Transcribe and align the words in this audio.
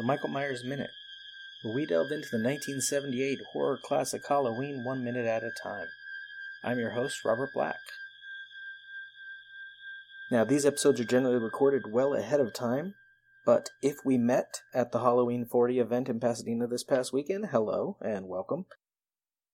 the 0.00 0.06
Michael 0.06 0.30
Myers 0.30 0.64
Minute, 0.64 0.92
where 1.62 1.74
we 1.74 1.84
delve 1.84 2.10
into 2.10 2.30
the 2.30 2.42
1978 2.42 3.38
horror 3.52 3.78
classic 3.84 4.22
Halloween 4.26 4.82
one 4.82 5.04
minute 5.04 5.26
at 5.26 5.42
a 5.42 5.50
time. 5.62 5.88
I'm 6.64 6.78
your 6.78 6.92
host, 6.92 7.22
Robert 7.22 7.50
Black. 7.52 7.76
Now, 10.30 10.44
these 10.44 10.64
episodes 10.64 11.02
are 11.02 11.04
generally 11.04 11.36
recorded 11.36 11.92
well 11.92 12.14
ahead 12.14 12.40
of 12.40 12.54
time, 12.54 12.94
but 13.44 13.72
if 13.82 13.96
we 14.02 14.16
met 14.16 14.62
at 14.72 14.90
the 14.90 15.00
Halloween 15.00 15.44
40 15.44 15.78
event 15.78 16.08
in 16.08 16.18
Pasadena 16.18 16.66
this 16.66 16.82
past 16.82 17.12
weekend, 17.12 17.48
hello 17.50 17.98
and 18.00 18.26
welcome. 18.26 18.64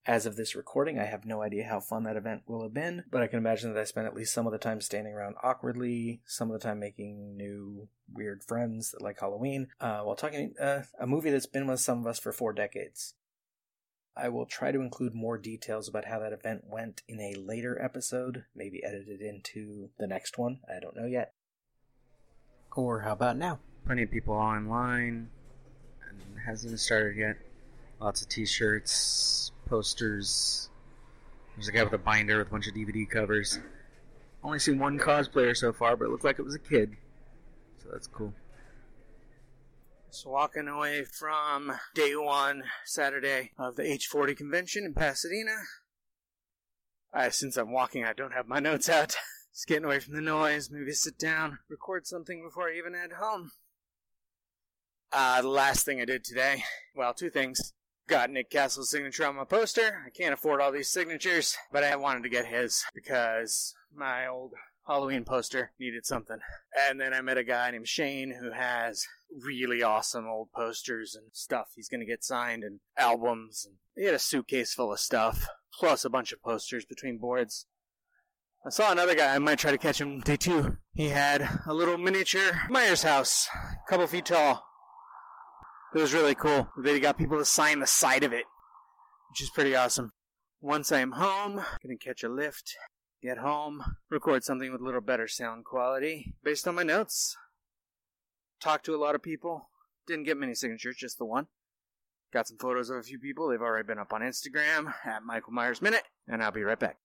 As 0.08 0.24
of 0.24 0.36
this 0.36 0.54
recording, 0.54 1.00
I 1.00 1.04
have 1.04 1.26
no 1.26 1.42
idea 1.42 1.66
how 1.66 1.80
fun 1.80 2.04
that 2.04 2.16
event 2.16 2.42
will 2.46 2.62
have 2.62 2.72
been, 2.72 3.02
but 3.10 3.22
I 3.22 3.26
can 3.26 3.40
imagine 3.40 3.74
that 3.74 3.80
I 3.80 3.84
spent 3.84 4.06
at 4.06 4.14
least 4.14 4.32
some 4.32 4.46
of 4.46 4.52
the 4.52 4.58
time 4.58 4.80
standing 4.80 5.12
around 5.12 5.34
awkwardly, 5.42 6.20
some 6.24 6.48
of 6.48 6.52
the 6.52 6.64
time 6.64 6.78
making 6.78 7.36
new 7.36 7.88
weird 8.12 8.44
friends 8.44 8.92
that 8.92 9.02
like 9.02 9.18
Halloween, 9.18 9.66
uh, 9.80 10.02
while 10.02 10.14
talking 10.14 10.54
uh, 10.60 10.82
a 11.00 11.08
movie 11.08 11.30
that's 11.30 11.46
been 11.46 11.66
with 11.66 11.80
some 11.80 11.98
of 11.98 12.06
us 12.06 12.20
for 12.20 12.30
four 12.30 12.52
decades. 12.52 13.14
I 14.16 14.28
will 14.28 14.46
try 14.46 14.70
to 14.70 14.80
include 14.80 15.12
more 15.12 15.38
details 15.38 15.88
about 15.88 16.04
how 16.04 16.20
that 16.20 16.32
event 16.32 16.62
went 16.68 17.02
in 17.08 17.20
a 17.20 17.34
later 17.34 17.76
episode, 17.82 18.44
maybe 18.54 18.84
edited 18.84 19.20
into 19.20 19.90
the 19.98 20.06
next 20.06 20.38
one. 20.38 20.60
I 20.68 20.78
don't 20.78 20.96
know 20.96 21.06
yet. 21.06 21.32
Or 22.76 23.00
how 23.00 23.12
about 23.12 23.36
now? 23.36 23.58
Plenty 23.86 24.04
of 24.04 24.10
people 24.12 24.34
online, 24.34 25.30
and 26.08 26.20
hasn't 26.46 26.78
started 26.78 27.16
yet. 27.16 27.36
Lots 28.00 28.22
of 28.22 28.28
t-shirts, 28.28 29.50
posters. 29.66 30.68
There's 31.54 31.68
a 31.68 31.72
guy 31.72 31.84
with 31.84 31.92
a 31.92 31.98
binder 31.98 32.38
with 32.38 32.48
a 32.48 32.50
bunch 32.50 32.66
of 32.66 32.74
DVD 32.74 33.08
covers. 33.08 33.58
Only 34.42 34.58
seen 34.58 34.78
one 34.78 34.98
cosplayer 34.98 35.56
so 35.56 35.72
far, 35.72 35.96
but 35.96 36.06
it 36.06 36.10
looked 36.10 36.24
like 36.24 36.38
it 36.38 36.44
was 36.44 36.54
a 36.54 36.60
kid. 36.60 36.96
So 37.82 37.88
that's 37.92 38.06
cool. 38.06 38.32
So 40.10 40.30
walking 40.30 40.68
away 40.68 41.04
from 41.04 41.72
day 41.94 42.14
one, 42.16 42.64
Saturday 42.84 43.52
of 43.58 43.76
the 43.76 43.82
H40 43.82 44.36
convention 44.36 44.84
in 44.84 44.94
Pasadena. 44.94 45.56
I, 47.12 47.28
since 47.30 47.56
I'm 47.56 47.72
walking, 47.72 48.04
I 48.04 48.12
don't 48.12 48.32
have 48.32 48.48
my 48.48 48.60
notes 48.60 48.88
out. 48.88 49.16
Just 49.52 49.66
getting 49.66 49.84
away 49.84 50.00
from 50.00 50.14
the 50.14 50.20
noise, 50.20 50.70
maybe 50.70 50.92
sit 50.92 51.18
down, 51.18 51.58
record 51.68 52.06
something 52.06 52.42
before 52.42 52.68
I 52.68 52.76
even 52.76 52.94
head 52.94 53.12
home. 53.18 53.50
Uh, 55.12 55.40
the 55.40 55.48
last 55.48 55.84
thing 55.84 56.00
I 56.00 56.04
did 56.04 56.24
today, 56.24 56.62
well, 56.94 57.14
two 57.14 57.30
things. 57.30 57.72
Got 58.08 58.30
Nick 58.30 58.50
Castle's 58.50 58.90
signature 58.90 59.26
on 59.26 59.34
my 59.34 59.44
poster. 59.44 60.04
I 60.06 60.10
can't 60.10 60.32
afford 60.32 60.60
all 60.60 60.70
these 60.70 60.90
signatures, 60.90 61.56
but 61.72 61.82
I 61.82 61.96
wanted 61.96 62.22
to 62.22 62.28
get 62.28 62.46
his 62.46 62.84
because 62.94 63.74
my 63.94 64.28
old 64.28 64.52
Halloween 64.86 65.24
poster 65.24 65.72
needed 65.80 66.06
something. 66.06 66.38
And 66.88 67.00
then 67.00 67.12
I 67.12 67.20
met 67.20 67.38
a 67.38 67.42
guy 67.42 67.70
named 67.72 67.88
Shane 67.88 68.36
who 68.40 68.52
has 68.52 69.06
really 69.44 69.82
awesome 69.82 70.28
old 70.28 70.52
posters 70.52 71.16
and 71.16 71.26
stuff 71.32 71.72
he's 71.74 71.88
going 71.88 72.00
to 72.00 72.06
get 72.06 72.22
signed 72.22 72.62
and 72.62 72.78
albums. 72.96 73.66
And 73.66 73.76
he 73.96 74.04
had 74.04 74.14
a 74.14 74.20
suitcase 74.20 74.72
full 74.72 74.92
of 74.92 75.00
stuff, 75.00 75.48
plus 75.76 76.04
a 76.04 76.10
bunch 76.10 76.32
of 76.32 76.42
posters 76.42 76.84
between 76.84 77.18
boards. 77.18 77.66
I 78.64 78.70
saw 78.70 78.92
another 78.92 79.14
guy, 79.14 79.34
I 79.34 79.38
might 79.38 79.58
try 79.58 79.70
to 79.70 79.78
catch 79.78 80.00
him 80.00 80.20
day 80.20 80.36
two. 80.36 80.76
He 80.92 81.08
had 81.08 81.48
a 81.66 81.74
little 81.74 81.98
miniature 81.98 82.62
Myers 82.68 83.02
house, 83.02 83.48
a 83.54 83.88
couple 83.88 84.06
feet 84.06 84.26
tall. 84.26 84.65
It 85.96 86.00
was 86.00 86.12
really 86.12 86.34
cool. 86.34 86.68
They 86.76 87.00
got 87.00 87.16
people 87.16 87.38
to 87.38 87.44
sign 87.46 87.80
the 87.80 87.86
side 87.86 88.22
of 88.22 88.34
it, 88.34 88.44
which 89.30 89.40
is 89.40 89.48
pretty 89.48 89.74
awesome. 89.74 90.12
Once 90.60 90.92
I 90.92 91.00
am 91.00 91.12
home, 91.12 91.54
gonna 91.82 91.96
catch 91.98 92.22
a 92.22 92.28
lift, 92.28 92.76
get 93.22 93.38
home, 93.38 93.82
record 94.10 94.44
something 94.44 94.70
with 94.70 94.82
a 94.82 94.84
little 94.84 95.00
better 95.00 95.26
sound 95.26 95.64
quality 95.64 96.34
based 96.44 96.68
on 96.68 96.74
my 96.74 96.82
notes. 96.82 97.34
Talked 98.60 98.84
to 98.84 98.94
a 98.94 99.00
lot 99.00 99.14
of 99.14 99.22
people. 99.22 99.70
Didn't 100.06 100.24
get 100.24 100.36
many 100.36 100.54
signatures, 100.54 100.96
just 100.96 101.16
the 101.16 101.24
one. 101.24 101.46
Got 102.30 102.46
some 102.46 102.58
photos 102.58 102.90
of 102.90 102.98
a 102.98 103.02
few 103.02 103.18
people. 103.18 103.48
They've 103.48 103.58
already 103.62 103.86
been 103.86 103.98
up 103.98 104.12
on 104.12 104.20
Instagram 104.20 104.92
at 105.06 105.22
Michael 105.22 105.54
Myers 105.54 105.80
Minute, 105.80 106.04
and 106.28 106.42
I'll 106.42 106.52
be 106.52 106.62
right 106.62 106.78
back. 106.78 106.98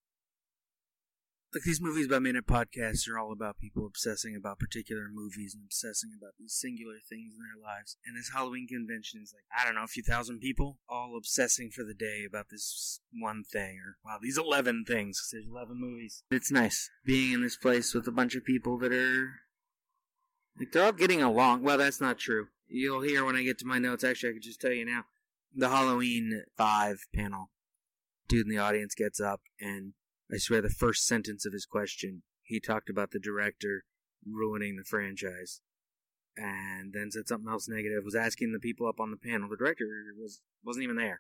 Like 1.53 1.63
these 1.63 1.81
movies 1.81 2.07
by 2.07 2.19
minute 2.19 2.47
podcasts 2.47 3.09
are 3.09 3.19
all 3.19 3.34
about 3.34 3.57
people 3.57 3.85
obsessing 3.85 4.38
about 4.38 4.57
particular 4.57 5.09
movies 5.12 5.53
and 5.53 5.66
obsessing 5.66 6.12
about 6.17 6.35
these 6.39 6.53
singular 6.53 6.95
things 7.09 7.34
in 7.34 7.39
their 7.44 7.62
lives. 7.62 7.97
And 8.06 8.16
this 8.16 8.31
Halloween 8.34 8.67
convention 8.69 9.19
is 9.22 9.34
like, 9.35 9.44
I 9.51 9.66
don't 9.66 9.75
know, 9.75 9.84
a 9.84 9.88
few 9.88 10.01
thousand 10.01 10.39
people 10.39 10.79
all 10.88 11.17
obsessing 11.17 11.69
for 11.69 11.84
the 11.84 11.94
day 11.94 12.23
about 12.25 12.45
this 12.50 13.01
one 13.12 13.44
thing 13.44 13.79
or, 13.79 13.97
wow, 14.06 14.17
these 14.22 14.38
11 14.38 14.85
things. 14.88 15.19
'cause 15.19 15.31
There's 15.34 15.47
11 15.47 15.78
movies. 15.78 16.23
It's 16.31 16.51
nice 16.51 16.89
being 17.03 17.34
in 17.34 17.41
this 17.41 17.57
place 17.57 17.94
with 17.94 18.07
a 18.07 18.12
bunch 18.13 18.35
of 18.35 18.45
people 18.45 18.78
that 18.78 18.94
are, 18.94 19.41
like, 20.57 20.72
they're 20.72 20.85
all 20.85 20.94
getting 20.94 21.22
along. 21.22 21.63
Well, 21.63 21.78
that's 21.78 22.00
not 22.00 22.18
true. 22.18 22.47
You'll 22.68 23.01
hear 23.01 23.25
when 23.25 23.35
I 23.35 23.44
get 23.44 23.59
to 23.59 23.66
my 23.66 23.78
notes. 23.78 24.06
Actually, 24.06 24.29
I 24.29 24.33
could 24.33 24.44
just 24.44 24.62
tell 24.62 24.72
you 24.72 24.85
now. 24.85 25.06
The 25.53 25.68
Halloween 25.68 26.45
5 26.56 27.07
panel. 27.13 27.51
Dude 28.29 28.45
in 28.45 28.50
the 28.50 28.57
audience 28.57 28.95
gets 28.95 29.19
up 29.19 29.41
and 29.59 29.95
I 30.31 30.38
swear 30.38 30.62
the 30.62 30.69
first 30.69 31.06
sentence 31.06 31.46
of 31.46 31.53
his 31.53 31.66
question, 31.66 32.24
he 32.42 32.59
talked 32.59 32.90
about 32.90 33.12
the 33.12 33.19
director 33.19 33.84
ruining 34.25 34.78
the 34.78 34.84
franchise. 34.84 35.62
And 36.38 36.94
then 36.94 37.12
said 37.12 37.28
something 37.28 37.52
else 37.52 37.68
negative, 37.68 38.06
was 38.06 38.16
asking 38.16 38.53
the 38.53 38.59
people 38.59 38.88
up 38.88 39.02
on 39.02 39.12
the 39.12 39.18
panel. 39.18 39.50
The 39.50 39.58
director 39.58 39.86
was, 40.18 40.42
wasn't 40.64 40.84
even 40.84 40.96
there. 40.96 41.19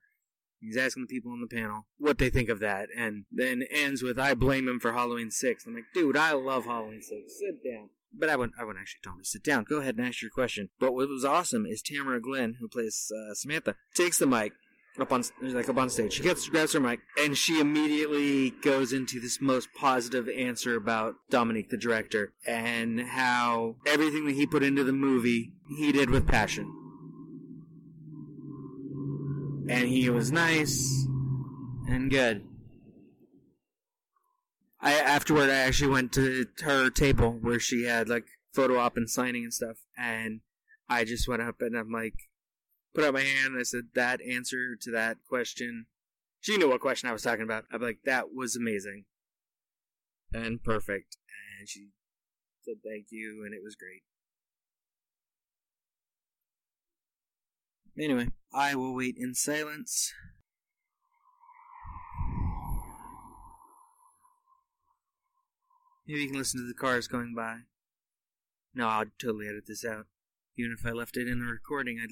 He's 0.61 0.77
asking 0.77 1.07
the 1.07 1.13
people 1.13 1.31
on 1.31 1.41
the 1.41 1.53
panel 1.53 1.87
what 1.97 2.19
they 2.19 2.29
think 2.29 2.47
of 2.47 2.59
that, 2.59 2.89
and 2.95 3.25
then 3.31 3.63
ends 3.71 4.03
with, 4.03 4.19
I 4.19 4.35
blame 4.35 4.67
him 4.67 4.79
for 4.79 4.93
Halloween 4.93 5.31
6. 5.31 5.65
I'm 5.65 5.73
like, 5.73 5.85
dude, 5.93 6.15
I 6.15 6.33
love 6.33 6.65
Halloween 6.65 7.01
6. 7.01 7.11
Sit 7.11 7.63
down. 7.63 7.89
But 8.13 8.29
I 8.29 8.35
wouldn't, 8.35 8.59
I 8.59 8.63
wouldn't 8.63 8.81
actually 8.81 8.99
tell 9.03 9.13
him 9.13 9.19
to 9.19 9.25
sit 9.25 9.43
down. 9.43 9.63
Go 9.63 9.77
ahead 9.77 9.97
and 9.97 10.05
ask 10.05 10.21
your 10.21 10.29
question. 10.29 10.69
But 10.79 10.93
what 10.93 11.09
was 11.09 11.25
awesome 11.25 11.65
is 11.65 11.81
Tamara 11.81 12.21
Glynn, 12.21 12.57
who 12.59 12.67
plays 12.67 13.11
uh, 13.11 13.33
Samantha, 13.33 13.75
takes 13.95 14.19
the 14.19 14.27
mic, 14.27 14.53
up 14.99 15.11
on 15.11 15.23
like 15.41 15.69
up 15.69 15.77
on 15.77 15.89
stage. 15.89 16.13
She 16.13 16.23
gets 16.23 16.47
grabs 16.49 16.73
her 16.73 16.79
mic 16.79 16.99
and 17.17 17.37
she 17.37 17.59
immediately 17.59 18.51
goes 18.61 18.91
into 18.91 19.19
this 19.19 19.39
most 19.39 19.69
positive 19.73 20.27
answer 20.29 20.75
about 20.75 21.15
Dominique 21.29 21.69
the 21.69 21.77
director 21.77 22.33
and 22.45 22.99
how 22.99 23.75
everything 23.85 24.25
that 24.25 24.33
he 24.33 24.45
put 24.45 24.63
into 24.63 24.83
the 24.83 24.93
movie 24.93 25.53
he 25.77 25.91
did 25.91 26.09
with 26.09 26.27
passion. 26.27 26.65
And 29.69 29.87
he 29.87 30.09
was 30.09 30.31
nice 30.31 31.07
and 31.87 32.09
good. 32.09 32.43
I 34.81 34.93
afterward 34.93 35.49
I 35.49 35.55
actually 35.55 35.91
went 35.91 36.11
to 36.13 36.47
her 36.61 36.89
table 36.89 37.37
where 37.41 37.59
she 37.59 37.83
had 37.83 38.09
like 38.09 38.25
photo 38.53 38.77
op 38.77 38.97
and 38.97 39.09
signing 39.09 39.43
and 39.43 39.53
stuff 39.53 39.77
and 39.97 40.41
I 40.89 41.05
just 41.05 41.27
went 41.27 41.41
up 41.41 41.61
and 41.61 41.77
I'm 41.77 41.91
like 41.91 42.15
put 42.93 43.03
out 43.03 43.13
my 43.13 43.21
hand 43.21 43.53
and 43.53 43.59
I 43.59 43.63
said 43.63 43.89
that 43.95 44.21
answer 44.21 44.75
to 44.81 44.91
that 44.91 45.17
question. 45.27 45.85
She 46.39 46.57
knew 46.57 46.69
what 46.69 46.81
question 46.81 47.09
I 47.09 47.13
was 47.13 47.21
talking 47.21 47.43
about. 47.43 47.65
I'm 47.71 47.81
like, 47.81 47.99
that 48.05 48.33
was 48.33 48.55
amazing. 48.55 49.05
And 50.33 50.63
perfect. 50.63 51.17
And 51.59 51.69
she 51.69 51.89
said 52.63 52.77
thank 52.83 53.07
you 53.09 53.43
and 53.45 53.53
it 53.53 53.61
was 53.63 53.75
great. 53.75 54.03
Anyway, 57.97 58.29
I 58.53 58.75
will 58.75 58.95
wait 58.95 59.15
in 59.17 59.35
silence. 59.35 60.13
Maybe 66.07 66.21
you 66.21 66.27
can 66.29 66.37
listen 66.37 66.59
to 66.61 66.67
the 66.67 66.73
cars 66.73 67.07
going 67.07 67.33
by. 67.35 67.59
No, 68.73 68.87
I'll 68.87 69.05
totally 69.21 69.47
edit 69.47 69.65
this 69.67 69.85
out. 69.85 70.05
Even 70.57 70.75
if 70.77 70.85
I 70.85 70.91
left 70.91 71.17
it 71.17 71.27
in 71.27 71.39
the 71.39 71.45
recording, 71.45 71.99
I'd 72.01 72.09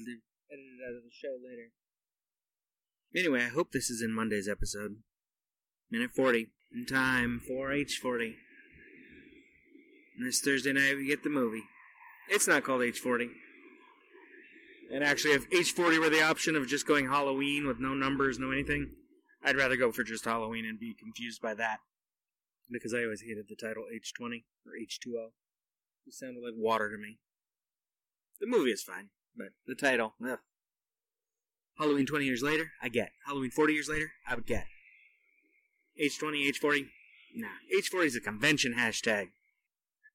it 0.80 0.86
out 0.86 0.96
of 0.96 1.02
the 1.02 1.10
show 1.12 1.36
later. 1.42 1.72
Anyway, 3.14 3.44
I 3.44 3.48
hope 3.48 3.72
this 3.72 3.90
is 3.90 4.02
in 4.02 4.12
Monday's 4.12 4.48
episode. 4.48 4.96
Minute 5.90 6.10
40. 6.14 6.48
In 6.72 6.86
time 6.86 7.40
for 7.46 7.70
H40. 7.70 8.34
And 10.16 10.26
this 10.26 10.40
Thursday 10.40 10.72
night, 10.72 10.96
we 10.96 11.06
get 11.06 11.22
the 11.24 11.30
movie. 11.30 11.64
It's 12.28 12.46
not 12.46 12.62
called 12.62 12.82
H40. 12.82 13.30
And 14.92 15.02
actually, 15.02 15.34
if 15.34 15.50
H40 15.50 15.98
were 15.98 16.10
the 16.10 16.22
option 16.22 16.56
of 16.56 16.68
just 16.68 16.86
going 16.86 17.08
Halloween 17.08 17.66
with 17.66 17.80
no 17.80 17.94
numbers, 17.94 18.38
no 18.38 18.50
anything, 18.50 18.90
I'd 19.42 19.56
rather 19.56 19.76
go 19.76 19.90
for 19.90 20.04
just 20.04 20.24
Halloween 20.24 20.64
and 20.64 20.78
be 20.78 20.94
confused 20.94 21.42
by 21.42 21.54
that. 21.54 21.78
Because 22.70 22.94
I 22.94 23.02
always 23.02 23.22
hated 23.22 23.46
the 23.48 23.56
title 23.56 23.84
H20 23.92 24.44
or 24.66 24.72
H2O. 24.80 25.30
It 26.06 26.14
sounded 26.14 26.42
like 26.44 26.54
water 26.56 26.90
to 26.90 26.96
me. 26.96 27.18
The 28.40 28.46
movie 28.46 28.70
is 28.70 28.82
fine. 28.82 29.08
But 29.36 29.48
the 29.66 29.74
title, 29.74 30.14
ugh. 30.24 30.38
Halloween 31.78 32.06
20 32.06 32.24
years 32.24 32.42
later, 32.42 32.72
I 32.82 32.88
get. 32.88 33.12
Halloween 33.26 33.50
40 33.50 33.72
years 33.72 33.88
later, 33.88 34.12
I 34.26 34.34
would 34.34 34.46
get. 34.46 34.66
H20, 36.00 36.50
H40, 36.50 36.86
nah. 37.34 37.48
H40 37.74 38.06
is 38.06 38.16
a 38.16 38.20
convention 38.20 38.74
hashtag. 38.78 39.28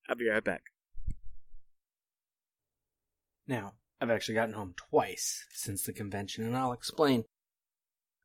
I'll 0.07 0.15
be 0.15 0.29
right 0.29 0.43
back. 0.43 0.63
Now, 3.47 3.73
I've 4.01 4.09
actually 4.09 4.35
gotten 4.35 4.55
home 4.55 4.73
twice 4.75 5.45
since 5.51 5.83
the 5.83 5.93
convention, 5.93 6.45
and 6.45 6.55
I'll 6.55 6.73
explain. 6.73 7.25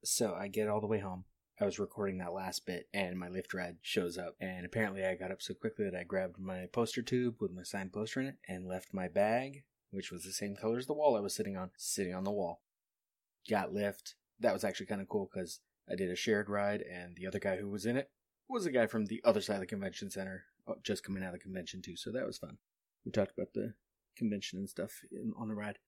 So 0.05 0.35
I 0.35 0.49
get 0.49 0.69
all 0.69 0.81
the 0.81 0.87
way 0.87 1.00
home. 1.00 1.25
I 1.61 1.67
was 1.67 1.79
recording 1.79 2.19
that 2.19 2.33
last 2.33 2.65
bit, 2.65 2.88
and 2.94 3.19
my 3.19 3.29
Lyft 3.29 3.53
ride 3.53 3.76
shows 3.83 4.17
up. 4.17 4.35
And 4.41 4.65
apparently, 4.65 5.05
I 5.05 5.15
got 5.15 5.31
up 5.31 5.43
so 5.43 5.53
quickly 5.53 5.85
that 5.85 5.99
I 5.99 6.05
grabbed 6.05 6.38
my 6.38 6.67
poster 6.73 7.03
tube 7.03 7.37
with 7.38 7.53
my 7.53 7.62
signed 7.62 7.93
poster 7.93 8.21
in 8.21 8.26
it 8.29 8.37
and 8.49 8.67
left 8.67 8.94
my 8.94 9.09
bag 9.09 9.65
which 9.91 10.11
was 10.11 10.23
the 10.23 10.33
same 10.33 10.56
color 10.56 10.79
as 10.79 10.87
the 10.87 10.93
wall 10.93 11.17
I 11.17 11.21
was 11.21 11.35
sitting 11.35 11.56
on, 11.56 11.71
sitting 11.76 12.15
on 12.15 12.25
the 12.25 12.31
wall. 12.31 12.62
Got 13.50 13.73
Lyft. 13.73 14.14
That 14.38 14.52
was 14.52 14.64
actually 14.64 14.87
kind 14.87 15.00
of 15.00 15.08
cool 15.08 15.29
because 15.32 15.61
I 15.91 15.97
did 15.97 16.11
a 16.11 16.17
shared 16.17 16.49
ride, 16.49 16.82
and 16.82 17.17
the 17.17 17.26
other 17.26 17.41
guy 17.41 17.56
who 17.56 17.69
was 17.69 17.85
in 17.85 17.97
it 17.97 18.11
was 18.49 18.67
a 18.67 18.70
guy 18.70 18.87
from 18.87 19.06
the 19.06 19.20
other 19.25 19.41
side 19.41 19.55
of 19.55 19.61
the 19.61 19.67
convention 19.67 20.11
center, 20.11 20.44
uh, 20.69 20.75
just 20.82 21.05
coming 21.05 21.23
out 21.23 21.35
of 21.35 21.35
the 21.35 21.38
convention 21.41 21.82
too. 21.82 21.97
So 21.97 22.11
that 22.12 22.26
was 22.26 22.38
fun. 22.38 22.58
We 23.05 23.12
talked 23.12 23.32
about 23.37 23.52
the 23.55 23.75
convention 24.17 24.58
and 24.58 24.69
stuff 24.69 25.00
in, 25.11 25.32
on 25.37 25.49
the 25.49 25.55
ride. 25.55 25.79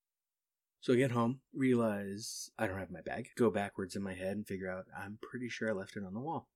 So 0.81 0.93
I 0.93 0.97
get 0.97 1.13
home, 1.13 1.41
realize 1.55 2.51
I 2.59 2.67
don't 2.67 2.79
have 2.79 2.91
my 2.91 3.03
bag, 3.03 3.29
go 3.37 3.51
backwards 3.51 3.95
in 3.95 4.03
my 4.03 4.15
head 4.15 4.37
and 4.37 4.47
figure 4.47 4.69
out 4.69 4.87
I'm 4.97 5.19
pretty 5.23 5.49
sure 5.49 5.69
I 5.69 5.73
left 5.73 5.97
it 5.97 6.05
on 6.05 6.15
the 6.15 6.21
wall. 6.21 6.49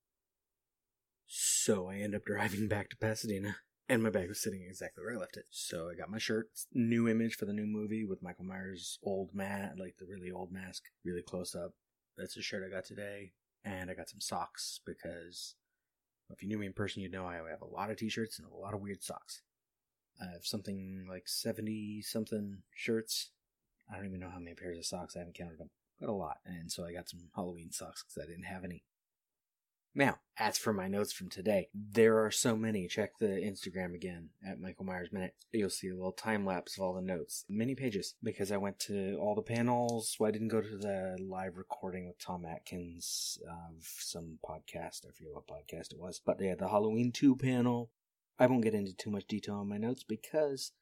So 1.26 1.88
I 1.88 1.96
end 1.96 2.14
up 2.14 2.24
driving 2.24 2.66
back 2.68 2.90
to 2.90 2.96
Pasadena, 2.96 3.56
and 3.88 4.02
my 4.02 4.10
bag 4.10 4.28
was 4.28 4.40
sitting 4.40 4.62
exactly 4.62 5.04
where 5.04 5.14
I 5.14 5.18
left 5.18 5.36
it. 5.36 5.46
So 5.50 5.88
I 5.90 5.94
got 5.94 6.10
my 6.10 6.18
shirt, 6.18 6.48
new 6.72 7.08
image 7.08 7.36
for 7.36 7.44
the 7.44 7.52
new 7.52 7.66
movie 7.66 8.04
with 8.04 8.22
Michael 8.22 8.44
Myers' 8.44 8.98
old 9.02 9.34
mat, 9.34 9.74
like 9.78 9.96
the 9.98 10.06
really 10.06 10.30
old 10.30 10.52
mask, 10.52 10.84
really 11.04 11.22
close 11.22 11.54
up. 11.54 11.72
That's 12.16 12.36
a 12.36 12.42
shirt 12.42 12.64
I 12.66 12.74
got 12.74 12.84
today, 12.84 13.32
and 13.64 13.90
I 13.90 13.94
got 13.94 14.08
some 14.08 14.20
socks 14.20 14.80
because 14.84 15.54
if 16.30 16.42
you 16.42 16.48
knew 16.48 16.58
me 16.58 16.66
in 16.66 16.72
person, 16.72 17.02
you'd 17.02 17.12
know 17.12 17.26
I 17.26 17.36
have 17.36 17.62
a 17.62 17.66
lot 17.66 17.90
of 17.90 17.96
t-shirts 17.96 18.38
and 18.38 18.48
a 18.48 18.56
lot 18.56 18.74
of 18.74 18.80
weird 18.80 19.02
socks. 19.02 19.42
I 20.20 20.32
have 20.32 20.44
something 20.46 21.06
like 21.08 21.28
70 21.28 22.02
something 22.02 22.62
shirts. 22.74 23.30
I 23.92 23.96
don't 23.96 24.06
even 24.06 24.20
know 24.20 24.30
how 24.30 24.38
many 24.38 24.54
pairs 24.54 24.78
of 24.78 24.86
socks. 24.86 25.14
I 25.14 25.20
haven't 25.20 25.36
counted 25.36 25.58
them, 25.58 25.70
but 26.00 26.08
a 26.08 26.12
lot. 26.12 26.38
And 26.44 26.72
so 26.72 26.84
I 26.84 26.92
got 26.92 27.08
some 27.08 27.28
Halloween 27.34 27.70
socks 27.70 28.02
because 28.02 28.26
I 28.26 28.30
didn't 28.30 28.46
have 28.46 28.64
any. 28.64 28.82
Now, 29.96 30.18
as 30.38 30.58
for 30.58 30.74
my 30.74 30.88
notes 30.88 31.14
from 31.14 31.30
today, 31.30 31.70
there 31.74 32.22
are 32.22 32.30
so 32.30 32.54
many. 32.54 32.86
Check 32.86 33.16
the 33.18 33.28
Instagram 33.28 33.94
again 33.94 34.28
at 34.46 34.60
Michael 34.60 34.84
Myers 34.84 35.08
Minute. 35.10 35.34
You'll 35.52 35.70
see 35.70 35.88
a 35.88 35.94
little 35.94 36.12
time 36.12 36.44
lapse 36.44 36.76
of 36.76 36.82
all 36.84 36.92
the 36.92 37.00
notes. 37.00 37.46
Many 37.48 37.74
pages 37.74 38.14
because 38.22 38.52
I 38.52 38.58
went 38.58 38.78
to 38.80 39.16
all 39.16 39.34
the 39.34 39.40
panels. 39.40 40.14
Well, 40.20 40.28
I 40.28 40.32
didn't 40.32 40.48
go 40.48 40.60
to 40.60 40.76
the 40.76 41.16
live 41.18 41.56
recording 41.56 42.06
with 42.06 42.18
Tom 42.18 42.44
Atkins 42.44 43.38
of 43.48 43.86
some 43.98 44.38
podcast. 44.46 45.06
I 45.06 45.12
forget 45.16 45.32
what 45.32 45.48
podcast 45.48 45.94
it 45.94 45.98
was, 45.98 46.20
but 46.22 46.38
they 46.38 46.48
had 46.48 46.58
the 46.58 46.68
Halloween 46.68 47.10
2 47.10 47.34
panel. 47.36 47.90
I 48.38 48.48
won't 48.48 48.64
get 48.64 48.74
into 48.74 48.92
too 48.92 49.10
much 49.10 49.26
detail 49.26 49.54
on 49.54 49.68
my 49.70 49.78
notes 49.78 50.02
because 50.02 50.72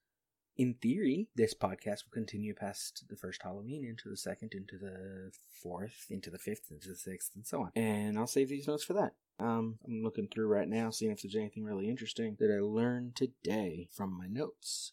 in 0.56 0.74
theory, 0.74 1.28
this 1.34 1.54
podcast 1.54 2.04
will 2.04 2.12
continue 2.12 2.54
past 2.54 3.04
the 3.08 3.16
first 3.16 3.42
Halloween 3.42 3.84
into 3.84 4.08
the 4.08 4.16
second, 4.16 4.54
into 4.54 4.78
the 4.78 5.32
fourth, 5.62 6.06
into 6.10 6.30
the 6.30 6.38
fifth, 6.38 6.70
into 6.70 6.88
the 6.88 6.96
sixth, 6.96 7.32
and 7.34 7.46
so 7.46 7.62
on. 7.62 7.72
And 7.74 8.16
I'll 8.16 8.26
save 8.26 8.48
these 8.48 8.68
notes 8.68 8.84
for 8.84 8.92
that. 8.94 9.14
Um, 9.40 9.78
I'm 9.84 10.02
looking 10.02 10.28
through 10.28 10.46
right 10.46 10.68
now, 10.68 10.90
seeing 10.90 11.10
if 11.10 11.22
there's 11.22 11.34
anything 11.34 11.64
really 11.64 11.88
interesting 11.88 12.36
that 12.38 12.54
I 12.54 12.60
learned 12.60 13.16
today 13.16 13.88
from 13.92 14.16
my 14.16 14.26
notes. 14.26 14.92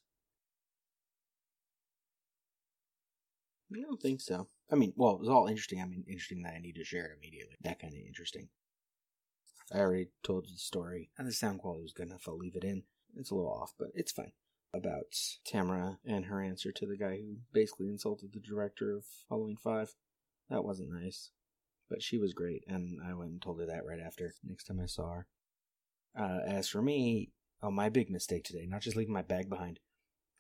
I 3.73 3.81
don't 3.81 4.01
think 4.01 4.19
so. 4.19 4.47
I 4.71 4.75
mean, 4.75 4.93
well, 4.95 5.13
it 5.13 5.19
was 5.19 5.29
all 5.29 5.47
interesting. 5.47 5.79
I 5.79 5.85
mean, 5.85 6.03
interesting 6.07 6.41
that 6.41 6.55
I 6.55 6.59
need 6.59 6.75
to 6.75 6.83
share 6.83 7.05
it 7.05 7.17
immediately. 7.17 7.55
That 7.61 7.79
kind 7.79 7.93
of 7.93 7.99
interesting. 7.99 8.49
I 9.71 9.79
already 9.79 10.09
told 10.23 10.45
the 10.45 10.57
story, 10.57 11.11
and 11.17 11.27
the 11.27 11.31
sound 11.31 11.59
quality 11.59 11.83
was 11.83 11.93
good 11.93 12.07
enough. 12.07 12.23
I'll 12.27 12.37
leave 12.37 12.55
it 12.55 12.63
in. 12.63 12.83
It's 13.15 13.29
a 13.29 13.35
little 13.35 13.51
off, 13.51 13.73
but 13.77 13.89
it's 13.93 14.11
fine 14.11 14.31
about 14.73 15.15
Tamara 15.45 15.97
and 16.05 16.25
her 16.25 16.41
answer 16.41 16.71
to 16.71 16.85
the 16.85 16.97
guy 16.97 17.17
who 17.17 17.37
basically 17.53 17.87
insulted 17.87 18.33
the 18.33 18.39
director 18.39 18.95
of 18.95 19.05
Halloween 19.29 19.57
5. 19.57 19.95
That 20.49 20.63
wasn't 20.63 20.91
nice. 20.91 21.31
But 21.89 22.01
she 22.01 22.17
was 22.17 22.33
great, 22.33 22.63
and 22.67 22.99
I 23.05 23.13
went 23.13 23.31
and 23.31 23.41
told 23.41 23.59
her 23.59 23.65
that 23.65 23.85
right 23.85 23.99
after, 23.99 24.33
next 24.43 24.63
time 24.65 24.79
I 24.79 24.85
saw 24.85 25.11
her. 25.11 25.27
Uh, 26.17 26.39
as 26.45 26.69
for 26.69 26.81
me, 26.81 27.31
oh, 27.61 27.71
my 27.71 27.89
big 27.89 28.09
mistake 28.09 28.45
today, 28.45 28.65
not 28.65 28.81
just 28.81 28.95
leaving 28.95 29.13
my 29.13 29.21
bag 29.21 29.49
behind. 29.49 29.79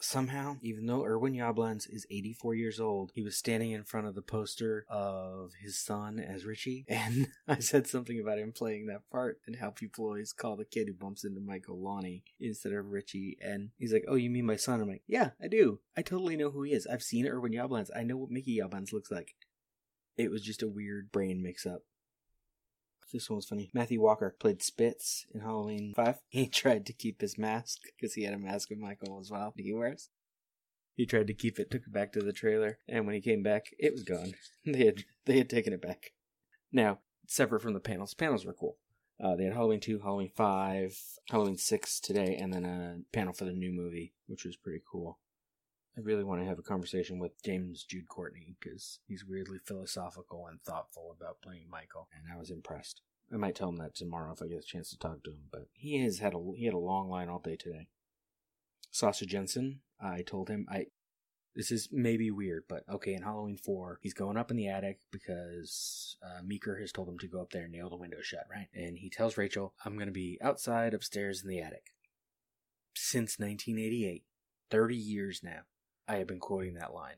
Somehow, 0.03 0.57
even 0.63 0.87
though 0.87 1.05
Irwin 1.05 1.33
Yablans 1.33 1.87
is 1.87 2.07
84 2.09 2.55
years 2.55 2.79
old, 2.79 3.11
he 3.13 3.21
was 3.21 3.37
standing 3.37 3.71
in 3.71 3.83
front 3.83 4.07
of 4.07 4.15
the 4.15 4.23
poster 4.23 4.83
of 4.89 5.51
his 5.61 5.77
son 5.77 6.19
as 6.19 6.43
Richie, 6.43 6.85
and 6.89 7.27
I 7.47 7.59
said 7.59 7.85
something 7.85 8.19
about 8.19 8.39
him 8.39 8.51
playing 8.51 8.87
that 8.87 9.07
part 9.11 9.39
and 9.45 9.57
how 9.57 9.69
people 9.69 10.05
always 10.05 10.33
call 10.33 10.55
the 10.55 10.65
kid 10.65 10.87
who 10.87 10.93
bumps 10.93 11.23
into 11.23 11.39
Michael 11.39 11.79
Lonnie 11.79 12.23
instead 12.39 12.73
of 12.73 12.87
Richie. 12.91 13.37
And 13.41 13.69
he's 13.77 13.93
like, 13.93 14.05
"Oh, 14.07 14.15
you 14.15 14.31
mean 14.31 14.45
my 14.45 14.55
son?" 14.55 14.81
I'm 14.81 14.89
like, 14.89 15.03
"Yeah, 15.05 15.31
I 15.41 15.47
do. 15.47 15.79
I 15.95 16.01
totally 16.01 16.35
know 16.35 16.49
who 16.49 16.63
he 16.63 16.73
is. 16.73 16.87
I've 16.87 17.03
seen 17.03 17.27
Irwin 17.27 17.53
Yablans. 17.53 17.89
I 17.95 18.03
know 18.03 18.17
what 18.17 18.31
Mickey 18.31 18.59
Yablans 18.59 18.91
looks 18.91 19.11
like." 19.11 19.35
It 20.17 20.31
was 20.31 20.41
just 20.41 20.63
a 20.63 20.67
weird 20.67 21.11
brain 21.11 21.41
mix-up. 21.43 21.83
This 23.11 23.29
one 23.29 23.37
was 23.37 23.47
funny. 23.47 23.69
Matthew 23.73 24.01
Walker 24.01 24.35
played 24.39 24.61
Spitz 24.61 25.25
in 25.33 25.41
Halloween 25.41 25.93
5. 25.95 26.19
He 26.29 26.47
tried 26.47 26.85
to 26.85 26.93
keep 26.93 27.21
his 27.21 27.37
mask 27.37 27.81
because 27.95 28.13
he 28.13 28.23
had 28.23 28.33
a 28.33 28.39
mask 28.39 28.71
of 28.71 28.77
Michael 28.77 29.19
as 29.19 29.29
well. 29.29 29.53
He 29.57 29.73
wears. 29.73 30.09
He 30.95 31.05
tried 31.05 31.27
to 31.27 31.33
keep 31.33 31.59
it, 31.59 31.71
took 31.71 31.83
it 31.83 31.93
back 31.93 32.11
to 32.13 32.21
the 32.21 32.33
trailer, 32.33 32.77
and 32.87 33.05
when 33.05 33.15
he 33.15 33.21
came 33.21 33.43
back, 33.43 33.67
it 33.79 33.93
was 33.93 34.03
gone. 34.03 34.33
They 34.65 34.85
had 34.85 35.03
they 35.25 35.37
had 35.37 35.49
taken 35.49 35.73
it 35.73 35.81
back. 35.81 36.11
Now, 36.71 36.99
separate 37.27 37.61
from 37.61 37.73
the 37.73 37.79
panels, 37.79 38.13
panels 38.13 38.45
were 38.45 38.53
cool. 38.53 38.77
Uh, 39.19 39.35
they 39.35 39.45
had 39.45 39.53
Halloween 39.53 39.79
2, 39.79 39.99
Halloween 39.99 40.31
5, 40.35 40.97
Halloween 41.29 41.57
6 41.57 41.99
today, 41.99 42.37
and 42.39 42.53
then 42.53 42.65
a 42.65 42.99
panel 43.15 43.33
for 43.33 43.45
the 43.45 43.51
new 43.51 43.71
movie, 43.71 44.13
which 44.27 44.45
was 44.45 44.55
pretty 44.55 44.81
cool. 44.89 45.19
I 45.97 46.01
really 46.01 46.23
want 46.23 46.41
to 46.41 46.47
have 46.47 46.59
a 46.59 46.63
conversation 46.63 47.19
with 47.19 47.43
James 47.43 47.83
Jude 47.83 48.07
Courtney 48.07 48.55
because 48.59 48.99
he's 49.07 49.25
weirdly 49.25 49.57
philosophical 49.65 50.47
and 50.47 50.61
thoughtful 50.61 51.13
about 51.15 51.41
playing 51.41 51.65
Michael, 51.69 52.07
and 52.13 52.31
I 52.33 52.39
was 52.39 52.49
impressed. 52.49 53.01
I 53.33 53.37
might 53.37 53.55
tell 53.55 53.69
him 53.69 53.77
that 53.77 53.95
tomorrow 53.95 54.31
if 54.31 54.41
I 54.41 54.47
get 54.47 54.59
a 54.59 54.65
chance 54.65 54.89
to 54.89 54.97
talk 54.97 55.23
to 55.23 55.31
him, 55.31 55.43
but 55.51 55.67
he 55.73 56.01
has 56.03 56.19
had 56.19 56.33
a 56.33 56.39
he 56.55 56.65
had 56.65 56.73
a 56.73 56.79
long 56.79 57.09
line 57.09 57.29
all 57.29 57.39
day 57.39 57.57
today. 57.57 57.87
Sasha 58.89 59.25
Jenson, 59.25 59.81
I 60.01 60.21
told 60.21 60.49
him 60.49 60.65
I 60.69 60.87
this 61.55 61.71
is 61.71 61.89
maybe 61.91 62.31
weird, 62.31 62.63
but 62.69 62.83
okay, 62.89 63.13
in 63.13 63.23
Halloween 63.23 63.57
4, 63.57 63.99
he's 64.01 64.13
going 64.13 64.37
up 64.37 64.51
in 64.51 64.57
the 64.57 64.69
attic 64.69 64.99
because 65.11 66.15
uh, 66.23 66.41
Meeker 66.43 66.79
has 66.79 66.93
told 66.93 67.09
him 67.09 67.19
to 67.19 67.27
go 67.27 67.41
up 67.41 67.51
there 67.51 67.63
and 67.63 67.73
nail 67.73 67.89
the 67.89 67.97
window 67.97 68.21
shut, 68.21 68.45
right? 68.49 68.67
And 68.73 68.97
he 68.97 69.09
tells 69.09 69.37
Rachel, 69.37 69.73
I'm 69.83 69.95
going 69.95 70.07
to 70.07 70.13
be 70.13 70.37
outside 70.41 70.93
upstairs 70.93 71.43
in 71.43 71.49
the 71.49 71.59
attic. 71.59 71.87
Since 72.95 73.37
1988, 73.37 74.23
30 74.69 74.95
years 74.95 75.41
now. 75.43 75.63
I 76.11 76.17
have 76.17 76.27
been 76.27 76.39
quoting 76.39 76.73
that 76.73 76.93
line. 76.93 77.15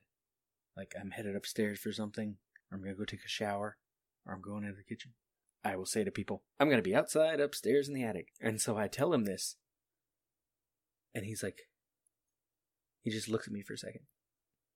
Like, 0.77 0.93
I'm 0.99 1.09
headed 1.09 1.35
upstairs 1.35 1.79
for 1.79 1.91
something, 1.91 2.35
or 2.71 2.77
I'm 2.77 2.83
to 2.83 2.93
go 2.93 3.05
take 3.05 3.25
a 3.25 3.27
shower, 3.27 3.77
or 4.23 4.33
I'm 4.33 4.41
going 4.41 4.63
into 4.63 4.75
the 4.75 4.83
kitchen. 4.83 5.13
I 5.63 5.75
will 5.77 5.87
say 5.87 6.03
to 6.03 6.11
people, 6.11 6.43
I'm 6.59 6.69
to 6.69 6.81
be 6.83 6.93
outside 6.93 7.39
upstairs 7.39 7.87
in 7.87 7.95
the 7.95 8.03
attic. 8.03 8.27
And 8.39 8.61
so 8.61 8.77
I 8.77 8.87
tell 8.87 9.11
him 9.11 9.25
this. 9.25 9.55
And 11.15 11.25
he's 11.25 11.41
like, 11.41 11.61
he 13.01 13.09
just 13.09 13.27
looks 13.27 13.47
at 13.47 13.53
me 13.53 13.63
for 13.63 13.73
a 13.73 13.77
second. 13.79 14.01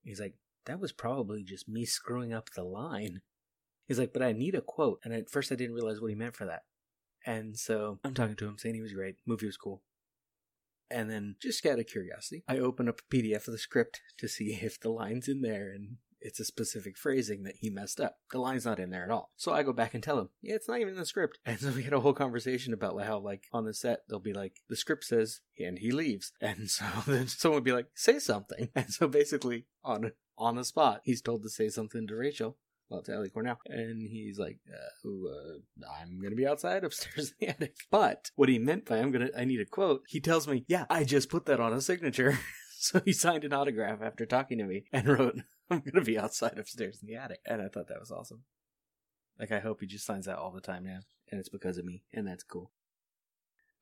He's 0.03 0.19
like, 0.19 0.33
that 0.65 0.79
was 0.79 0.91
probably 0.91 1.43
just 1.43 1.69
me 1.69 1.85
screwing 1.85 2.33
up 2.33 2.49
the 2.49 2.63
line. 2.63 3.21
He's 3.87 3.99
like, 3.99 4.13
but 4.13 4.23
I 4.23 4.31
need 4.31 4.55
a 4.55 4.61
quote. 4.61 4.99
And 5.03 5.13
at 5.13 5.29
first 5.29 5.51
I 5.51 5.55
didn't 5.55 5.75
realize 5.75 6.01
what 6.01 6.09
he 6.09 6.15
meant 6.15 6.35
for 6.35 6.45
that. 6.45 6.63
And 7.23 7.55
so 7.55 7.99
I'm 8.03 8.15
talking 8.15 8.35
to 8.37 8.47
him, 8.47 8.57
saying 8.57 8.73
he 8.73 8.81
was 8.81 8.93
great. 8.93 9.17
Movie 9.27 9.45
was 9.45 9.57
cool. 9.57 9.83
And 10.89 11.09
then, 11.09 11.35
just 11.41 11.65
out 11.65 11.79
of 11.79 11.87
curiosity, 11.87 12.43
I 12.47 12.59
open 12.59 12.87
up 12.87 13.01
a 13.01 13.15
PDF 13.15 13.47
of 13.47 13.53
the 13.53 13.57
script 13.57 14.01
to 14.17 14.27
see 14.27 14.45
if 14.61 14.79
the 14.79 14.89
line's 14.89 15.27
in 15.27 15.41
there, 15.41 15.71
and 15.71 15.97
it's 16.19 16.39
a 16.39 16.45
specific 16.45 16.97
phrasing 16.97 17.43
that 17.43 17.57
he 17.57 17.69
messed 17.69 17.99
up. 17.99 18.17
The 18.31 18.39
line's 18.39 18.65
not 18.65 18.79
in 18.79 18.89
there 18.89 19.03
at 19.03 19.11
all. 19.11 19.31
So 19.35 19.53
I 19.53 19.63
go 19.63 19.73
back 19.73 19.93
and 19.93 20.03
tell 20.03 20.19
him, 20.19 20.29
yeah, 20.41 20.55
it's 20.55 20.67
not 20.67 20.79
even 20.79 20.93
in 20.93 20.99
the 20.99 21.05
script. 21.05 21.39
And 21.45 21.59
so 21.59 21.69
we 21.71 21.83
had 21.83 21.93
a 21.93 21.99
whole 21.99 22.13
conversation 22.13 22.73
about 22.73 23.01
how, 23.03 23.19
like, 23.19 23.43
on 23.53 23.65
the 23.65 23.73
set, 23.73 23.99
they'll 24.09 24.19
be 24.19 24.33
like, 24.33 24.61
the 24.69 24.75
script 24.75 25.03
says, 25.05 25.41
and 25.59 25.79
he 25.79 25.91
leaves. 25.91 26.31
And 26.41 26.69
so 26.69 26.85
then 27.05 27.27
someone 27.27 27.57
would 27.57 27.63
be 27.63 27.71
like, 27.71 27.87
say 27.93 28.19
something. 28.19 28.69
And 28.75 28.91
so 28.91 29.07
basically, 29.07 29.65
on 29.83 30.11
on 30.37 30.55
the 30.55 30.63
spot, 30.63 31.01
he's 31.03 31.21
told 31.21 31.41
to 31.43 31.49
say 31.49 31.67
something 31.67 32.07
to 32.07 32.15
Rachel 32.15 32.57
well, 32.89 33.01
to 33.03 33.13
Ellie 33.13 33.29
Cornell. 33.29 33.59
And 33.67 34.07
he's 34.07 34.39
like, 34.39 34.59
uh, 34.71 35.09
uh, 35.09 35.89
I'm 35.99 36.19
going 36.19 36.31
to 36.31 36.37
be 36.37 36.47
outside 36.47 36.83
upstairs 36.83 37.33
in 37.39 37.47
the 37.47 37.53
attic. 37.53 37.75
But 37.91 38.31
what 38.35 38.49
he 38.49 38.59
meant 38.59 38.85
by 38.85 38.97
I'm 38.97 39.11
going 39.11 39.27
to, 39.27 39.39
I 39.39 39.45
need 39.45 39.59
a 39.59 39.65
quote, 39.65 40.03
he 40.07 40.19
tells 40.19 40.47
me, 40.47 40.65
yeah, 40.67 40.85
I 40.89 41.03
just 41.03 41.29
put 41.29 41.45
that 41.45 41.59
on 41.59 41.73
a 41.73 41.81
signature. 41.81 42.39
so 42.79 43.01
he 43.03 43.13
signed 43.13 43.43
an 43.43 43.53
autograph 43.53 44.01
after 44.01 44.25
talking 44.25 44.57
to 44.59 44.65
me 44.65 44.85
and 44.93 45.07
wrote, 45.07 45.35
I'm 45.69 45.79
going 45.79 45.95
to 45.95 46.01
be 46.01 46.17
outside 46.17 46.57
upstairs 46.57 46.99
in 47.01 47.07
the 47.07 47.19
attic. 47.21 47.39
And 47.45 47.61
I 47.61 47.67
thought 47.67 47.89
that 47.89 47.99
was 47.99 48.11
awesome. 48.11 48.43
Like, 49.39 49.51
I 49.51 49.59
hope 49.59 49.81
he 49.81 49.87
just 49.87 50.05
signs 50.05 50.25
that 50.25 50.37
all 50.37 50.51
the 50.51 50.61
time 50.61 50.85
now. 50.85 50.99
And 51.29 51.39
it's 51.39 51.49
because 51.49 51.77
of 51.77 51.85
me. 51.85 52.03
And 52.13 52.25
that's 52.25 52.43
cool. 52.43 52.71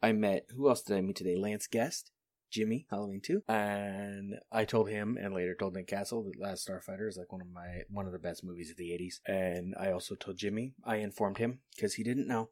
I 0.01 0.11
met, 0.11 0.47
who 0.55 0.67
else 0.67 0.81
did 0.81 0.97
I 0.97 1.01
meet 1.01 1.15
today? 1.15 1.35
Lance 1.37 1.67
Guest. 1.67 2.11
Jimmy, 2.51 2.85
Halloween 2.89 3.21
2. 3.21 3.43
And 3.47 4.35
I 4.51 4.65
told 4.65 4.89
him 4.89 5.17
and 5.19 5.33
later 5.33 5.55
told 5.55 5.73
Nick 5.73 5.87
Castle 5.87 6.23
that 6.23 6.39
Last 6.39 6.67
Starfighter 6.67 7.07
is 7.07 7.17
like 7.17 7.31
one 7.31 7.41
of 7.41 7.51
my 7.51 7.81
one 7.89 8.05
of 8.05 8.11
the 8.11 8.19
best 8.19 8.43
movies 8.43 8.71
of 8.71 8.77
the 8.77 8.89
80s. 8.91 9.19
And 9.25 9.75
I 9.79 9.91
also 9.91 10.15
told 10.15 10.37
Jimmy, 10.37 10.73
I 10.83 10.97
informed 10.97 11.37
him 11.37 11.59
because 11.75 11.95
he 11.95 12.03
didn't 12.03 12.27
know 12.27 12.49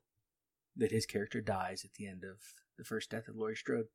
that 0.75 0.91
his 0.91 1.05
character 1.05 1.41
dies 1.41 1.83
at 1.85 1.93
the 1.93 2.07
end 2.07 2.23
of 2.23 2.37
the 2.77 2.83
first 2.83 3.11
death 3.11 3.27
of 3.27 3.35
Laurie 3.35 3.55
Strode. 3.55 3.87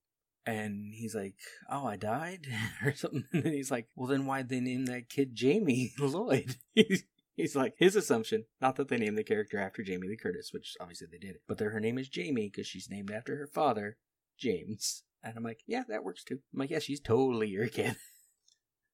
And 0.47 0.95
he's 0.95 1.14
like, 1.14 1.35
"Oh, 1.71 1.87
I 1.87 1.97
died," 1.97 2.47
or 2.85 2.95
something. 2.95 3.25
And 3.33 3.47
he's 3.47 3.71
like, 3.71 3.88
"Well, 3.95 4.09
then 4.09 4.25
why'd 4.25 4.49
they 4.49 4.61
name 4.61 4.87
that 4.87 5.11
kid 5.11 5.35
Jamie 5.35 5.93
Lloyd?" 5.99 6.57
he's, 6.75 7.05
he's 7.37 7.57
like, 7.57 7.75
his 7.78 7.97
assumption, 7.97 8.45
not 8.61 8.76
that 8.76 8.88
they 8.88 8.99
named 8.99 9.19
the 9.19 9.25
character 9.25 9.59
after 9.59 9.83
Jamie 9.83 10.09
Lee 10.09 10.17
Curtis, 10.17 10.52
which 10.52 10.75
obviously 10.81 11.07
they 11.11 11.19
did, 11.19 11.38
but 11.47 11.59
that 11.59 11.67
her 11.67 11.81
name 11.81 11.99
is 11.99 12.09
Jamie 12.09 12.50
because 12.50 12.67
she's 12.67 12.90
named 12.90 13.11
after 13.11 13.37
her 13.37 13.47
father, 13.47 13.99
James. 14.38 15.05
And 15.22 15.34
I'm 15.37 15.42
like, 15.42 15.60
yeah, 15.66 15.82
that 15.88 16.04
works 16.04 16.25
too. 16.25 16.38
I'm 16.52 16.60
like, 16.60 16.70
yeah, 16.70 16.78
she's 16.78 17.00
totally 17.00 17.48
your 17.48 17.68
kid. 17.68 17.96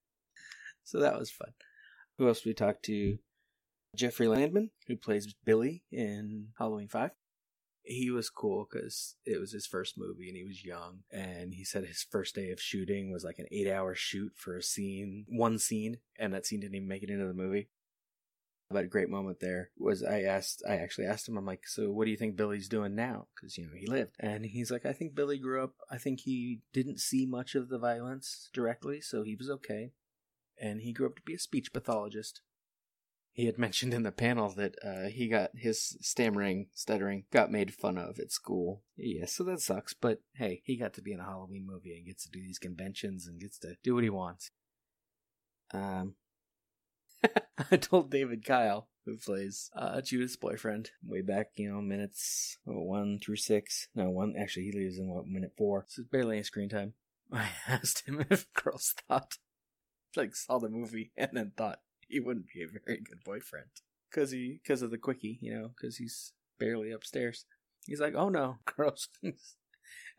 so 0.85 1.01
that 1.01 1.19
was 1.19 1.31
fun. 1.31 1.51
Who 2.19 2.29
else 2.29 2.45
we 2.45 2.55
talked 2.55 2.85
to? 2.87 3.19
Jeffrey 3.95 4.29
Landman, 4.29 4.71
who 4.89 4.97
plays 4.97 5.35
Billy 5.45 5.85
in 5.93 6.49
Halloween 6.59 6.89
5. 6.89 7.11
He 7.85 8.11
was 8.11 8.31
cool 8.31 8.67
because 8.71 9.17
it 9.27 9.39
was 9.39 9.53
his 9.53 9.67
first 9.67 9.95
movie 9.99 10.29
and 10.29 10.37
he 10.37 10.45
was 10.45 10.65
young. 10.65 11.01
And 11.13 11.53
he 11.55 11.65
said 11.65 11.85
his 11.85 12.05
first 12.11 12.35
day 12.35 12.51
of 12.51 12.61
shooting 12.61 13.13
was 13.13 13.25
like 13.25 13.39
an 13.39 13.47
eight 13.53 13.71
hour 13.71 13.95
shoot 13.95 14.33
for 14.37 14.57
a 14.57 14.63
scene, 14.63 15.27
one 15.29 15.59
scene, 15.59 15.99
and 16.19 16.33
that 16.33 16.47
scene 16.47 16.61
didn't 16.61 16.77
even 16.77 16.89
make 16.89 17.03
it 17.03 17.11
into 17.11 17.27
the 17.27 17.35
movie. 17.35 17.69
But 18.71 18.85
a 18.85 18.89
great 18.89 19.11
moment 19.11 19.41
there 19.41 19.71
was 19.79 20.03
I 20.03 20.23
asked, 20.23 20.63
I 20.69 20.77
actually 20.77 21.07
asked 21.07 21.29
him, 21.29 21.37
I'm 21.37 21.45
like, 21.45 21.67
so 21.67 21.91
what 21.91 22.07
do 22.07 22.11
you 22.11 22.17
think 22.17 22.37
Billy's 22.37 22.69
doing 22.69 22.95
now? 22.95 23.29
Because, 23.35 23.59
you 23.59 23.67
know, 23.67 23.75
he 23.77 23.87
lived. 23.87 24.17
And 24.19 24.47
he's 24.47 24.71
like, 24.71 24.87
I 24.87 24.93
think 24.93 25.15
Billy 25.15 25.39
grew 25.39 25.63
up, 25.63 25.75
I 25.91 25.99
think 25.99 26.21
he 26.21 26.61
didn't 26.73 27.01
see 27.01 27.27
much 27.27 27.55
of 27.55 27.69
the 27.69 27.79
violence 27.79 28.49
directly, 28.53 29.01
so 29.01 29.23
he 29.23 29.37
was 29.37 29.51
okay. 29.51 29.93
And 30.61 30.81
he 30.81 30.93
grew 30.93 31.07
up 31.07 31.17
to 31.17 31.23
be 31.23 31.35
a 31.35 31.39
speech 31.39 31.73
pathologist. 31.73 32.41
He 33.33 33.47
had 33.47 33.59
mentioned 33.59 33.93
in 33.93 34.03
the 34.03 34.13
panel 34.13 34.49
that 34.51 34.77
uh, 34.83 35.09
he 35.09 35.29
got 35.29 35.51
his 35.55 35.99
stammering, 36.01 36.69
stuttering, 36.73 37.25
got 37.31 37.53
made 37.53 37.75
fun 37.75 37.99
of 37.99 38.19
at 38.19 38.33
school. 38.33 38.83
Yeah, 38.97 39.27
so 39.27 39.45
that 39.45 39.61
sucks, 39.61 39.93
but 39.93 40.21
hey, 40.37 40.63
he 40.65 40.79
got 40.79 40.95
to 40.95 41.03
be 41.03 41.13
in 41.13 41.21
a 41.21 41.25
Halloween 41.25 41.67
movie 41.67 41.95
and 41.97 42.07
gets 42.07 42.25
to 42.25 42.31
do 42.31 42.41
these 42.41 42.59
conventions 42.59 43.27
and 43.27 43.41
gets 43.41 43.59
to 43.59 43.77
do 43.83 43.95
what 43.95 44.05
he 44.05 44.11
wants. 44.11 44.51
Um, 45.73 46.15
I 47.71 47.77
told 47.77 48.11
David 48.11 48.45
Kyle, 48.45 48.89
who 49.05 49.17
plays 49.17 49.71
uh, 49.77 50.01
Judith's 50.01 50.37
boyfriend, 50.37 50.91
way 51.07 51.21
back, 51.21 51.51
you 51.57 51.71
know, 51.71 51.81
minutes 51.81 52.59
one 52.65 53.19
through 53.21 53.37
six. 53.37 53.89
No, 53.95 54.11
one, 54.11 54.35
actually, 54.39 54.65
he 54.65 54.73
leaves 54.73 54.99
in 54.99 55.09
what, 55.09 55.27
minute 55.27 55.53
four. 55.57 55.85
So 55.89 56.03
it's 56.03 56.11
barely 56.11 56.37
any 56.37 56.43
screen 56.45 56.69
time. 56.69 56.95
I 57.33 57.51
asked 57.69 58.07
him 58.07 58.25
if 58.31 58.53
girls 58.53 58.95
thought, 59.09 59.39
like, 60.17 60.35
saw 60.35 60.59
the 60.59 60.69
movie 60.69 61.13
and 61.17 61.31
then 61.33 61.53
thought 61.57 61.81
he 62.09 62.21
wouldn't 62.21 62.47
be 62.53 62.63
a 62.63 62.67
very 62.67 63.01
good 63.01 63.25
boyfriend. 63.25 63.69
Cause 64.13 64.31
he, 64.31 64.61
cause 64.67 64.83
of 64.83 64.91
the 64.93 64.99
quickie, 64.99 65.39
you 65.41 65.53
know, 65.53 65.71
cause 65.81 65.97
he's 65.97 66.33
barely 66.59 66.93
upstairs. 66.93 67.47
He's 67.85 68.01
like, 68.01 68.15
oh 68.15 68.29
no, 68.29 68.59
girls. 68.65 69.09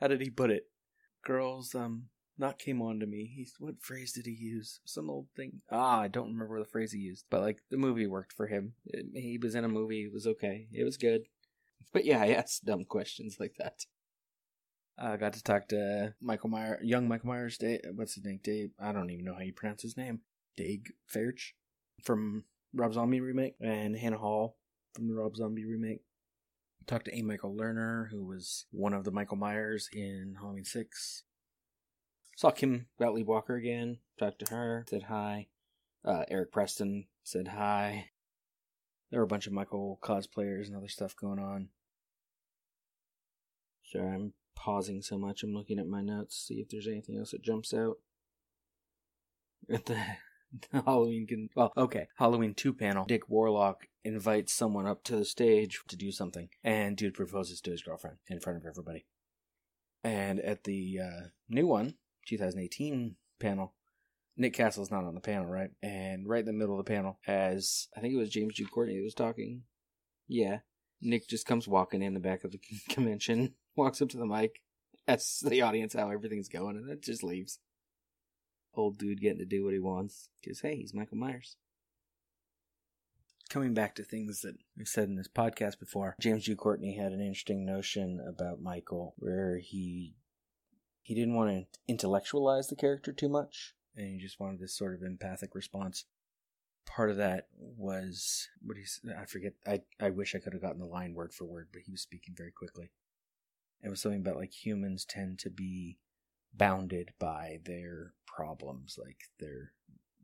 How 0.01 0.07
did 0.07 0.21
he 0.21 0.29
put 0.29 0.51
it? 0.51 0.67
Girls, 1.24 1.74
um, 1.74 2.09
not 2.38 2.60
came 2.60 2.82
on 2.82 3.00
to 3.00 3.06
me. 3.06 3.32
He's 3.36 3.54
what 3.60 3.82
phrase 3.82 4.13
did 4.13 4.25
he 4.25 4.34
use? 4.34 4.80
Some 4.86 5.10
old 5.10 5.27
thing. 5.36 5.62
Ah, 5.72 6.01
I 6.01 6.08
don't 6.08 6.34
remember 6.34 6.60
the 6.60 6.65
phrase 6.65 6.92
he 6.92 7.00
used, 7.00 7.25
but 7.30 7.42
like 7.42 7.60
the 7.70 7.77
movie 7.77 8.08
worked 8.08 8.34
for 8.34 8.48
him. 8.48 8.74
It, 8.86 9.06
he 9.13 9.38
was 9.38 9.56
in 9.56 9.63
a 9.63 9.70
movie. 9.70 10.04
It 10.04 10.13
was 10.13 10.27
okay. 10.27 10.68
It 10.72 10.84
was 10.84 10.98
good. 10.98 11.24
But 11.94 12.04
yeah, 12.04 12.22
I 12.22 12.30
asked 12.30 12.65
dumb 12.65 12.84
questions 12.84 13.38
like 13.39 13.56
that. 13.58 13.86
I 14.98 15.15
got 15.15 15.34
to 15.34 15.44
talk 15.44 15.68
to 15.70 16.13
Michael 16.22 16.50
Myers, 16.50 16.80
young 16.84 17.08
Michael 17.08 17.30
Myers. 17.30 17.58
Dave, 17.58 17.82
what's 17.94 18.15
his 18.15 18.25
name? 18.25 18.39
Dave. 18.44 18.72
I 18.80 18.92
don't 18.92 19.10
even 19.12 19.24
know 19.24 19.34
how 19.34 19.42
you 19.42 19.54
pronounce 19.54 19.82
his 19.84 19.96
name. 19.96 20.22
Dave 20.58 20.84
Faerch 21.13 21.51
from 22.01 22.44
Rob 22.74 22.94
Zombie 22.94 23.22
remake, 23.22 23.56
and 23.62 23.96
Hannah 23.96 24.18
Hall 24.18 24.58
from 24.94 25.08
the 25.08 25.13
Rob 25.13 25.36
Zombie 25.36 25.65
remake. 25.65 26.01
Talked 26.88 27.06
to 27.06 27.18
A. 27.18 27.22
Michael 27.22 27.56
Lerner, 27.56 28.10
who 28.10 28.24
was 28.25 28.65
one 28.72 28.94
of 28.94 29.04
the 29.04 29.12
Michael 29.12 29.38
Myers 29.38 29.89
in 29.92 30.36
Halloween 30.39 30.65
Six. 30.65 31.24
Saw 32.36 32.51
Kim 32.51 32.88
Gottlieb 33.00 33.27
Walker 33.27 33.56
again. 33.56 34.00
Talked 34.20 34.46
to 34.46 34.54
her. 34.54 34.86
Said 34.89 35.04
hi. 35.04 35.48
Uh, 36.04 36.24
Eric 36.30 36.51
Preston 36.51 37.06
said 37.24 37.48
hi. 37.48 38.10
There 39.10 39.20
were 39.20 39.25
a 39.25 39.27
bunch 39.27 39.48
of 39.48 39.54
Michael 39.54 40.00
cosplayers 40.04 40.68
and 40.68 40.75
other 40.75 40.89
stuff 40.89 41.15
going 41.15 41.39
on. 41.39 41.70
Sorry, 43.84 44.13
I'm 44.13 44.34
pausing 44.56 45.01
so 45.01 45.18
much. 45.18 45.44
I'm 45.44 45.54
looking 45.54 45.80
at 45.80 45.88
my 45.88 46.01
notes, 46.01 46.38
to 46.38 46.54
see 46.54 46.60
if 46.60 46.70
there's 46.70 46.88
anything 46.88 47.18
else 47.18 47.32
that 47.32 47.44
jumps 47.44 47.74
out. 47.74 47.98
At 49.70 49.86
the, 49.86 50.00
the 50.72 50.82
Halloween 50.82 51.27
can 51.27 51.50
well, 51.56 51.72
okay. 51.77 52.08
Halloween 52.18 52.54
two 52.54 52.74
panel. 52.74 53.06
Dick 53.06 53.30
Warlock 53.30 53.88
invites 54.04 54.54
someone 54.54 54.86
up 54.86 55.04
to 55.06 55.15
the 55.15 55.25
stage 55.25 55.80
to 55.88 55.96
do 55.96 56.12
something, 56.12 56.50
and 56.63 56.98
dude 56.98 57.13
proposes 57.13 57.62
to 57.62 57.72
his 57.72 57.82
girlfriend 57.82 58.18
in 58.27 58.39
front 58.39 58.58
of 58.58 58.65
everybody. 58.65 59.06
And 60.04 60.39
at 60.39 60.65
the 60.65 61.00
uh, 61.01 61.27
new 61.50 61.65
one, 61.65 61.96
2018 62.25 63.15
panel, 63.39 63.74
Nick 64.38 64.53
Castle's 64.53 64.91
not 64.91 65.05
on 65.05 65.15
the 65.15 65.22
panel, 65.22 65.46
right? 65.46 65.72
And 65.82 66.27
right 66.27 66.39
in 66.39 66.46
the 66.46 66.53
middle 66.53 66.77
of 66.77 66.86
the 66.86 66.91
panel, 66.91 67.20
as 67.25 67.88
I 67.96 68.01
think 68.01 68.13
it 68.13 68.17
was 68.17 68.29
James 68.29 68.55
Jude 68.55 68.72
Courtney 68.72 69.01
was 69.01 69.13
talking. 69.13 69.63
Yeah. 70.27 70.60
Nick 71.01 71.27
just 71.27 71.46
comes 71.46 71.67
walking 71.67 72.01
in 72.01 72.13
the 72.13 72.20
back 72.20 72.44
of 72.44 72.51
the 72.51 72.60
convention, 72.89 73.53
walks 73.75 74.01
up 74.01 74.10
to 74.10 74.17
the 74.17 74.25
mic, 74.25 74.62
asks 75.08 75.39
the 75.39 75.62
audience 75.62 75.94
how 75.94 76.10
everything's 76.10 76.50
going, 76.50 76.75
and 76.75 76.89
then 76.89 77.00
just 77.01 77.24
leaves. 77.24 77.60
Old 78.74 78.98
dude 78.98 79.22
getting 79.22 79.39
to 79.39 79.46
do 79.46 79.63
what 79.63 79.74
he 79.74 79.79
wants. 79.79 80.29
Because, 80.41 80.60
hey, 80.60 80.75
he's 80.75 80.94
Michael 80.94 81.17
Myers. 81.17 81.55
Coming 83.50 83.74
back 83.74 83.96
to 83.96 84.03
things 84.03 84.41
that 84.41 84.55
we've 84.75 84.88
said 84.88 85.08
in 85.08 85.15
this 85.15 85.29
podcast 85.29 85.79
before, 85.79 86.15
James 86.20 86.44
Jude 86.44 86.58
Courtney 86.58 86.98
had 86.98 87.13
an 87.13 87.22
interesting 87.22 87.65
notion 87.65 88.20
about 88.27 88.62
Michael 88.62 89.13
where 89.17 89.60
he 89.60 90.15
he 91.05 91.13
didn't 91.13 91.35
want 91.35 91.51
to 91.51 91.79
intellectualize 91.88 92.67
the 92.67 92.75
character 92.75 93.13
too 93.13 93.29
much, 93.29 93.75
and 93.95 94.07
he 94.07 94.17
just 94.17 94.39
wanted 94.39 94.59
this 94.59 94.75
sort 94.75 94.95
of 94.95 95.03
empathic 95.03 95.53
response. 95.53 96.05
Part 96.88 97.12
of 97.12 97.17
that 97.17 97.47
was 97.53 98.47
what 98.59 98.75
he's 98.75 99.00
I 99.15 99.25
forget 99.25 99.53
I, 99.67 99.81
I 100.00 100.09
wish 100.09 100.33
I 100.33 100.39
could 100.39 100.53
have 100.53 100.63
gotten 100.63 100.79
the 100.79 100.88
line 100.88 101.13
word 101.13 101.31
for 101.31 101.45
word, 101.45 101.67
but 101.71 101.83
he 101.85 101.91
was 101.91 102.01
speaking 102.01 102.33
very 102.35 102.51
quickly. 102.51 102.89
It 103.83 103.89
was 103.89 104.01
something 104.01 104.21
about 104.21 104.38
like 104.38 104.51
humans 104.65 105.05
tend 105.05 105.38
to 105.39 105.51
be 105.51 106.00
bounded 106.55 107.12
by 107.19 107.59
their 107.65 108.13
problems, 108.25 108.97
like 109.00 109.29
their 109.39 109.74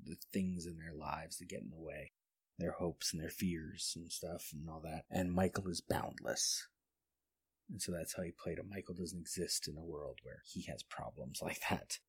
the 0.04 0.16
things 0.34 0.66
in 0.66 0.80
their 0.80 0.96
lives 0.96 1.38
that 1.38 1.50
get 1.50 1.62
in 1.62 1.70
the 1.70 1.78
way, 1.78 2.14
their 2.58 2.72
hopes 2.72 3.14
and 3.14 3.22
their 3.22 3.30
fears 3.30 3.94
and 3.96 4.12
stuff 4.12 4.50
and 4.52 4.68
all 4.68 4.82
that. 4.82 5.06
And 5.12 5.32
Michael 5.32 5.68
is 5.68 5.80
boundless. 5.80 6.68
And 7.72 7.82
so 7.82 7.92
that's 7.92 8.16
how 8.16 8.24
he 8.24 8.32
played 8.32 8.60
him. 8.60 8.70
Michael 8.70 8.96
doesn't 8.96 9.20
exist 9.20 9.68
in 9.68 9.78
a 9.78 9.82
world 9.82 10.20
where 10.24 10.42
he 10.46 10.64
has 10.64 10.84
problems 10.84 11.40
like 11.44 11.62
that. 11.70 12.00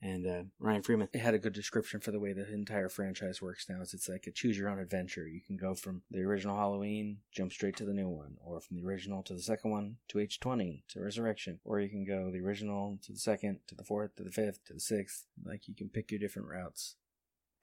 And 0.00 0.26
uh, 0.26 0.42
Ryan 0.60 0.82
Freeman 0.82 1.08
had 1.12 1.34
a 1.34 1.40
good 1.40 1.52
description 1.52 1.98
for 1.98 2.12
the 2.12 2.20
way 2.20 2.32
the 2.32 2.48
entire 2.52 2.88
franchise 2.88 3.42
works 3.42 3.66
now. 3.68 3.80
Is 3.80 3.94
it's 3.94 4.08
like 4.08 4.26
a 4.28 4.30
choose 4.30 4.56
your 4.56 4.68
own 4.68 4.78
adventure. 4.78 5.26
You 5.26 5.40
can 5.44 5.56
go 5.56 5.74
from 5.74 6.02
the 6.08 6.20
original 6.20 6.56
Halloween, 6.56 7.18
jump 7.32 7.52
straight 7.52 7.76
to 7.78 7.84
the 7.84 7.92
new 7.92 8.08
one, 8.08 8.36
or 8.44 8.60
from 8.60 8.76
the 8.76 8.86
original 8.86 9.24
to 9.24 9.34
the 9.34 9.42
second 9.42 9.72
one 9.72 9.96
to 10.08 10.18
H20 10.18 10.84
to 10.90 11.00
Resurrection, 11.00 11.58
or 11.64 11.80
you 11.80 11.88
can 11.88 12.04
go 12.04 12.30
the 12.30 12.40
original 12.40 13.00
to 13.02 13.12
the 13.12 13.18
second 13.18 13.58
to 13.66 13.74
the 13.74 13.82
fourth 13.82 14.14
to 14.16 14.22
the 14.22 14.30
fifth 14.30 14.64
to 14.66 14.74
the 14.74 14.80
sixth. 14.80 15.26
Like 15.44 15.66
you 15.66 15.74
can 15.74 15.88
pick 15.88 16.12
your 16.12 16.20
different 16.20 16.48
routes. 16.48 16.94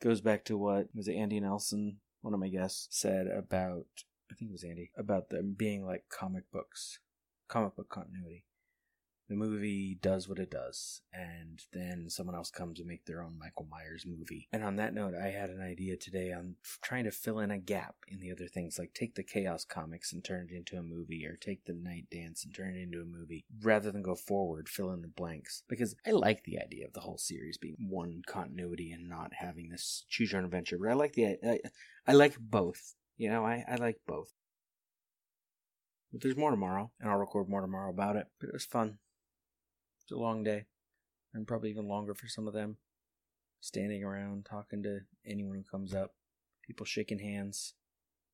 Goes 0.02 0.20
back 0.20 0.44
to 0.46 0.58
what 0.58 0.90
was 0.94 1.08
it 1.08 1.16
Andy 1.16 1.40
Nelson, 1.40 2.00
one 2.20 2.34
of 2.34 2.40
my 2.42 2.50
guests, 2.50 2.88
said 2.92 3.28
about 3.28 3.86
I 4.32 4.34
think 4.34 4.50
it 4.50 4.54
was 4.54 4.64
Andy, 4.64 4.92
about 4.98 5.30
them 5.30 5.56
being 5.58 5.86
like 5.86 6.06
comic 6.10 6.52
books, 6.52 7.00
comic 7.48 7.76
book 7.76 7.90
continuity. 7.90 8.46
The 9.28 9.36
movie 9.36 9.98
does 10.00 10.30
what 10.30 10.38
it 10.38 10.52
does, 10.52 11.02
and 11.12 11.60
then 11.74 12.12
someone 12.12 12.36
else 12.36 12.52
comes 12.52 12.78
and 12.78 12.88
make 12.88 13.06
their 13.06 13.24
own 13.24 13.40
Michael 13.40 13.68
Myers 13.72 14.06
movie. 14.06 14.48
And 14.54 14.64
on 14.64 14.76
that 14.76 14.94
note, 14.94 15.16
I 15.16 15.30
had 15.30 15.50
an 15.50 15.64
idea 15.64 15.98
today 15.98 16.32
on 16.32 16.58
trying 16.84 17.06
to 17.06 17.12
fill 17.12 17.40
in 17.40 17.50
a 17.50 17.58
gap 17.58 17.96
in 18.08 18.20
the 18.20 18.32
other 18.32 18.48
things, 18.48 18.78
like 18.78 18.94
take 18.94 19.16
the 19.16 19.24
Chaos 19.24 19.66
comics 19.66 20.14
and 20.14 20.24
turn 20.24 20.50
it 20.52 20.56
into 20.56 20.78
a 20.78 20.84
movie, 20.84 21.26
or 21.26 21.38
take 21.38 21.66
the 21.66 21.74
Night 21.74 22.06
Dance 22.12 22.46
and 22.46 22.54
turn 22.54 22.76
it 22.76 22.84
into 22.84 23.02
a 23.02 23.06
movie, 23.06 23.46
rather 23.64 23.92
than 23.92 24.04
go 24.04 24.14
forward, 24.14 24.70
fill 24.70 24.92
in 24.92 25.02
the 25.02 25.08
blanks. 25.08 25.64
Because 25.68 25.96
I 26.06 26.12
like 26.12 26.44
the 26.44 26.60
idea 26.60 26.86
of 26.86 26.94
the 26.94 27.00
whole 27.00 27.18
series 27.18 27.58
being 27.58 27.78
one 27.80 28.22
continuity 28.28 28.92
and 28.92 29.10
not 29.10 29.32
having 29.40 29.70
this 29.70 30.06
choose 30.08 30.34
your 30.34 30.40
own 30.40 30.46
adventure. 30.46 30.78
But 30.80 30.90
I 30.90 30.94
like 30.94 31.14
the 31.14 31.38
I, 31.44 31.60
I 32.06 32.14
like 32.14 32.38
both 32.40 32.94
you 33.18 33.30
know, 33.30 33.46
I, 33.46 33.64
I 33.68 33.76
like 33.76 34.00
both. 34.08 34.34
But 36.12 36.22
there's 36.22 36.38
more 36.38 36.52
tomorrow, 36.52 36.92
and 37.00 37.10
I'll 37.10 37.18
record 37.18 37.50
more 37.50 37.62
tomorrow 37.62 37.90
about 37.90 38.16
it. 38.16 38.28
But 38.40 38.50
it 38.50 38.54
was 38.54 38.66
fun. 38.66 39.00
It's 40.02 40.12
a 40.12 40.18
long 40.18 40.44
day, 40.44 40.66
and 41.34 41.48
probably 41.48 41.70
even 41.70 41.88
longer 41.88 42.14
for 42.14 42.28
some 42.28 42.48
of 42.48 42.54
them. 42.54 42.78
Standing 43.60 44.04
around, 44.04 44.46
talking 44.46 44.84
to 44.84 45.00
anyone 45.26 45.56
who 45.58 45.64
comes 45.64 45.94
up, 45.94 46.14
people 46.64 46.86
shaking 46.86 47.20
hands. 47.20 47.74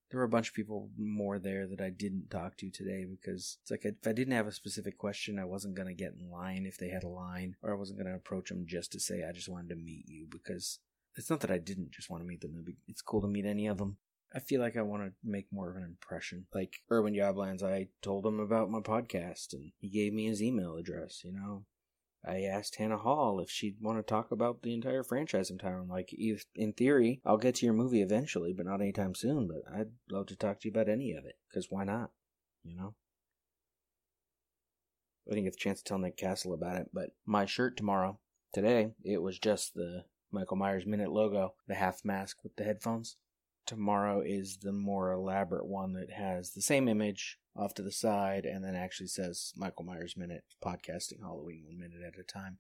There 0.10 0.20
were 0.20 0.26
a 0.26 0.30
bunch 0.30 0.50
of 0.50 0.54
people 0.54 0.90
more 0.98 1.40
there 1.40 1.66
that 1.68 1.80
I 1.80 1.90
didn't 1.90 2.30
talk 2.30 2.58
to 2.58 2.70
today 2.70 3.06
because 3.10 3.58
it's 3.62 3.72
like 3.72 3.86
if 3.86 4.06
I 4.06 4.12
didn't 4.12 4.34
have 4.34 4.48
a 4.48 4.52
specific 4.52 4.98
question, 4.98 5.40
I 5.40 5.46
wasn't 5.46 5.76
going 5.76 5.88
to 5.88 5.94
get 5.94 6.14
in 6.20 6.30
line 6.30 6.66
if 6.66 6.78
they 6.78 6.90
had 6.90 7.04
a 7.04 7.08
line, 7.08 7.56
or 7.62 7.72
I 7.72 7.78
wasn't 7.78 8.00
going 8.00 8.12
to 8.12 8.18
approach 8.18 8.50
them 8.50 8.66
just 8.68 8.92
to 8.92 9.00
say 9.00 9.24
I 9.24 9.32
just 9.32 9.48
wanted 9.48 9.70
to 9.70 9.76
meet 9.76 10.04
you 10.08 10.28
because 10.30 10.80
it's 11.16 11.30
not 11.30 11.40
that 11.40 11.52
I 11.52 11.60
didn't 11.60 11.92
just 11.92 12.10
want 12.10 12.22
to 12.22 12.28
meet 12.28 12.42
them. 12.42 12.66
It's 12.90 13.02
cool 13.02 13.22
to 13.22 13.28
meet 13.28 13.46
any 13.46 13.68
of 13.68 13.78
them. 13.78 13.98
I 14.34 14.40
feel 14.40 14.62
like 14.62 14.78
I 14.78 14.82
want 14.82 15.04
to 15.04 15.12
make 15.24 15.48
more 15.52 15.70
of 15.70 15.76
an 15.76 15.84
impression. 15.84 16.46
Like 16.54 16.76
Irwin 16.92 17.14
Yablans, 17.14 17.64
I 17.64 17.88
told 18.02 18.26
him 18.26 18.40
about 18.40 18.72
my 18.72 18.80
podcast 18.80 19.54
and 19.54 19.72
he 19.78 19.90
gave 19.90 20.14
me 20.14 20.28
his 20.28 20.42
email 20.42 20.78
address, 20.78 21.24
you 21.24 21.34
know. 21.34 21.66
I 22.26 22.44
asked 22.44 22.76
Hannah 22.76 23.00
Hall 23.00 23.40
if 23.40 23.50
she'd 23.50 23.78
want 23.82 23.98
to 23.98 24.04
talk 24.04 24.32
about 24.32 24.62
the 24.62 24.74
entire 24.76 25.04
franchise 25.04 25.48
sometime. 25.48 25.82
I'm 25.82 25.90
like, 25.90 26.14
in 26.56 26.74
theory, 26.74 27.20
I'll 27.26 27.38
get 27.38 27.56
to 27.56 27.66
your 27.66 27.74
movie 27.74 28.02
eventually, 28.02 28.54
but 28.54 28.68
not 28.68 28.80
anytime 28.80 29.16
soon. 29.16 29.48
But 29.48 29.64
I'd 29.76 29.90
love 30.10 30.28
to 30.28 30.36
talk 30.36 30.60
to 30.60 30.68
you 30.68 30.72
about 30.72 30.88
any 30.88 31.14
of 31.14 31.26
it, 31.26 31.36
because 31.50 31.72
why 31.72 31.84
not? 31.84 32.12
You 32.64 32.78
know? 32.78 32.94
I 35.28 35.34
didn't 35.34 35.46
get 35.46 35.54
the 35.54 35.60
chance 35.60 35.80
to 35.80 35.84
tell 35.84 35.98
Nick 35.98 36.16
Castle 36.16 36.54
about 36.54 36.78
it, 36.78 36.90
but 36.94 37.10
my 37.26 37.46
shirt 37.46 37.76
tomorrow, 37.76 38.20
today, 38.54 38.92
it 39.04 39.22
was 39.22 39.40
just 39.40 39.74
the 39.74 40.06
Michael 40.32 40.58
Myers 40.58 40.86
Minute 40.86 41.12
logo, 41.12 41.56
the 41.68 41.76
half 41.76 42.06
mask 42.06 42.44
with 42.44 42.56
the 42.56 42.64
headphones. 42.64 43.18
Tomorrow 43.72 44.20
is 44.26 44.58
the 44.58 44.74
more 44.74 45.14
elaborate 45.14 45.66
one 45.66 45.94
that 45.94 46.12
has 46.12 46.52
the 46.52 46.62
same 46.62 46.90
image 46.90 47.38
off 47.56 47.74
to 47.76 47.82
the 47.82 47.90
side 47.90 48.44
and 48.44 48.66
then 48.66 48.76
actually 48.76 49.08
says 49.08 49.54
Michael 49.56 49.86
Myers 49.86 50.18
Minute, 50.18 50.44
podcasting 50.62 51.22
Halloween 51.22 51.64
one 51.66 51.80
minute 51.80 52.02
at 52.06 52.20
a 52.20 52.24
time. 52.24 52.58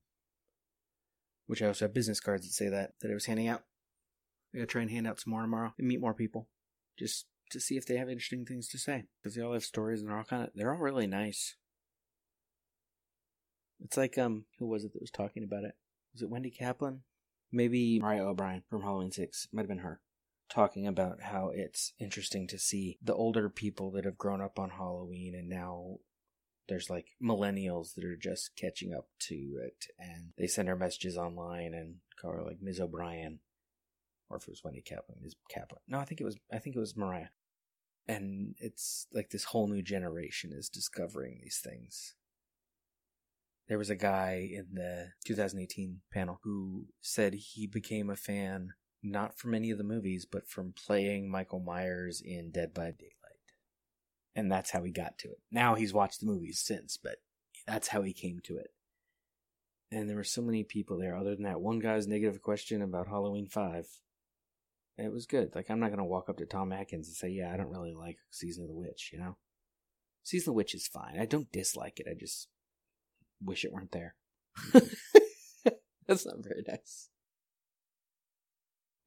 Which 1.47 1.61
I 1.61 1.67
also 1.67 1.83
have 1.83 1.93
business 1.93 2.21
cards 2.21 2.47
that 2.47 2.53
say 2.53 2.69
that, 2.69 2.93
that 3.01 3.11
I 3.11 3.13
was 3.13 3.25
handing 3.25 3.49
out. 3.49 3.63
I 4.53 4.59
gotta 4.59 4.67
try 4.67 4.83
and 4.83 4.89
hand 4.89 5.05
out 5.05 5.19
some 5.19 5.31
more 5.31 5.41
tomorrow 5.41 5.73
and 5.77 5.85
meet 5.85 5.99
more 5.99 6.13
people. 6.13 6.47
Just 6.97 7.25
to 7.49 7.59
see 7.59 7.75
if 7.75 7.85
they 7.85 7.97
have 7.97 8.07
interesting 8.07 8.45
things 8.45 8.69
to 8.69 8.77
say. 8.77 9.03
Because 9.21 9.35
they 9.35 9.41
all 9.41 9.51
have 9.51 9.65
stories 9.65 9.99
and 9.99 10.09
they're 10.09 10.17
all 10.17 10.23
kind 10.23 10.43
of, 10.43 10.51
they're 10.55 10.73
all 10.73 10.79
really 10.79 11.07
nice. 11.07 11.57
It's 13.81 13.97
like, 13.97 14.17
um, 14.17 14.45
who 14.59 14.67
was 14.69 14.85
it 14.85 14.93
that 14.93 15.01
was 15.01 15.11
talking 15.11 15.43
about 15.43 15.65
it? 15.65 15.73
Was 16.13 16.21
it 16.21 16.29
Wendy 16.29 16.51
Kaplan? 16.51 17.01
Maybe 17.51 17.99
Mariah 17.99 18.27
O'Brien 18.27 18.63
from 18.69 18.83
Halloween 18.83 19.11
6. 19.11 19.49
Might 19.51 19.63
have 19.63 19.67
been 19.67 19.79
her. 19.79 19.99
Talking 20.51 20.85
about 20.85 21.21
how 21.21 21.51
it's 21.53 21.93
interesting 21.99 22.47
to 22.47 22.59
see 22.59 22.97
the 23.01 23.15
older 23.15 23.49
people 23.49 23.91
that 23.91 24.05
have 24.05 24.17
grown 24.17 24.41
up 24.41 24.59
on 24.59 24.71
Halloween 24.71 25.33
and 25.33 25.47
now 25.47 25.97
there's 26.67 26.89
like 26.89 27.07
millennials 27.23 27.95
that 27.95 28.03
are 28.03 28.17
just 28.17 28.55
catching 28.55 28.93
up 28.93 29.07
to 29.19 29.59
it 29.63 29.85
and 29.97 30.31
they 30.37 30.47
send 30.47 30.67
her 30.67 30.75
messages 30.75 31.17
online 31.17 31.73
and 31.73 31.95
call 32.21 32.31
her 32.31 32.43
like 32.43 32.61
Ms. 32.61 32.79
O'Brien. 32.79 33.39
Or 34.29 34.37
if 34.37 34.43
it 34.43 34.49
was 34.49 34.63
Wendy 34.63 34.81
Kaplan, 34.81 35.19
Ms. 35.21 35.35
Kaplan. 35.49 35.81
No, 35.87 35.99
I 35.99 36.05
think 36.05 36.21
it 36.21 36.25
was 36.25 36.37
I 36.51 36.59
think 36.59 36.75
it 36.75 36.79
was 36.79 36.97
Mariah. 36.97 37.27
And 38.07 38.55
it's 38.59 39.07
like 39.13 39.29
this 39.29 39.45
whole 39.45 39.67
new 39.67 39.81
generation 39.81 40.51
is 40.53 40.69
discovering 40.69 41.39
these 41.41 41.61
things 41.63 42.15
there 43.71 43.77
was 43.77 43.89
a 43.89 43.95
guy 43.95 44.49
in 44.51 44.65
the 44.73 45.07
2018 45.23 46.01
panel 46.11 46.41
who 46.43 46.87
said 46.99 47.33
he 47.33 47.65
became 47.65 48.09
a 48.09 48.17
fan 48.17 48.73
not 49.03 49.37
from 49.37 49.53
any 49.53 49.71
of 49.71 49.77
the 49.77 49.83
movies, 49.83 50.25
but 50.25 50.47
from 50.47 50.73
playing 50.73 51.29
Michael 51.29 51.59
Myers 51.59 52.21
in 52.23 52.51
Dead 52.51 52.73
by 52.73 52.85
Daylight. 52.91 53.15
And 54.35 54.51
that's 54.51 54.71
how 54.71 54.83
he 54.83 54.91
got 54.91 55.17
to 55.19 55.29
it. 55.29 55.39
Now 55.51 55.75
he's 55.75 55.93
watched 55.93 56.19
the 56.19 56.27
movies 56.27 56.59
since, 56.63 56.97
but 56.97 57.17
that's 57.67 57.89
how 57.89 58.01
he 58.01 58.13
came 58.13 58.39
to 58.45 58.57
it. 58.57 58.71
And 59.91 60.09
there 60.09 60.15
were 60.15 60.23
so 60.23 60.41
many 60.41 60.63
people 60.63 60.97
there, 60.97 61.17
other 61.17 61.35
than 61.35 61.43
that 61.43 61.59
one 61.59 61.79
guy's 61.79 62.07
negative 62.07 62.41
question 62.41 62.81
about 62.81 63.07
Halloween 63.07 63.47
5. 63.47 63.87
It 64.97 65.11
was 65.11 65.25
good. 65.25 65.53
Like, 65.53 65.69
I'm 65.69 65.79
not 65.79 65.87
going 65.87 65.99
to 65.99 66.05
walk 66.05 66.29
up 66.29 66.37
to 66.37 66.45
Tom 66.45 66.71
Atkins 66.71 67.07
and 67.07 67.15
say, 67.15 67.29
yeah, 67.29 67.51
I 67.53 67.57
don't 67.57 67.71
really 67.71 67.93
like 67.93 68.17
Season 68.29 68.63
of 68.63 68.69
the 68.69 68.75
Witch, 68.75 69.09
you 69.11 69.19
know? 69.19 69.37
Season 70.23 70.43
of 70.43 70.53
the 70.53 70.57
Witch 70.57 70.75
is 70.75 70.87
fine. 70.87 71.19
I 71.19 71.25
don't 71.25 71.51
dislike 71.51 71.99
it. 71.99 72.07
I 72.09 72.13
just 72.17 72.47
wish 73.43 73.65
it 73.65 73.73
weren't 73.73 73.91
there. 73.91 74.15
That's 76.07 76.25
not 76.25 76.35
very 76.39 76.63
nice. 76.67 77.10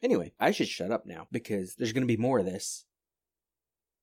Anyway, 0.05 0.35
I 0.39 0.51
should 0.51 0.69
shut 0.69 0.91
up 0.91 1.07
now 1.07 1.27
because 1.33 1.77
there's 1.77 1.95
going 1.95 2.03
to 2.03 2.07
be 2.07 2.19
more 2.19 2.41
of 2.41 2.45
this. 2.45 2.85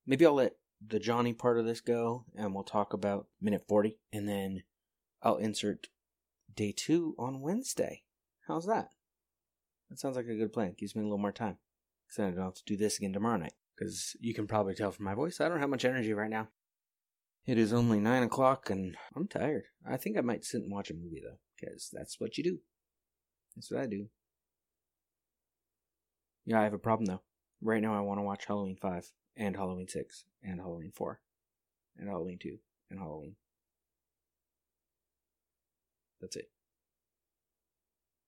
Maybe 0.08 0.25
I'll 0.25 0.34
let 0.34 0.55
the 0.86 0.98
Johnny 0.98 1.31
part 1.31 1.60
of 1.60 1.65
this 1.65 1.79
go 1.79 2.25
and 2.36 2.55
we'll 2.55 2.63
talk 2.63 2.91
about 2.91 3.27
minute 3.39 3.63
40 3.67 4.00
and 4.12 4.27
then 4.27 4.63
I'll 5.22 5.38
insert 5.38 5.89
day 6.55 6.74
two 6.75 7.13
on 7.20 7.39
Wednesday. 7.39 8.01
How's 8.48 8.65
that? 8.65 8.89
That 9.91 10.00
sounds 10.00 10.15
like 10.15 10.25
a 10.25 10.36
good 10.36 10.51
plan. 10.51 10.74
Gives 10.75 10.96
me 10.96 11.01
a 11.01 11.05
little 11.05 11.20
more 11.20 11.31
time. 11.31 11.58
Because 12.08 12.24
I 12.24 12.31
don't 12.31 12.46
have 12.46 12.55
to 12.55 12.63
do 12.65 12.77
this 12.77 12.98
again 12.98 13.13
tomorrow 13.13 13.38
night. 13.38 13.53
Because 13.77 14.15
you 14.20 14.34
can 14.34 14.48
probably 14.48 14.74
tell 14.74 14.91
from 14.91 15.05
my 15.05 15.13
voice, 15.13 15.39
I 15.39 15.50
don't 15.50 15.60
have 15.60 15.70
much 15.70 15.86
energy 15.86 16.13
right 16.13 16.31
now. 16.31 16.48
It 17.46 17.60
is 17.60 17.74
only 17.74 18.00
nine 18.00 18.24
o'clock 18.24 18.72
and 18.72 18.96
I'm 19.16 19.27
tired. 19.27 19.66
I 19.87 19.98
think 19.98 20.18
I 20.18 20.22
might 20.22 20.46
sit 20.46 20.64
and 20.64 20.72
watch 20.72 20.90
a 20.90 20.96
movie 20.96 21.22
though, 21.24 21.37
because 21.59 21.92
that's 21.94 22.20
what 22.20 22.40
you 22.40 22.44
do. 22.44 22.59
That's 23.55 23.70
what 23.70 23.81
I 23.81 23.85
do. 23.85 24.07
Yeah, 26.51 26.59
I 26.59 26.64
have 26.66 26.74
a 26.74 26.77
problem 26.77 27.05
though. 27.05 27.22
Right 27.61 27.81
now 27.81 27.96
I 27.96 28.01
want 28.01 28.18
to 28.20 28.24
watch 28.24 28.44
Halloween 28.46 28.75
5 28.75 29.09
and 29.37 29.55
Halloween 29.55 29.87
6 29.87 30.25
and 30.44 30.59
Halloween 30.59 30.92
4 30.94 31.22
and 31.98 32.09
Halloween 32.09 32.40
2 32.40 32.57
and 32.90 33.00
Halloween. 33.00 33.35
That's 36.20 36.35
it. 36.35 36.51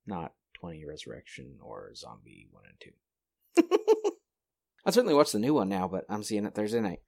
Not 0.08 0.36
20 0.54 0.86
Resurrection 0.86 1.58
or 1.62 1.94
Zombie 1.96 2.48
1 2.50 2.64
and 2.66 3.70
2. 3.70 4.12
I'll 4.86 4.94
certainly 4.94 5.16
watch 5.16 5.34
the 5.34 5.40
new 5.40 5.56
one 5.56 5.68
now, 5.68 5.90
but 5.90 6.06
I'm 6.08 6.24
seeing 6.24 6.46
it 6.46 6.56
Thursday 6.56 6.80
night. 6.80 7.02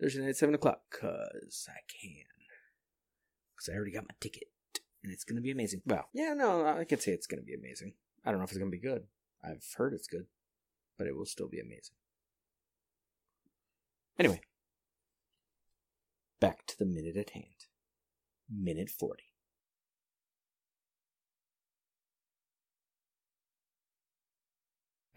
Thursday 0.00 0.22
night 0.22 0.30
at 0.30 0.36
7 0.38 0.54
o'clock, 0.54 0.80
because 0.90 1.68
I 1.68 1.80
can. 2.00 2.24
Because 3.54 3.68
I 3.70 3.76
already 3.76 3.92
got 3.92 4.08
my 4.08 4.14
ticket, 4.20 4.44
and 5.04 5.12
it's 5.12 5.24
going 5.24 5.36
to 5.36 5.42
be 5.42 5.50
amazing. 5.50 5.82
Well, 5.84 6.08
yeah, 6.14 6.32
no, 6.32 6.64
I 6.64 6.84
can 6.84 6.98
say 6.98 7.12
it's 7.12 7.26
going 7.26 7.42
to 7.42 7.46
be 7.46 7.54
amazing. 7.54 7.92
I 8.24 8.30
don't 8.30 8.38
know 8.38 8.44
if 8.44 8.50
it's 8.52 8.58
going 8.58 8.70
to 8.70 8.76
be 8.76 8.82
good. 8.82 9.04
I've 9.44 9.62
heard 9.76 9.92
it's 9.92 10.08
good, 10.08 10.26
but 10.98 11.06
it 11.06 11.16
will 11.16 11.26
still 11.26 11.48
be 11.48 11.60
amazing. 11.60 11.96
Anyway, 14.18 14.40
back 16.40 16.66
to 16.66 16.78
the 16.78 16.86
minute 16.86 17.16
at 17.16 17.30
hand. 17.30 17.66
Minute 18.50 18.88
40. 18.88 19.24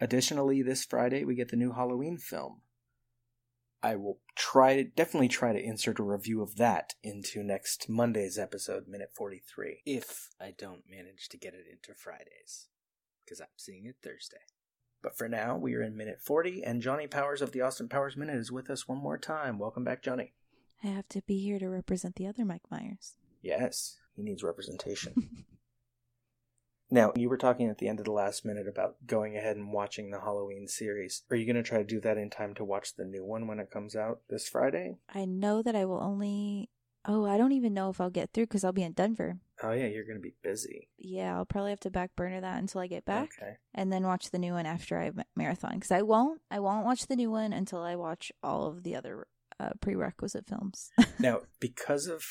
Additionally, 0.00 0.62
this 0.62 0.84
Friday 0.84 1.24
we 1.24 1.34
get 1.34 1.50
the 1.50 1.56
new 1.56 1.72
Halloween 1.72 2.16
film, 2.16 2.62
I 3.82 3.96
will 3.96 4.18
try 4.34 4.76
to 4.76 4.84
definitely 4.84 5.28
try 5.28 5.52
to 5.52 5.62
insert 5.62 5.98
a 5.98 6.02
review 6.02 6.42
of 6.42 6.56
that 6.56 6.94
into 7.02 7.42
next 7.42 7.88
Monday's 7.88 8.38
episode, 8.38 8.88
minute 8.88 9.10
43. 9.14 9.82
If 9.86 10.30
I 10.40 10.52
don't 10.56 10.84
manage 10.90 11.28
to 11.30 11.38
get 11.38 11.54
it 11.54 11.66
into 11.70 11.94
Fridays, 11.94 12.68
because 13.24 13.40
I'm 13.40 13.46
seeing 13.56 13.86
it 13.86 13.96
Thursday. 14.02 14.38
But 15.02 15.16
for 15.16 15.28
now, 15.28 15.56
we 15.56 15.74
are 15.74 15.82
in 15.82 15.96
minute 15.96 16.20
40, 16.20 16.62
and 16.62 16.82
Johnny 16.82 17.06
Powers 17.06 17.40
of 17.40 17.52
the 17.52 17.62
Austin 17.62 17.88
Powers 17.88 18.16
Minute 18.16 18.36
is 18.36 18.52
with 18.52 18.68
us 18.68 18.86
one 18.86 18.98
more 18.98 19.18
time. 19.18 19.58
Welcome 19.58 19.84
back, 19.84 20.02
Johnny. 20.02 20.34
I 20.84 20.88
have 20.88 21.08
to 21.10 21.22
be 21.22 21.38
here 21.38 21.58
to 21.58 21.68
represent 21.68 22.16
the 22.16 22.26
other 22.26 22.44
Mike 22.44 22.70
Myers. 22.70 23.14
Yes, 23.42 23.96
he 24.14 24.22
needs 24.22 24.42
representation. 24.42 25.44
Now, 26.92 27.12
you 27.14 27.28
were 27.28 27.36
talking 27.36 27.68
at 27.68 27.78
the 27.78 27.86
end 27.86 28.00
of 28.00 28.04
the 28.04 28.10
last 28.10 28.44
minute 28.44 28.66
about 28.66 29.06
going 29.06 29.36
ahead 29.36 29.56
and 29.56 29.72
watching 29.72 30.10
the 30.10 30.20
Halloween 30.20 30.66
series. 30.66 31.22
Are 31.30 31.36
you 31.36 31.46
going 31.46 31.54
to 31.54 31.62
try 31.62 31.78
to 31.78 31.84
do 31.84 32.00
that 32.00 32.18
in 32.18 32.30
time 32.30 32.52
to 32.54 32.64
watch 32.64 32.96
the 32.96 33.04
new 33.04 33.24
one 33.24 33.46
when 33.46 33.60
it 33.60 33.70
comes 33.70 33.94
out 33.94 34.22
this 34.28 34.48
Friday? 34.48 34.96
I 35.14 35.24
know 35.24 35.62
that 35.62 35.76
I 35.76 35.84
will 35.84 36.02
only. 36.02 36.68
Oh, 37.04 37.24
I 37.24 37.38
don't 37.38 37.52
even 37.52 37.74
know 37.74 37.90
if 37.90 38.00
I'll 38.00 38.10
get 38.10 38.32
through 38.32 38.46
because 38.46 38.64
I'll 38.64 38.72
be 38.72 38.82
in 38.82 38.92
Denver. 38.92 39.38
Oh, 39.62 39.72
yeah, 39.72 39.86
you're 39.86 40.04
going 40.04 40.16
to 40.16 40.22
be 40.22 40.34
busy. 40.42 40.88
Yeah, 40.98 41.36
I'll 41.36 41.44
probably 41.44 41.70
have 41.70 41.80
to 41.80 41.90
back 41.90 42.16
burner 42.16 42.40
that 42.40 42.58
until 42.58 42.80
I 42.80 42.86
get 42.86 43.04
back. 43.04 43.30
Okay. 43.40 43.56
And 43.74 43.92
then 43.92 44.04
watch 44.04 44.30
the 44.30 44.38
new 44.38 44.54
one 44.54 44.66
after 44.66 44.98
I 44.98 45.10
marathon. 45.36 45.74
Because 45.74 45.90
I 45.90 46.02
won't. 46.02 46.40
I 46.50 46.60
won't 46.60 46.86
watch 46.86 47.06
the 47.06 47.16
new 47.16 47.30
one 47.30 47.52
until 47.52 47.80
I 47.80 47.96
watch 47.96 48.32
all 48.42 48.66
of 48.66 48.82
the 48.82 48.96
other 48.96 49.26
uh, 49.58 49.70
prerequisite 49.80 50.46
films. 50.46 50.90
now, 51.18 51.40
because 51.58 52.06
of. 52.06 52.24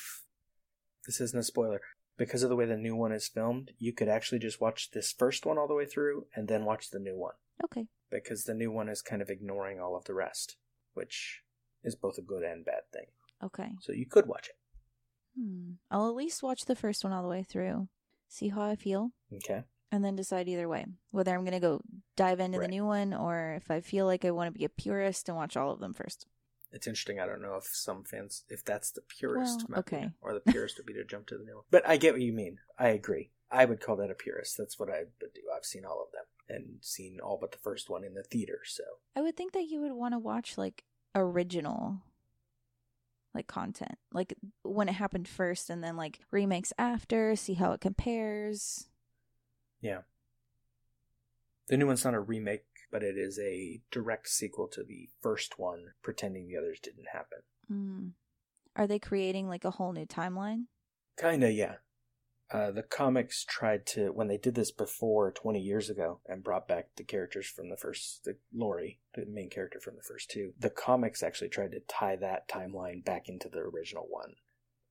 This 1.06 1.22
isn't 1.22 1.40
a 1.40 1.44
spoiler 1.44 1.82
because 2.20 2.44
of 2.44 2.50
the 2.50 2.56
way 2.56 2.66
the 2.66 2.78
new 2.78 2.96
one 2.96 3.14
is 3.14 3.30
filmed, 3.30 3.72
you 3.80 3.94
could 3.94 4.10
actually 4.10 4.38
just 4.38 4.62
watch 4.62 4.92
this 4.92 5.12
first 5.18 5.46
one 5.46 5.58
all 5.58 5.68
the 5.68 5.74
way 5.74 5.86
through 5.86 6.28
and 6.36 6.48
then 6.48 6.66
watch 6.66 6.92
the 6.92 7.00
new 7.00 7.18
one. 7.18 7.34
Okay. 7.64 7.88
Because 8.12 8.44
the 8.44 8.54
new 8.54 8.72
one 8.72 8.90
is 8.90 9.02
kind 9.02 9.22
of 9.22 9.30
ignoring 9.30 9.80
all 9.80 9.96
of 9.96 10.04
the 10.04 10.14
rest, 10.14 10.58
which 10.94 11.42
is 11.82 11.96
both 11.96 12.18
a 12.18 12.22
good 12.22 12.44
and 12.44 12.66
bad 12.66 12.82
thing. 12.92 13.06
Okay. 13.42 13.70
So 13.80 13.94
you 13.94 14.06
could 14.06 14.28
watch 14.28 14.50
it. 14.50 14.56
Hmm. 15.40 15.72
I'll 15.90 16.10
at 16.10 16.16
least 16.16 16.44
watch 16.44 16.66
the 16.66 16.76
first 16.76 17.04
one 17.04 17.14
all 17.14 17.24
the 17.24 17.30
way 17.30 17.44
through, 17.44 17.88
see 18.28 18.50
how 18.50 18.62
I 18.64 18.76
feel. 18.76 19.12
Okay. 19.34 19.64
And 19.92 20.04
then 20.04 20.16
decide 20.16 20.48
either 20.50 20.68
way 20.68 20.86
whether 21.12 21.34
I'm 21.34 21.42
going 21.42 21.54
to 21.54 21.60
go 21.60 21.82
dive 22.16 22.40
into 22.40 22.60
Right. 22.60 22.66
the 22.66 22.72
new 22.72 22.86
one 22.86 23.14
or 23.14 23.54
if 23.56 23.72
I 23.72 23.82
feel 23.82 24.06
like 24.06 24.24
I 24.26 24.32
want 24.32 24.54
to 24.54 24.58
be 24.58 24.66
a 24.66 24.70
purist 24.70 25.30
and 25.30 25.36
watch 25.38 25.56
all 25.58 25.72
of 25.72 25.80
them 25.80 25.94
first. 25.94 26.28
It's 26.72 26.86
interesting. 26.86 27.20
I 27.20 27.26
don't 27.26 27.42
know 27.42 27.56
if 27.56 27.64
some 27.66 28.04
fans, 28.04 28.44
if 28.50 28.64
that's 28.64 28.92
the 28.92 29.02
purest 29.02 29.66
Well, 29.70 29.78
method, 29.80 29.94
okay. 29.96 30.10
or 30.22 30.34
the 30.36 30.52
purest 30.52 30.78
would 30.78 30.86
be 30.86 30.94
to 30.94 31.04
jump 31.04 31.26
to 31.28 31.38
the 31.38 31.44
new 31.44 31.56
one. 31.56 31.64
But 31.72 31.88
I 31.88 31.98
get 31.98 32.14
what 32.14 32.22
you 32.22 32.34
mean. 32.34 32.60
I 32.78 32.90
agree. 32.90 33.32
I 33.50 33.66
would 33.66 33.82
call 33.82 33.96
that 33.96 34.12
a 34.12 34.14
purist. 34.14 34.56
That's 34.60 34.78
what 34.78 34.90
I 34.92 35.00
would 35.00 35.34
do. 35.34 35.42
I've 35.56 35.66
seen 35.66 35.84
all 35.86 36.04
of 36.06 36.12
them 36.12 36.26
and 36.48 36.78
seen 36.82 37.18
all 37.24 37.40
but 37.42 37.52
the 37.52 37.58
first 37.58 37.90
one 37.90 38.04
in 38.04 38.14
the 38.14 38.22
theater. 38.22 38.60
So 38.66 38.84
I 39.16 39.22
would 39.22 39.36
think 39.36 39.54
that 39.54 39.66
you 39.68 39.82
would 39.82 39.94
want 39.94 40.14
to 40.14 40.20
watch 40.20 40.56
like 40.60 40.84
original 41.16 41.98
like 43.34 43.48
content. 43.48 43.98
Like 44.12 44.34
when 44.64 44.90
it 44.90 44.94
happened 44.94 45.28
first 45.28 45.70
and 45.70 45.84
then 45.84 45.96
like 45.96 46.20
remakes 46.32 46.74
after, 46.78 47.36
see 47.36 47.54
how 47.54 47.72
it 47.72 47.82
compares. 47.82 48.88
yeah, 49.82 50.02
the 51.68 51.78
new 51.78 51.88
one's 51.88 52.04
not 52.04 52.16
a 52.16 52.20
remake, 52.20 52.66
but 52.92 53.04
it 53.04 53.18
is 53.18 53.40
a 53.40 53.82
direct 53.92 54.28
sequel 54.28 54.68
to 54.70 54.84
the 54.84 55.10
first 55.22 55.60
one, 55.60 55.94
pretending 56.02 56.48
the 56.48 56.58
others 56.58 56.80
didn't 56.82 57.10
happen. 57.14 57.40
Mm. 57.72 58.12
Are 58.76 58.88
they 58.88 59.00
creating 59.00 59.48
like 59.48 59.66
a 59.66 59.72
whole 59.72 59.94
new 59.94 60.06
timeline? 60.06 60.66
Kinda, 61.20 61.52
yeah. 61.52 61.76
Uh, 62.52 62.72
the 62.72 62.82
comics 62.82 63.46
tried 63.46 63.86
to 63.86 64.12
when 64.12 64.28
they 64.28 64.38
did 64.38 64.56
this 64.56 64.72
before 64.72 65.32
20 65.32 65.60
years 65.60 65.90
ago 65.90 66.20
and 66.28 66.44
brought 66.44 66.68
back 66.68 66.88
the 66.96 67.04
characters 67.04 67.46
from 67.48 67.70
the 67.70 67.78
first 67.78 68.24
the 68.26 68.38
Laurie, 68.52 69.00
the 69.14 69.26
main 69.28 69.50
character 69.50 69.80
from 69.80 69.96
the 69.96 70.04
first 70.04 70.32
two. 70.32 70.54
The 70.58 70.72
comics 70.72 71.22
actually 71.22 71.50
tried 71.50 71.72
to 71.72 71.80
tie 71.82 72.16
that 72.16 72.50
timeline 72.50 73.06
back 73.06 73.30
into 73.30 73.50
the 73.50 73.60
original 73.60 74.08
one. 74.10 74.34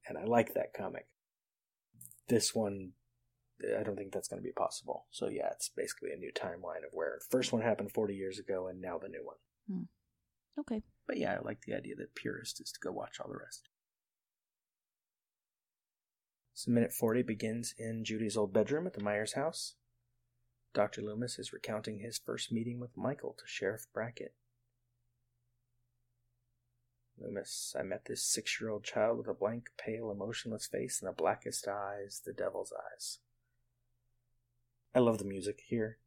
And 0.06 0.16
I 0.16 0.24
like 0.24 0.54
that 0.54 0.72
comic. 0.72 1.08
This 2.28 2.54
one 2.54 2.92
I 3.76 3.82
don't 3.82 3.96
think 3.96 4.12
that's 4.12 4.28
going 4.28 4.40
to 4.40 4.46
be 4.46 4.52
possible. 4.52 5.06
So 5.10 5.28
yeah, 5.28 5.48
it's 5.50 5.68
basically 5.68 6.12
a 6.12 6.16
new 6.16 6.30
timeline 6.32 6.86
of 6.86 6.92
where 6.92 7.18
the 7.18 7.26
first 7.28 7.52
one 7.52 7.62
happened 7.62 7.90
40 7.90 8.14
years 8.14 8.38
ago 8.38 8.68
and 8.68 8.80
now 8.80 8.98
the 8.98 9.08
new 9.08 9.24
one. 9.24 9.36
hmm. 9.68 9.82
Okay. 10.60 10.82
But 11.06 11.18
yeah, 11.18 11.34
I 11.34 11.44
like 11.44 11.62
the 11.62 11.74
idea 11.74 11.94
that 11.96 12.14
purist 12.14 12.60
is 12.60 12.70
to 12.72 12.80
go 12.80 12.92
watch 12.92 13.18
all 13.20 13.28
the 13.28 13.38
rest. 13.38 13.68
So 16.58 16.72
minute 16.72 16.92
40 16.92 17.22
begins 17.22 17.72
in 17.78 18.04
Judy's 18.04 18.36
old 18.36 18.52
bedroom 18.52 18.88
at 18.88 18.94
the 18.94 19.00
Myers 19.00 19.34
house. 19.34 19.76
Dr. 20.74 21.02
Loomis 21.02 21.38
is 21.38 21.52
recounting 21.52 22.00
his 22.00 22.18
first 22.18 22.50
meeting 22.50 22.80
with 22.80 22.96
Michael 22.96 23.36
to 23.38 23.44
Sheriff 23.46 23.86
Brackett. 23.94 24.34
Loomis, 27.16 27.76
I 27.78 27.84
met 27.84 28.06
this 28.06 28.24
six 28.24 28.60
year 28.60 28.70
old 28.70 28.82
child 28.82 29.18
with 29.18 29.28
a 29.28 29.34
blank, 29.34 29.70
pale, 29.78 30.10
emotionless 30.10 30.66
face 30.66 31.00
and 31.00 31.08
the 31.08 31.12
blackest 31.12 31.68
eyes, 31.68 32.22
the 32.26 32.32
devil's 32.32 32.72
eyes. 32.92 33.18
I 34.92 34.98
love 34.98 35.18
the 35.18 35.24
music 35.24 35.62
here. 35.64 35.98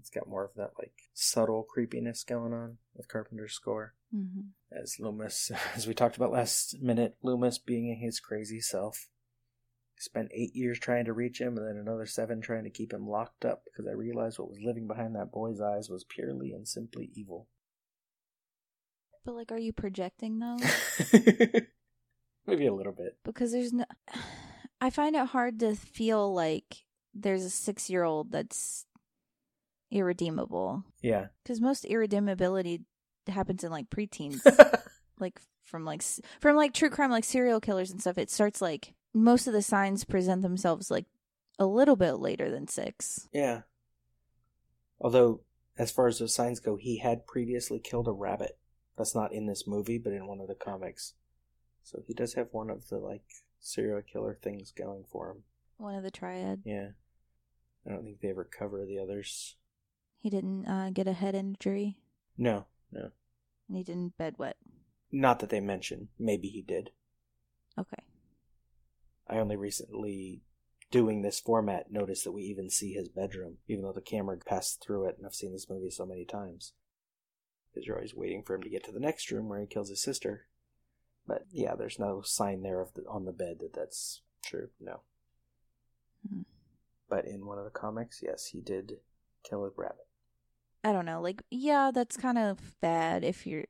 It's 0.00 0.10
got 0.10 0.28
more 0.28 0.44
of 0.44 0.54
that, 0.56 0.72
like, 0.80 1.10
subtle 1.14 1.62
creepiness 1.62 2.24
going 2.24 2.52
on 2.52 2.78
with 2.92 3.06
Carpenter's 3.06 3.52
score. 3.52 3.94
hmm 4.12 4.48
As 4.72 4.98
Loomis, 4.98 5.52
as 5.76 5.86
we 5.86 5.94
talked 5.94 6.16
about 6.16 6.32
last 6.32 6.82
minute, 6.82 7.14
Loomis 7.22 7.58
being 7.58 7.96
his 8.00 8.18
crazy 8.18 8.60
self. 8.60 9.06
Spent 9.98 10.30
eight 10.34 10.54
years 10.56 10.78
trying 10.80 11.04
to 11.04 11.12
reach 11.12 11.40
him 11.40 11.56
and 11.56 11.66
then 11.68 11.76
another 11.76 12.06
seven 12.06 12.40
trying 12.40 12.64
to 12.64 12.70
keep 12.70 12.92
him 12.92 13.06
locked 13.08 13.44
up 13.44 13.62
because 13.64 13.86
I 13.86 13.92
realized 13.92 14.38
what 14.38 14.48
was 14.50 14.58
living 14.64 14.88
behind 14.88 15.14
that 15.14 15.30
boy's 15.32 15.60
eyes 15.60 15.88
was 15.88 16.04
purely 16.04 16.52
and 16.52 16.66
simply 16.66 17.10
evil. 17.14 17.46
But 19.24 19.34
like, 19.36 19.52
are 19.52 19.58
you 19.58 19.72
projecting 19.72 20.40
though? 20.40 20.56
Maybe 22.46 22.66
a 22.66 22.74
little 22.74 22.92
bit. 22.92 23.16
because 23.24 23.52
there's 23.52 23.72
no. 23.72 23.84
I 24.80 24.90
find 24.90 25.14
it 25.14 25.26
hard 25.26 25.60
to 25.60 25.76
feel 25.76 26.34
like 26.34 26.78
there's 27.14 27.44
a 27.44 27.50
six 27.50 27.88
year 27.88 28.02
old 28.02 28.32
that's 28.32 28.84
irredeemable 29.92 30.82
Yeah. 31.02 31.26
because 31.42 31.60
most 31.60 31.84
irredeemability 31.84 32.80
happens 33.28 33.62
in 33.62 33.70
like 33.70 33.90
preteens, 33.90 34.40
like 35.20 35.40
from 35.64 35.84
like 35.84 36.02
from 36.40 36.56
like 36.56 36.74
true 36.74 36.90
crime, 36.90 37.10
like 37.12 37.24
serial 37.24 37.60
killers 37.60 37.92
and 37.92 38.00
stuff. 38.00 38.18
It 38.18 38.30
starts 38.30 38.60
like 38.60 38.94
most 39.14 39.46
of 39.46 39.52
the 39.52 39.62
signs 39.62 40.04
present 40.04 40.42
themselves 40.42 40.90
like 40.90 41.06
a 41.58 41.66
little 41.66 41.96
bit 41.96 42.14
later 42.14 42.50
than 42.50 42.66
six. 42.68 43.28
yeah. 43.32 43.62
Although, 45.00 45.40
as 45.76 45.90
far 45.90 46.06
as 46.06 46.18
those 46.18 46.34
signs 46.34 46.60
go, 46.60 46.76
he 46.76 46.98
had 46.98 47.26
previously 47.26 47.80
killed 47.80 48.06
a 48.08 48.12
rabbit. 48.12 48.58
That's 48.96 49.14
not 49.14 49.32
in 49.32 49.46
this 49.46 49.66
movie, 49.66 49.98
but 49.98 50.12
in 50.12 50.26
one 50.28 50.40
of 50.40 50.46
the 50.48 50.54
comics. 50.54 51.14
So 51.82 52.02
he 52.06 52.14
does 52.14 52.34
have 52.34 52.48
one 52.52 52.70
of 52.70 52.88
the, 52.88 52.98
like, 52.98 53.24
serial 53.60 54.00
killer 54.02 54.38
things 54.40 54.70
going 54.70 55.04
for 55.10 55.30
him. 55.30 55.42
One 55.78 55.96
of 55.96 56.04
the 56.04 56.10
triad. 56.12 56.62
Yeah. 56.64 56.90
I 57.84 57.90
don't 57.90 58.04
think 58.04 58.20
they 58.20 58.28
ever 58.30 58.44
cover 58.44 58.84
the 58.86 59.00
others. 59.00 59.56
He 60.20 60.30
didn't 60.30 60.66
uh, 60.66 60.90
get 60.92 61.08
a 61.08 61.14
head 61.14 61.34
injury, 61.34 61.96
No, 62.38 62.66
no. 62.92 63.10
and 63.68 63.76
he 63.76 63.82
didn't 63.82 64.16
bed 64.16 64.36
wet. 64.38 64.56
Not 65.10 65.40
that 65.40 65.50
they 65.50 65.58
mention. 65.58 66.08
Maybe 66.16 66.46
he 66.46 66.62
did. 66.62 66.90
Okay. 67.76 68.04
I 69.28 69.38
only 69.38 69.56
recently, 69.56 70.42
doing 70.90 71.22
this 71.22 71.40
format, 71.40 71.90
noticed 71.90 72.24
that 72.24 72.32
we 72.32 72.42
even 72.42 72.70
see 72.70 72.92
his 72.92 73.08
bedroom, 73.08 73.58
even 73.68 73.84
though 73.84 73.92
the 73.92 74.00
camera 74.00 74.36
passed 74.36 74.82
through 74.82 75.08
it, 75.08 75.16
and 75.16 75.26
I've 75.26 75.34
seen 75.34 75.52
this 75.52 75.70
movie 75.70 75.90
so 75.90 76.04
many 76.06 76.24
times. 76.24 76.72
Because 77.72 77.86
you're 77.86 77.96
always 77.96 78.14
waiting 78.14 78.42
for 78.42 78.54
him 78.54 78.62
to 78.62 78.68
get 78.68 78.84
to 78.84 78.92
the 78.92 79.00
next 79.00 79.30
room 79.30 79.48
where 79.48 79.60
he 79.60 79.66
kills 79.66 79.88
his 79.88 80.02
sister. 80.02 80.46
But 81.26 81.46
yeah, 81.50 81.74
there's 81.74 81.98
no 81.98 82.20
sign 82.22 82.62
there 82.62 82.80
of 82.80 82.92
the, 82.94 83.02
on 83.08 83.24
the 83.24 83.32
bed 83.32 83.58
that 83.60 83.72
that's 83.72 84.22
true. 84.44 84.68
No. 84.80 85.00
Mhm. 86.28 86.44
But 87.08 87.26
in 87.26 87.46
one 87.46 87.58
of 87.58 87.64
the 87.64 87.70
comics, 87.70 88.20
yes, 88.22 88.46
he 88.46 88.60
did 88.60 88.98
kill 89.42 89.64
a 89.64 89.70
rabbit. 89.76 90.06
I 90.84 90.92
don't 90.92 91.06
know. 91.06 91.20
Like, 91.20 91.42
yeah, 91.50 91.90
that's 91.94 92.16
kind 92.16 92.38
of 92.38 92.80
bad 92.80 93.24
if 93.24 93.46
you're. 93.46 93.66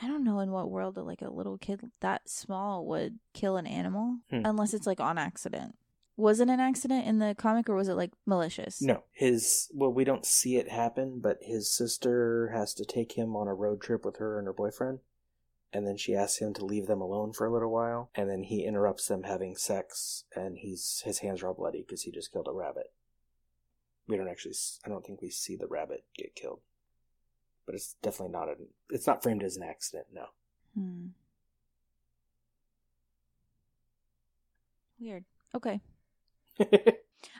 I 0.00 0.06
don't 0.06 0.24
know 0.24 0.38
in 0.40 0.50
what 0.52 0.70
world 0.70 0.96
like 0.96 1.22
a 1.22 1.30
little 1.30 1.58
kid 1.58 1.80
that 2.00 2.28
small 2.28 2.86
would 2.86 3.18
kill 3.32 3.56
an 3.56 3.66
animal 3.66 4.18
Hmm. 4.30 4.42
unless 4.44 4.72
it's 4.74 4.86
like 4.86 5.00
on 5.00 5.18
accident. 5.18 5.76
Was 6.16 6.40
it 6.40 6.48
an 6.48 6.58
accident 6.60 7.06
in 7.06 7.18
the 7.20 7.34
comic 7.36 7.68
or 7.68 7.74
was 7.76 7.88
it 7.88 7.94
like 7.94 8.12
malicious? 8.26 8.82
No, 8.82 9.04
his 9.12 9.70
well, 9.72 9.92
we 9.92 10.04
don't 10.04 10.26
see 10.26 10.56
it 10.56 10.68
happen, 10.68 11.20
but 11.20 11.38
his 11.42 11.70
sister 11.72 12.48
has 12.52 12.74
to 12.74 12.84
take 12.84 13.12
him 13.12 13.36
on 13.36 13.46
a 13.48 13.54
road 13.54 13.80
trip 13.80 14.04
with 14.04 14.16
her 14.16 14.38
and 14.38 14.46
her 14.46 14.52
boyfriend, 14.52 14.98
and 15.72 15.86
then 15.86 15.96
she 15.96 16.14
asks 16.16 16.38
him 16.38 16.52
to 16.54 16.64
leave 16.64 16.86
them 16.86 17.00
alone 17.00 17.32
for 17.32 17.46
a 17.46 17.52
little 17.52 17.70
while, 17.70 18.10
and 18.16 18.28
then 18.28 18.42
he 18.42 18.64
interrupts 18.64 19.06
them 19.06 19.22
having 19.24 19.54
sex, 19.56 20.24
and 20.34 20.58
he's 20.58 21.02
his 21.04 21.18
hands 21.20 21.42
are 21.42 21.48
all 21.48 21.54
bloody 21.54 21.82
because 21.86 22.02
he 22.02 22.10
just 22.10 22.32
killed 22.32 22.48
a 22.48 22.52
rabbit. 22.52 22.92
We 24.08 24.16
don't 24.16 24.28
actually, 24.28 24.54
I 24.84 24.88
don't 24.88 25.04
think 25.06 25.20
we 25.22 25.30
see 25.30 25.54
the 25.54 25.66
rabbit 25.68 26.04
get 26.16 26.34
killed, 26.34 26.60
but 27.68 27.74
it's 27.74 27.96
definitely 28.00 28.32
not 28.32 28.48
an, 28.48 28.66
it's 28.88 29.06
not 29.06 29.22
framed 29.22 29.42
as 29.42 29.58
an 29.58 29.62
accident. 29.62 30.06
No. 30.10 30.24
Hmm. 30.74 31.08
Weird. 34.98 35.26
Okay. 35.54 35.82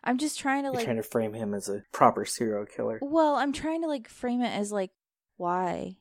I'm 0.05 0.19
just 0.19 0.39
trying 0.39 0.65
to 0.65 0.67
You're 0.67 0.75
like. 0.75 0.85
trying 0.85 0.97
to 0.97 1.03
frame 1.03 1.33
him 1.33 1.55
as 1.55 1.71
a 1.71 1.83
proper 1.93 2.27
serial 2.27 2.67
killer. 2.67 2.99
Well, 3.01 3.37
I'm 3.37 3.55
trying 3.55 3.81
to 3.81 3.89
like 3.89 4.07
frame 4.07 4.43
it 4.43 4.51
as 4.55 4.71
like 4.71 4.91
why, 5.39 5.97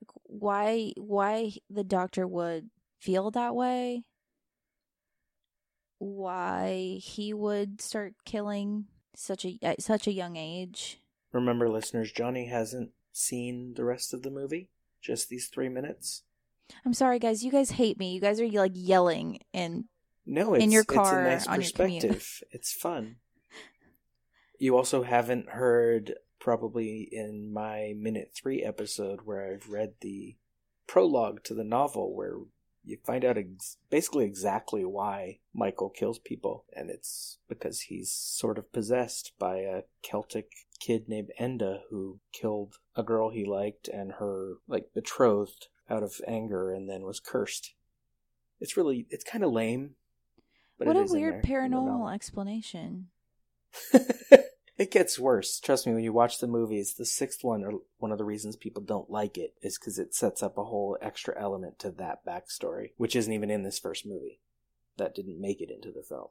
like, 0.00 0.10
why, 0.24 0.92
why 0.96 1.52
the 1.70 1.84
doctor 1.84 2.26
would 2.26 2.70
feel 2.98 3.30
that 3.30 3.54
way. 3.54 4.06
Why 5.98 6.98
he 7.00 7.32
would 7.32 7.80
start 7.80 8.14
killing 8.24 8.86
such 9.14 9.44
a 9.44 9.56
at 9.62 9.82
such 9.82 10.08
a 10.08 10.12
young 10.12 10.34
age. 10.36 11.00
Remember, 11.30 11.68
listeners, 11.68 12.10
Johnny 12.10 12.46
hasn't 12.46 12.90
seen 13.16 13.74
the 13.74 13.84
rest 13.84 14.12
of 14.12 14.22
the 14.22 14.30
movie, 14.30 14.68
just 15.00 15.28
these 15.28 15.48
three 15.48 15.68
minutes. 15.68 16.22
I'm 16.84 16.94
sorry, 16.94 17.18
guys. 17.18 17.44
You 17.44 17.50
guys 17.50 17.70
hate 17.72 17.98
me. 17.98 18.12
You 18.12 18.20
guys 18.20 18.40
are 18.40 18.48
like 18.48 18.72
yelling 18.74 19.38
and 19.54 19.84
No, 20.26 20.54
it's, 20.54 20.64
in 20.64 20.70
your 20.72 20.82
it's 20.82 20.92
car 20.92 21.20
a 21.20 21.30
nice 21.30 21.46
on 21.46 21.60
your 21.60 21.70
commute. 21.70 22.02
perspective. 22.02 22.42
it's 22.50 22.72
fun. 22.72 23.16
You 24.58 24.76
also 24.76 25.02
haven't 25.02 25.50
heard 25.50 26.14
probably 26.40 27.08
in 27.12 27.52
my 27.52 27.94
minute 27.96 28.32
three 28.34 28.62
episode 28.62 29.20
where 29.24 29.52
I've 29.52 29.68
read 29.68 29.94
the 30.00 30.36
prologue 30.86 31.42
to 31.44 31.54
the 31.54 31.64
novel 31.64 32.14
where 32.14 32.38
you 32.84 32.96
find 33.04 33.24
out 33.24 33.36
ex- 33.36 33.76
basically 33.90 34.24
exactly 34.24 34.84
why 34.84 35.40
Michael 35.52 35.90
kills 35.90 36.18
people, 36.20 36.64
and 36.72 36.88
it's 36.88 37.38
because 37.48 37.80
he's 37.82 38.12
sort 38.12 38.58
of 38.58 38.72
possessed 38.72 39.32
by 39.38 39.58
a 39.58 39.82
Celtic 40.02 40.50
kid 40.76 41.08
named 41.08 41.30
Enda 41.40 41.80
who 41.90 42.20
killed 42.32 42.74
a 42.94 43.02
girl 43.02 43.30
he 43.30 43.44
liked 43.44 43.88
and 43.88 44.12
her 44.12 44.54
like 44.68 44.92
betrothed 44.94 45.68
out 45.88 46.02
of 46.02 46.20
anger 46.26 46.70
and 46.70 46.88
then 46.88 47.02
was 47.02 47.20
cursed. 47.20 47.74
It's 48.60 48.76
really 48.76 49.06
it's 49.10 49.24
kind 49.24 49.44
of 49.44 49.52
lame. 49.52 49.94
but 50.78 50.88
what 50.88 50.96
a 50.96 51.04
weird 51.04 51.44
paranormal 51.44 52.12
explanation. 52.14 53.08
it 54.78 54.90
gets 54.90 55.18
worse. 55.18 55.60
Trust 55.60 55.86
me, 55.86 55.94
when 55.94 56.04
you 56.04 56.12
watch 56.12 56.38
the 56.38 56.46
movies, 56.46 56.94
the 56.94 57.06
sixth 57.06 57.42
one, 57.42 57.64
or 57.64 57.80
one 57.98 58.12
of 58.12 58.18
the 58.18 58.24
reasons 58.24 58.56
people 58.56 58.82
don't 58.82 59.10
like 59.10 59.38
it, 59.38 59.54
is 59.62 59.78
because 59.78 59.98
it 59.98 60.14
sets 60.14 60.42
up 60.42 60.58
a 60.58 60.64
whole 60.64 60.96
extra 61.00 61.38
element 61.40 61.78
to 61.80 61.90
that 61.90 62.24
backstory, 62.26 62.90
which 62.96 63.16
isn't 63.16 63.32
even 63.32 63.50
in 63.50 63.62
this 63.62 63.78
first 63.78 64.06
movie. 64.06 64.40
That 64.96 65.14
didn't 65.14 65.40
make 65.40 65.60
it 65.60 65.70
into 65.70 65.92
the 65.92 66.02
film. 66.02 66.28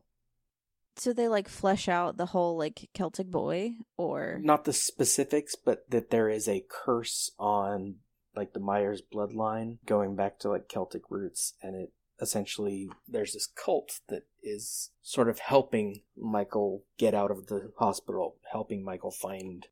So 0.97 1.13
they 1.13 1.27
like 1.27 1.49
flesh 1.49 1.88
out 1.88 2.17
the 2.17 2.27
whole 2.27 2.58
like 2.58 2.89
Celtic 2.93 3.27
boy, 3.27 3.75
or 3.97 4.39
Not 4.41 4.65
the 4.65 4.73
specifics, 4.73 5.55
but 5.55 5.89
that 5.89 6.10
there 6.10 6.29
is 6.29 6.47
a 6.47 6.65
curse 6.69 7.31
on 7.38 7.95
like 8.36 8.53
the 8.53 8.60
Myers 8.60 9.01
bloodline 9.01 9.77
going 9.86 10.15
back 10.15 10.39
to 10.39 10.49
like 10.49 10.67
Celtic 10.67 11.03
roots, 11.10 11.53
and 11.62 11.75
it 11.75 11.91
essentially 12.21 12.89
there's 13.08 13.34
this 13.34 13.47
cult 13.47 13.99
that 14.08 14.23
is 14.41 14.91
sort 15.01 15.29
of 15.29 15.39
helping 15.39 16.01
Michael 16.17 16.84
get 16.97 17.13
out 17.13 17.31
of 17.31 17.47
the 17.47 17.71
hospital, 17.77 18.36
helping 18.51 18.84
Michael 18.84 19.12
find. 19.12 19.67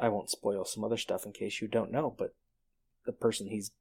I 0.00 0.08
won't 0.08 0.30
spoil 0.30 0.64
some 0.64 0.84
other 0.84 0.96
stuff 0.96 1.26
in 1.26 1.32
case 1.32 1.60
you 1.60 1.68
don't 1.68 1.90
know, 1.90 2.14
but 2.16 2.34
the 3.04 3.12
person 3.12 3.48
he's 3.48 3.72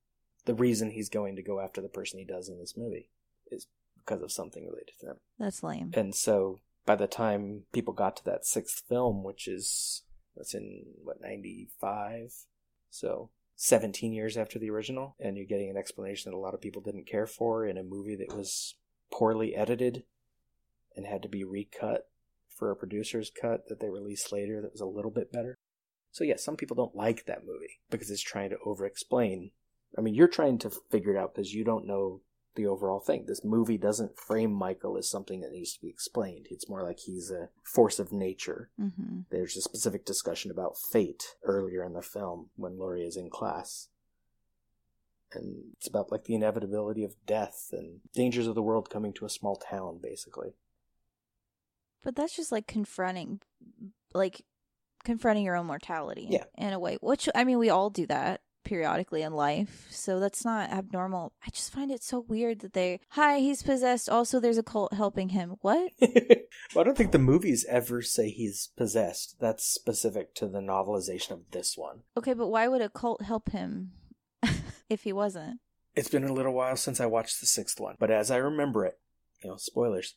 the 0.45 0.53
reason 0.53 0.91
he's 0.91 1.09
going 1.09 1.35
to 1.35 1.43
go 1.43 1.59
after 1.59 1.81
the 1.81 1.89
person 1.89 2.19
he 2.19 2.25
does 2.25 2.47
in 2.47 2.57
this 2.57 2.75
movie 2.77 3.09
is 3.51 3.67
because 4.07 4.21
of 4.21 4.31
something 4.31 4.65
related 4.65 4.93
to 4.99 5.05
them. 5.05 5.17
that's 5.37 5.61
lame. 5.63 5.91
And 5.93 6.15
so 6.15 6.61
by 6.85 6.95
the 6.95 7.07
time 7.07 7.63
people 7.73 7.93
got 7.93 8.15
to 8.17 8.25
that 8.25 8.45
sixth 8.45 8.83
film, 8.87 9.23
which 9.23 9.47
is 9.47 10.03
that's 10.35 10.53
in 10.53 10.83
what 11.03 11.21
ninety 11.21 11.69
five, 11.79 12.33
so 12.89 13.29
seventeen 13.55 14.13
years 14.13 14.37
after 14.37 14.57
the 14.57 14.69
original, 14.69 15.15
and 15.19 15.35
you're 15.35 15.45
getting 15.45 15.69
an 15.69 15.77
explanation 15.77 16.31
that 16.31 16.37
a 16.37 16.39
lot 16.39 16.53
of 16.53 16.61
people 16.61 16.81
didn't 16.81 17.07
care 17.07 17.27
for 17.27 17.65
in 17.65 17.77
a 17.77 17.83
movie 17.83 18.15
that 18.15 18.35
was 18.35 18.75
poorly 19.11 19.55
edited 19.55 20.03
and 20.95 21.05
had 21.05 21.21
to 21.21 21.29
be 21.29 21.43
recut 21.43 22.07
for 22.49 22.71
a 22.71 22.75
producer's 22.75 23.29
cut 23.29 23.67
that 23.67 23.79
they 23.79 23.89
released 23.89 24.31
later 24.31 24.61
that 24.61 24.71
was 24.71 24.81
a 24.81 24.85
little 24.85 25.11
bit 25.11 25.31
better. 25.31 25.57
So 26.11 26.23
yeah, 26.23 26.37
some 26.37 26.55
people 26.55 26.75
don't 26.75 26.95
like 26.95 27.25
that 27.25 27.45
movie 27.45 27.79
because 27.91 28.09
it's 28.09 28.21
trying 28.21 28.49
to 28.49 28.57
over 28.65 28.85
explain. 28.85 29.51
I 29.97 30.01
mean, 30.01 30.15
you're 30.15 30.27
trying 30.27 30.57
to 30.59 30.71
figure 30.89 31.15
it 31.15 31.19
out 31.19 31.35
because 31.35 31.53
you 31.53 31.63
don't 31.63 31.85
know 31.85 32.21
the 32.57 32.67
overall 32.67 32.99
thing. 32.99 33.23
This 33.25 33.45
movie 33.45 33.77
doesn't 33.77 34.19
frame 34.19 34.51
Michael 34.51 34.97
as 34.97 35.09
something 35.09 35.39
that 35.39 35.53
needs 35.53 35.73
to 35.73 35.81
be 35.81 35.87
explained. 35.87 36.47
It's 36.51 36.67
more 36.67 36.83
like 36.83 36.99
he's 36.99 37.31
a 37.31 37.47
force 37.63 37.99
of 37.99 38.11
nature. 38.11 38.69
hmm 38.77 39.21
There's 39.29 39.55
a 39.55 39.61
specific 39.61 40.03
discussion 40.03 40.51
about 40.51 40.77
fate 40.91 41.35
earlier 41.43 41.85
in 41.85 41.93
the 41.93 42.01
film 42.01 42.49
when 42.57 42.77
Laurie 42.77 43.05
is 43.05 43.15
in 43.15 43.29
class. 43.29 43.87
And 45.33 45.75
it's 45.77 45.87
about 45.87 46.11
like 46.11 46.25
the 46.25 46.35
inevitability 46.35 47.03
of 47.03 47.15
death 47.25 47.69
and 47.71 47.99
dangers 48.13 48.47
of 48.47 48.55
the 48.55 48.61
world 48.61 48.89
coming 48.89 49.13
to 49.13 49.25
a 49.25 49.29
small 49.29 49.55
town, 49.55 49.99
basically. 50.01 50.55
But 52.03 52.15
that's 52.15 52.35
just 52.35 52.51
like 52.51 52.67
confronting, 52.67 53.41
like 54.13 54.45
confronting 55.03 55.43
your 55.45 55.55
own 55.57 55.65
mortality. 55.65 56.27
Yeah. 56.29 56.45
In 56.57 56.73
a 56.73 56.79
way, 56.79 56.97
which 57.01 57.27
I 57.35 57.43
mean, 57.43 57.59
we 57.59 57.69
all 57.69 57.89
do 57.89 58.05
that 58.07 58.41
periodically 58.67 59.21
in 59.21 59.33
life, 59.33 59.87
so 59.89 60.19
that's 60.19 60.43
not 60.43 60.69
abnormal. 60.71 61.31
I 61.45 61.49
just 61.51 61.71
find 61.73 61.89
it 61.89 62.03
so 62.03 62.19
weird 62.19 62.59
that 62.59 62.73
they, 62.73 62.99
hi, 63.09 63.39
he's 63.39 63.63
possessed. 63.63 64.09
Also, 64.09 64.39
there's 64.39 64.57
a 64.57 64.63
cult 64.63 64.93
helping 64.93 65.29
him. 65.29 65.55
What? 65.61 65.93
well, 66.01 66.81
I 66.81 66.83
don't 66.83 66.97
think 66.97 67.13
the 67.13 67.17
movies 67.19 67.65
ever 67.69 68.01
say 68.01 68.29
he's 68.29 68.69
possessed. 68.75 69.37
That's 69.39 69.63
specific 69.65 70.35
to 70.35 70.47
the 70.47 70.59
novelization 70.59 71.31
of 71.31 71.49
this 71.51 71.77
one. 71.77 72.01
Okay, 72.17 72.33
but 72.33 72.47
why 72.47 72.67
would 72.67 72.81
a 72.81 72.89
cult 72.89 73.21
help 73.21 73.51
him 73.51 73.91
if 74.89 75.03
he 75.03 75.13
wasn't? 75.13 75.59
It's 75.95 76.09
been 76.09 76.25
a 76.25 76.33
little 76.33 76.53
while 76.53 76.75
since 76.75 76.99
I 76.99 77.05
watched 77.05 77.39
the 77.39 77.47
sixth 77.47 77.79
one, 77.79 77.95
but 77.99 78.11
as 78.11 78.29
I 78.29 78.37
remember 78.37 78.85
it, 78.85 78.99
you 79.43 79.49
know, 79.49 79.57
spoilers, 79.57 80.13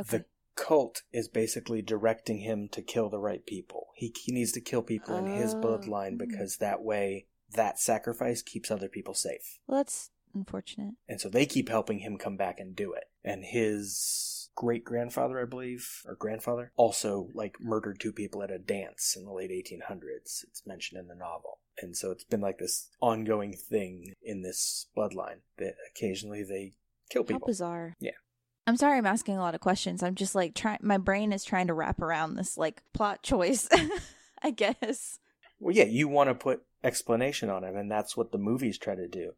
Okay. 0.00 0.18
the 0.18 0.24
cult 0.56 1.02
is 1.12 1.28
basically 1.28 1.80
directing 1.82 2.38
him 2.40 2.68
to 2.72 2.82
kill 2.82 3.08
the 3.08 3.18
right 3.18 3.44
people. 3.46 3.88
He, 3.94 4.12
he 4.22 4.32
needs 4.32 4.52
to 4.52 4.60
kill 4.60 4.82
people 4.82 5.16
in 5.16 5.26
his 5.26 5.54
Oh. 5.54 5.60
bloodline 5.60 6.18
because 6.18 6.56
that 6.58 6.82
way, 6.82 7.26
that 7.52 7.78
sacrifice 7.78 8.42
keeps 8.42 8.70
other 8.70 8.88
people 8.88 9.14
safe. 9.14 9.58
Well, 9.66 9.78
that's 9.78 10.10
unfortunate. 10.34 10.94
And 11.08 11.20
so 11.20 11.28
they 11.28 11.46
keep 11.46 11.68
helping 11.68 12.00
him 12.00 12.16
come 12.18 12.36
back 12.36 12.58
and 12.58 12.74
do 12.74 12.92
it. 12.92 13.04
And 13.24 13.44
his 13.44 14.50
great 14.54 14.84
grandfather, 14.84 15.40
I 15.40 15.44
believe, 15.44 16.02
or 16.06 16.14
grandfather, 16.14 16.72
also 16.76 17.28
like 17.34 17.56
murdered 17.60 18.00
two 18.00 18.12
people 18.12 18.42
at 18.42 18.50
a 18.50 18.58
dance 18.58 19.16
in 19.16 19.24
the 19.24 19.32
late 19.32 19.50
1800s. 19.50 20.44
It's 20.44 20.62
mentioned 20.66 21.00
in 21.00 21.08
the 21.08 21.14
novel. 21.14 21.58
And 21.80 21.96
so 21.96 22.10
it's 22.10 22.24
been 22.24 22.40
like 22.40 22.58
this 22.58 22.88
ongoing 23.00 23.54
thing 23.54 24.14
in 24.22 24.42
this 24.42 24.86
bloodline 24.96 25.40
that 25.58 25.74
occasionally 25.90 26.42
they 26.42 26.74
kill 27.10 27.24
people. 27.24 27.40
How 27.42 27.46
bizarre. 27.46 27.96
Yeah. 27.98 28.12
I'm 28.66 28.76
sorry 28.76 28.98
I'm 28.98 29.06
asking 29.06 29.36
a 29.36 29.40
lot 29.40 29.54
of 29.54 29.60
questions. 29.60 30.02
I'm 30.02 30.14
just 30.14 30.34
like 30.34 30.54
trying 30.54 30.78
my 30.82 30.98
brain 30.98 31.32
is 31.32 31.44
trying 31.44 31.66
to 31.66 31.74
wrap 31.74 32.00
around 32.00 32.36
this 32.36 32.56
like 32.56 32.82
plot 32.92 33.22
choice. 33.22 33.68
I 34.42 34.50
guess. 34.50 35.18
Well, 35.58 35.74
yeah, 35.74 35.84
you 35.84 36.08
want 36.08 36.28
to 36.30 36.34
put 36.34 36.62
explanation 36.84 37.50
on 37.50 37.64
him, 37.64 37.76
and 37.76 37.90
that's 37.90 38.16
what 38.16 38.32
the 38.32 38.38
movies 38.38 38.78
try 38.78 38.94
to 38.94 39.08
do. 39.08 39.32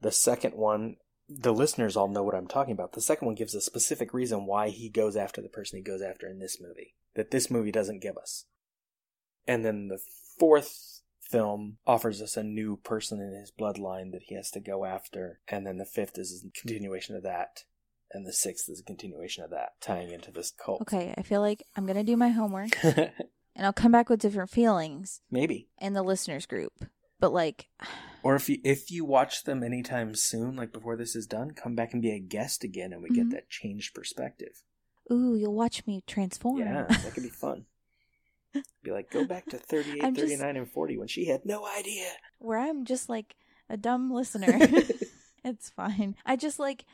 The 0.00 0.12
second 0.12 0.54
one, 0.54 0.96
the 1.28 1.52
listeners 1.52 1.96
all 1.96 2.08
know 2.08 2.22
what 2.22 2.34
I'm 2.34 2.46
talking 2.46 2.72
about. 2.72 2.92
The 2.92 3.00
second 3.00 3.26
one 3.26 3.34
gives 3.34 3.54
a 3.54 3.60
specific 3.60 4.12
reason 4.12 4.46
why 4.46 4.70
he 4.70 4.88
goes 4.88 5.16
after 5.16 5.40
the 5.40 5.48
person 5.48 5.78
he 5.78 5.82
goes 5.82 6.02
after 6.02 6.26
in 6.26 6.38
this 6.38 6.60
movie 6.60 6.94
that 7.14 7.30
this 7.30 7.50
movie 7.50 7.72
doesn't 7.72 8.02
give 8.02 8.16
us. 8.16 8.46
And 9.46 9.64
then 9.64 9.88
the 9.88 10.00
fourth 10.38 11.02
film 11.20 11.78
offers 11.86 12.20
us 12.20 12.36
a 12.36 12.42
new 12.42 12.76
person 12.76 13.20
in 13.20 13.32
his 13.32 13.52
bloodline 13.52 14.12
that 14.12 14.22
he 14.26 14.34
has 14.34 14.50
to 14.50 14.60
go 14.60 14.84
after. 14.84 15.40
And 15.48 15.66
then 15.66 15.78
the 15.78 15.84
fifth 15.84 16.18
is 16.18 16.44
a 16.44 16.60
continuation 16.60 17.16
of 17.16 17.22
that. 17.22 17.64
And 18.12 18.26
the 18.26 18.32
sixth 18.32 18.68
is 18.68 18.80
a 18.80 18.84
continuation 18.84 19.44
of 19.44 19.50
that, 19.50 19.80
tying 19.80 20.10
into 20.10 20.32
this 20.32 20.50
cult. 20.50 20.82
Okay, 20.82 21.14
I 21.16 21.22
feel 21.22 21.40
like 21.40 21.64
I'm 21.76 21.86
to 21.86 22.02
do 22.02 22.16
my 22.16 22.30
homework 22.30 22.70
and 23.60 23.66
I'll 23.66 23.74
come 23.74 23.92
back 23.92 24.08
with 24.08 24.20
different 24.20 24.48
feelings 24.48 25.20
Maybe. 25.30 25.68
in 25.78 25.92
the 25.92 26.02
listeners 26.02 26.46
group. 26.46 26.72
But 27.20 27.34
like 27.34 27.68
Or 28.22 28.34
if 28.34 28.48
you 28.48 28.58
if 28.64 28.90
you 28.90 29.04
watch 29.04 29.44
them 29.44 29.62
anytime 29.62 30.14
soon, 30.14 30.56
like 30.56 30.72
before 30.72 30.96
this 30.96 31.14
is 31.14 31.26
done, 31.26 31.50
come 31.50 31.74
back 31.74 31.92
and 31.92 32.00
be 32.00 32.10
a 32.12 32.18
guest 32.18 32.64
again, 32.64 32.92
and 32.94 33.02
we 33.02 33.10
Mhm. 33.10 33.14
get 33.14 33.30
that 33.32 33.50
changed 33.50 33.94
perspective. 33.94 34.62
ooh, 35.12 35.34
you'll 35.36 35.54
watch 35.54 35.86
me 35.86 36.02
transform. 36.06 36.58
Yeah, 36.60 36.84
that 36.88 37.12
could 37.14 37.22
be 37.24 37.28
fun. 37.28 37.66
Be 38.82 38.90
like, 38.92 39.10
go 39.10 39.24
back 39.26 39.44
to 39.50 39.58
38, 39.72 40.02
I'm 40.04 40.14
just- 40.14 40.26
39, 40.28 40.56
and 40.56 40.70
40 40.70 40.96
when 40.98 41.08
she 41.08 41.26
had 41.26 41.44
no 41.44 41.66
idea. 41.66 42.08
Where 42.38 42.58
I'm 42.58 42.84
just 42.86 43.08
like 43.10 43.36
a 43.68 43.76
dumb 43.76 44.10
listener. 44.18 44.58
it's 45.44 45.68
fine. 45.70 46.16
I 46.24 46.36
just 46.36 46.58
like 46.58 46.84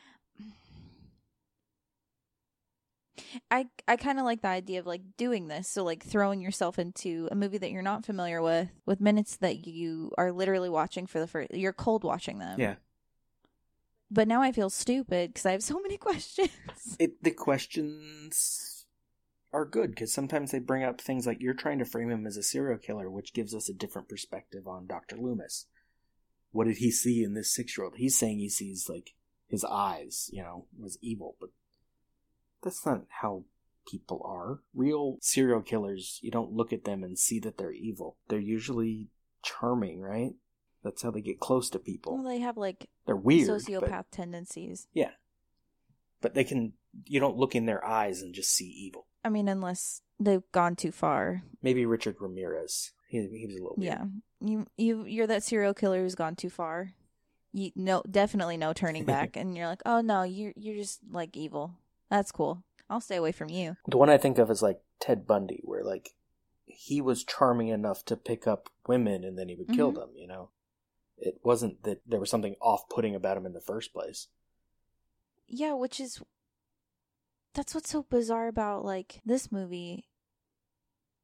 I 3.49 3.67
I 3.87 3.95
kind 3.95 4.19
of 4.19 4.25
like 4.25 4.41
the 4.41 4.47
idea 4.47 4.79
of 4.79 4.85
like 4.85 5.01
doing 5.17 5.47
this. 5.47 5.67
So 5.67 5.83
like 5.83 6.03
throwing 6.03 6.41
yourself 6.41 6.79
into 6.79 7.27
a 7.31 7.35
movie 7.35 7.57
that 7.57 7.71
you're 7.71 7.81
not 7.81 8.05
familiar 8.05 8.41
with 8.41 8.69
with 8.85 9.01
minutes 9.01 9.37
that 9.37 9.67
you 9.67 10.11
are 10.17 10.31
literally 10.31 10.69
watching 10.69 11.07
for 11.07 11.19
the 11.19 11.27
first 11.27 11.53
you're 11.53 11.73
cold 11.73 12.03
watching 12.03 12.39
them. 12.39 12.59
Yeah. 12.59 12.75
But 14.09 14.27
now 14.27 14.41
I 14.41 14.51
feel 14.51 14.69
stupid 14.69 15.35
cuz 15.35 15.45
I 15.45 15.51
have 15.51 15.63
so 15.63 15.79
many 15.79 15.97
questions. 16.07 16.49
It 16.99 17.23
the 17.23 17.31
questions 17.31 18.85
are 19.53 19.65
good 19.65 19.91
because 19.91 20.13
sometimes 20.13 20.51
they 20.51 20.59
bring 20.59 20.83
up 20.83 20.99
things 20.99 21.25
like 21.25 21.41
you're 21.41 21.53
trying 21.53 21.79
to 21.79 21.85
frame 21.85 22.11
him 22.11 22.27
as 22.27 22.37
a 22.37 22.43
serial 22.43 22.77
killer, 22.77 23.09
which 23.09 23.33
gives 23.33 23.55
us 23.55 23.69
a 23.69 23.73
different 23.73 24.09
perspective 24.09 24.67
on 24.67 24.87
Dr. 24.87 25.17
Loomis. 25.17 25.65
What 26.51 26.67
did 26.67 26.77
he 26.77 26.91
see 26.91 27.23
in 27.23 27.33
this 27.33 27.53
six 27.53 27.77
year 27.77 27.85
old? 27.85 27.95
He's 27.97 28.17
saying 28.17 28.39
he 28.39 28.49
sees 28.49 28.89
like 28.89 29.15
his 29.47 29.63
eyes, 29.63 30.29
you 30.31 30.41
know, 30.41 30.65
was 30.77 30.97
evil, 31.01 31.35
but 31.39 31.49
that's 32.67 32.85
not 32.85 33.03
how 33.21 33.43
people 33.89 34.21
are. 34.25 34.59
Real 34.73 35.17
serial 35.21 35.61
killers, 35.61 36.19
you 36.21 36.31
don't 36.31 36.51
look 36.51 36.73
at 36.73 36.83
them 36.83 37.03
and 37.03 37.17
see 37.17 37.39
that 37.39 37.57
they're 37.57 37.71
evil. 37.71 38.17
They're 38.27 38.39
usually 38.39 39.07
charming, 39.43 40.01
right? 40.01 40.31
That's 40.83 41.01
how 41.01 41.11
they 41.11 41.21
get 41.21 41.39
close 41.39 41.69
to 41.71 41.79
people. 41.79 42.15
well, 42.15 42.23
they 42.27 42.39
have 42.39 42.57
like 42.57 42.89
They're 43.05 43.15
weird, 43.15 43.49
sociopath 43.49 43.89
but, 43.89 44.11
tendencies. 44.11 44.87
Yeah, 44.93 45.11
but 46.21 46.33
they 46.33 46.43
can. 46.43 46.73
You 47.05 47.19
don't 47.19 47.37
look 47.37 47.55
in 47.55 47.65
their 47.65 47.85
eyes 47.85 48.21
and 48.21 48.33
just 48.33 48.51
see 48.53 48.65
evil. 48.65 49.05
I 49.23 49.29
mean 49.29 49.47
unless 49.47 50.01
they've 50.19 50.43
gone 50.51 50.75
too 50.75 50.91
far. 50.91 51.43
Maybe 51.61 51.85
Richard 51.85 52.15
Ramirez. 52.19 52.91
He, 53.09 53.17
he 53.19 53.45
was 53.45 53.55
a 53.55 53.61
little 53.61 53.75
weird. 53.77 53.93
Yeah. 53.93 54.05
You 54.39 54.67
you 54.77 55.05
you're 55.05 55.27
that 55.27 55.43
serial 55.43 55.73
killer 55.73 56.01
who's 56.01 56.15
gone 56.15 56.35
too 56.35 56.49
far. 56.49 56.93
You 57.53 57.71
no 57.75 58.03
definitely 58.09 58.57
no 58.57 58.73
turning 58.73 59.05
back 59.15 59.35
and 59.35 59.55
you're 59.57 59.67
like, 59.67 59.81
"Oh 59.85 60.01
no, 60.01 60.23
you're 60.23 60.53
you're 60.55 60.75
just 60.75 60.99
like 61.11 61.35
evil." 61.35 61.73
That's 62.09 62.31
cool. 62.31 62.63
I'll 62.89 63.01
stay 63.01 63.17
away 63.17 63.31
from 63.33 63.49
you. 63.49 63.75
The 63.87 63.97
one 63.97 64.09
I 64.09 64.17
think 64.17 64.37
of 64.37 64.49
is 64.49 64.61
like 64.61 64.81
Ted 64.99 65.27
Bundy, 65.27 65.61
where 65.63 65.83
like 65.83 66.15
he 66.65 67.01
was 67.01 67.23
charming 67.23 67.67
enough 67.69 68.05
to 68.05 68.15
pick 68.15 68.47
up 68.47 68.69
women 68.87 69.23
and 69.23 69.37
then 69.37 69.49
he 69.49 69.55
would 69.55 69.69
kill 69.69 69.91
Mhm. 69.91 69.95
them. 69.95 70.09
You 70.15 70.27
know, 70.27 70.49
it 71.17 71.39
wasn't 71.43 71.83
that 71.83 72.01
there 72.05 72.19
was 72.19 72.29
something 72.29 72.55
off-putting 72.61 73.15
about 73.15 73.37
him 73.37 73.45
in 73.45 73.53
the 73.53 73.61
first 73.61 73.91
place. 73.93 74.27
Yeah, 75.47 75.73
which 75.73 75.99
is 75.99 76.21
that's 77.53 77.73
what's 77.73 77.89
so 77.89 78.03
bizarre 78.03 78.47
about 78.47 78.85
like 78.85 79.21
this 79.25 79.51
movie. 79.51 80.07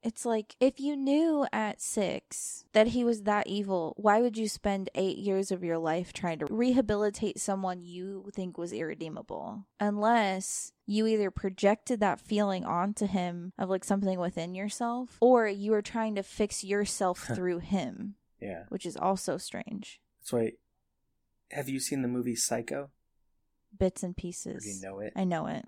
It's 0.06 0.26
like 0.26 0.56
if 0.60 0.82
you 0.82 0.98
knew 0.98 1.48
at 1.54 1.80
6 1.82 2.66
that 2.74 2.88
he 2.88 3.06
was 3.06 3.24
that 3.24 3.48
evil, 3.48 3.94
why 3.96 4.20
would 4.20 4.38
you 4.38 4.50
spend 4.50 4.90
8 4.96 5.18
years 5.18 5.50
of 5.50 5.64
your 5.64 5.78
life 5.78 6.12
trying 6.12 6.40
to 6.40 6.46
rehabilitate 6.54 7.40
someone 7.40 7.82
you 7.84 8.30
think 8.36 8.58
was 8.58 8.74
irredeemable? 8.74 9.66
Unless 9.80 10.74
you 10.86 11.08
either 11.08 11.32
projected 11.32 12.02
that 12.02 12.20
feeling 12.20 12.66
onto 12.66 13.08
him 13.08 13.54
of 13.58 13.70
like 13.70 13.86
something 13.86 14.20
within 14.20 14.54
yourself 14.56 15.18
or 15.22 15.48
you 15.48 15.72
were 15.72 15.82
trying 15.82 16.16
to 16.16 16.24
fix 16.24 16.66
yourself 16.66 17.20
through 17.34 17.60
him, 17.60 18.16
Yeah, 18.42 18.66
which 18.68 18.86
is 18.86 18.98
also 18.98 19.38
strange. 19.38 20.02
that's 20.20 20.34
why. 20.34 20.52
Have 21.52 21.70
you 21.70 21.80
seen 21.80 22.02
the 22.02 22.08
movie 22.10 22.36
Psycho? 22.36 22.90
Bits 23.78 24.04
and 24.04 24.12
Or 24.12 24.16
do 24.16 24.22
pieces. 24.22 24.66
you 24.66 24.82
know 24.86 25.00
it? 25.00 25.14
I 25.16 25.24
know 25.24 25.48
it. 25.48 25.66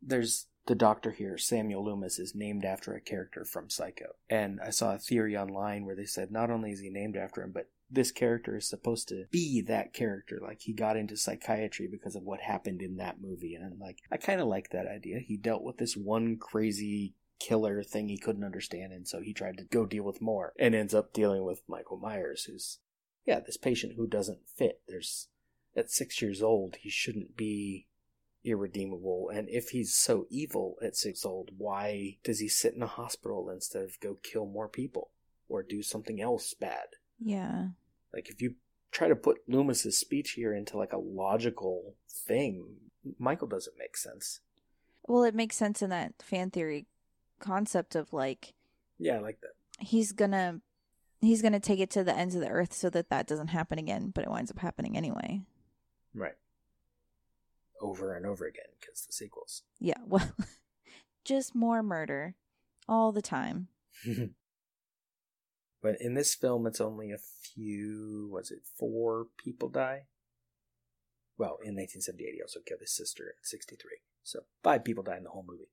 there's 0.00 0.46
the 0.68 0.74
doctor 0.74 1.12
here, 1.12 1.38
Samuel 1.38 1.82
Loomis, 1.82 2.18
is 2.18 2.34
named 2.34 2.62
after 2.62 2.94
a 2.94 3.00
character 3.00 3.42
from 3.42 3.70
Psycho. 3.70 4.16
And 4.28 4.60
I 4.60 4.68
saw 4.68 4.94
a 4.94 4.98
theory 4.98 5.34
online 5.34 5.86
where 5.86 5.96
they 5.96 6.04
said 6.04 6.30
not 6.30 6.50
only 6.50 6.70
is 6.70 6.80
he 6.80 6.90
named 6.90 7.16
after 7.16 7.42
him, 7.42 7.52
but 7.52 7.70
this 7.90 8.12
character 8.12 8.54
is 8.54 8.68
supposed 8.68 9.08
to 9.08 9.24
be 9.30 9.62
that 9.62 9.94
character. 9.94 10.38
Like 10.42 10.60
he 10.60 10.74
got 10.74 10.98
into 10.98 11.16
psychiatry 11.16 11.88
because 11.90 12.14
of 12.14 12.22
what 12.22 12.40
happened 12.40 12.82
in 12.82 12.98
that 12.98 13.18
movie. 13.18 13.54
And 13.54 13.80
like, 13.80 14.00
I 14.12 14.18
kind 14.18 14.42
of 14.42 14.46
like 14.46 14.68
that 14.70 14.86
idea. 14.86 15.20
He 15.20 15.38
dealt 15.38 15.64
with 15.64 15.78
this 15.78 15.96
one 15.96 16.36
crazy 16.36 17.14
killer 17.40 17.82
thing 17.82 18.08
he 18.08 18.18
couldn't 18.18 18.44
understand. 18.44 18.92
And 18.92 19.08
so 19.08 19.20
he 19.20 19.32
tried 19.32 19.56
to 19.56 19.64
go 19.64 19.86
deal 19.86 20.04
with 20.04 20.20
more 20.20 20.52
and 20.58 20.74
ends 20.74 20.92
up 20.92 21.14
dealing 21.14 21.44
with 21.44 21.62
Michael 21.66 21.96
Myers, 21.96 22.44
who's, 22.44 22.78
yeah, 23.24 23.40
this 23.40 23.56
patient 23.56 23.94
who 23.96 24.06
doesn't 24.06 24.50
fit. 24.54 24.82
There's, 24.86 25.28
at 25.74 25.90
six 25.90 26.20
years 26.20 26.42
old, 26.42 26.76
he 26.80 26.90
shouldn't 26.90 27.38
be 27.38 27.86
irredeemable. 28.50 29.30
And 29.32 29.48
if 29.48 29.70
he's 29.70 29.94
so 29.94 30.26
evil 30.30 30.76
at 30.82 30.96
six 30.96 31.24
old, 31.24 31.50
why 31.56 32.18
does 32.24 32.40
he 32.40 32.48
sit 32.48 32.74
in 32.74 32.82
a 32.82 32.86
hospital 32.86 33.50
instead 33.50 33.82
of 33.84 34.00
go 34.00 34.16
kill 34.22 34.46
more 34.46 34.68
people 34.68 35.10
or 35.48 35.62
do 35.62 35.82
something 35.82 36.20
else 36.20 36.54
bad? 36.54 36.86
Yeah. 37.18 37.68
Like 38.12 38.28
if 38.28 38.40
you 38.42 38.54
try 38.90 39.08
to 39.08 39.16
put 39.16 39.48
Loomis's 39.48 39.98
speech 39.98 40.32
here 40.32 40.54
into 40.54 40.76
like 40.78 40.92
a 40.92 40.98
logical 40.98 41.94
thing, 42.08 42.76
Michael 43.18 43.48
doesn't 43.48 43.78
make 43.78 43.96
sense. 43.96 44.40
Well, 45.06 45.24
it 45.24 45.34
makes 45.34 45.56
sense 45.56 45.80
in 45.82 45.90
that 45.90 46.14
fan 46.22 46.50
theory 46.50 46.86
concept 47.40 47.94
of 47.94 48.12
like 48.12 48.54
Yeah, 48.98 49.16
I 49.16 49.20
like 49.20 49.40
that. 49.42 49.52
he's 49.78 50.12
gonna 50.12 50.60
he's 51.20 51.42
gonna 51.42 51.60
take 51.60 51.80
it 51.80 51.90
to 51.90 52.04
the 52.04 52.14
ends 52.16 52.34
of 52.34 52.40
the 52.40 52.48
earth 52.48 52.72
so 52.72 52.90
that 52.90 53.10
that 53.10 53.26
doesn't 53.26 53.48
happen 53.48 53.78
again, 53.78 54.10
but 54.14 54.24
it 54.24 54.30
winds 54.30 54.50
up 54.50 54.58
happening 54.58 54.96
anyway. 54.96 55.42
Right. 56.14 56.34
Over 57.80 58.16
and 58.16 58.26
over 58.26 58.46
again 58.46 58.66
because 58.80 59.06
the 59.06 59.12
sequels. 59.12 59.62
Yeah, 59.78 59.98
well, 60.04 60.32
just 61.24 61.54
more 61.54 61.82
murder 61.82 62.34
all 62.88 63.12
the 63.12 63.22
time. 63.22 63.68
but 65.82 66.00
in 66.00 66.14
this 66.14 66.34
film, 66.34 66.66
it's 66.66 66.80
only 66.80 67.12
a 67.12 67.18
few. 67.18 68.28
Was 68.32 68.50
it 68.50 68.60
four 68.78 69.26
people 69.42 69.68
die? 69.68 70.04
Well, 71.36 71.58
in 71.62 71.76
1978, 71.76 72.34
he 72.34 72.42
also 72.42 72.60
killed 72.66 72.80
his 72.80 72.92
sister 72.92 73.34
at 73.38 73.46
63. 73.46 73.98
So 74.24 74.40
five 74.64 74.84
people 74.84 75.04
die 75.04 75.16
in 75.16 75.24
the 75.24 75.30
whole 75.30 75.44
movie. 75.48 75.68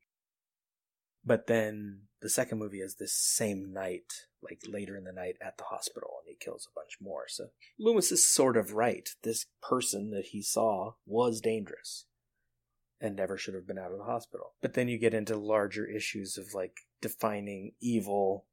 But 1.26 1.48
then 1.48 2.02
the 2.22 2.30
second 2.30 2.60
movie 2.60 2.80
is 2.80 2.96
this 2.96 3.14
same 3.14 3.74
night, 3.74 4.14
like 4.42 4.62
later 4.68 4.96
in 4.96 5.06
the 5.06 5.12
night 5.12 5.36
at 5.42 5.58
the 5.58 5.66
hospital, 5.66 6.18
and 6.20 6.30
he 6.30 6.44
kills 6.44 6.68
a 6.68 6.80
bunch 6.80 6.98
more. 7.02 7.26
So 7.28 7.48
Loomis 7.80 8.12
is 8.12 8.28
sort 8.28 8.58
of 8.58 8.74
right. 8.74 9.10
This 9.24 9.48
person 9.62 10.12
that 10.12 10.26
he 10.26 10.42
saw 10.42 10.94
was 11.06 11.42
dangerous 11.42 12.06
and 13.02 13.16
never 13.16 13.38
should 13.38 13.56
have 13.56 13.68
been 13.68 13.80
out 13.80 13.92
of 13.92 13.98
the 13.98 14.06
hospital. 14.06 14.54
But 14.62 14.74
then 14.74 14.88
you 14.88 14.98
get 14.98 15.14
into 15.14 15.36
larger 15.36 15.86
issues 15.86 16.38
of 16.38 16.54
like 16.54 16.78
defining 17.02 17.74
evil, 17.82 18.46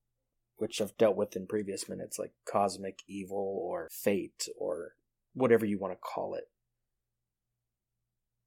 which 0.56 0.80
I've 0.80 0.96
dealt 0.96 1.16
with 1.16 1.36
in 1.36 1.46
previous 1.46 1.88
minutes, 1.88 2.18
like 2.18 2.32
cosmic 2.46 3.00
evil 3.06 3.60
or 3.62 3.88
fate 3.92 4.48
or 4.58 4.94
whatever 5.34 5.64
you 5.64 5.78
want 5.78 5.92
to 5.92 5.98
call 5.98 6.34
it 6.34 6.44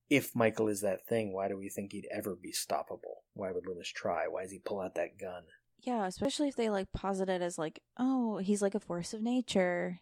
if 0.10 0.36
Michael 0.36 0.68
is 0.68 0.82
that 0.82 1.06
thing, 1.08 1.34
why 1.34 1.48
do 1.48 1.58
we 1.58 1.70
think 1.70 1.92
he'd 1.92 2.08
ever 2.12 2.36
be 2.36 2.52
stoppable? 2.52 3.15
Why 3.36 3.52
would 3.52 3.68
Loomis 3.68 3.90
try? 3.90 4.28
Why 4.28 4.44
does 4.44 4.52
he 4.52 4.60
pull 4.60 4.82
out 4.82 4.96
that 4.96 5.20
gun? 5.20 5.44
Yeah, 5.82 6.08
especially 6.08 6.48
if 6.48 6.56
they 6.56 6.70
like 6.70 6.92
posit 6.94 7.30
it 7.30 7.42
as 7.42 7.60
like, 7.60 7.82
oh, 7.98 8.38
he's 8.38 8.62
like 8.62 8.76
a 8.76 8.80
force 8.80 9.14
of 9.14 9.22
nature. 9.22 10.00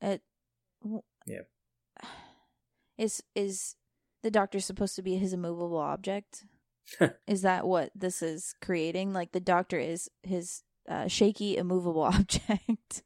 It, 0.00 0.22
yeah. 1.26 1.42
Is 2.98 3.22
is 3.34 3.74
the 4.22 4.30
doctor 4.30 4.60
supposed 4.60 4.94
to 4.96 5.02
be 5.02 5.16
his 5.16 5.32
immovable 5.32 5.78
object? 5.78 6.44
is 7.26 7.42
that 7.42 7.66
what 7.66 7.90
this 7.94 8.22
is 8.22 8.54
creating? 8.60 9.12
Like 9.12 9.32
the 9.32 9.40
doctor 9.40 9.78
is 9.78 10.10
his 10.22 10.62
uh, 10.88 11.08
shaky, 11.08 11.56
immovable 11.56 12.02
object. 12.02 13.02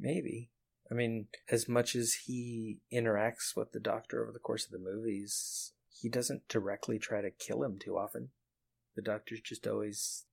Maybe. 0.00 0.50
I 0.90 0.94
mean, 0.94 1.26
as 1.50 1.68
much 1.68 1.94
as 1.94 2.14
he 2.24 2.78
interacts 2.92 3.54
with 3.54 3.72
the 3.72 3.80
doctor 3.80 4.22
over 4.22 4.32
the 4.32 4.38
course 4.38 4.64
of 4.64 4.72
the 4.72 4.78
movies, 4.78 5.72
he 5.90 6.08
doesn't 6.08 6.48
directly 6.48 6.98
try 6.98 7.20
to 7.20 7.30
kill 7.30 7.62
him 7.62 7.78
too 7.78 7.96
often. 7.96 8.30
The 8.98 9.02
doctor's 9.02 9.40
just 9.40 9.64
always 9.68 10.24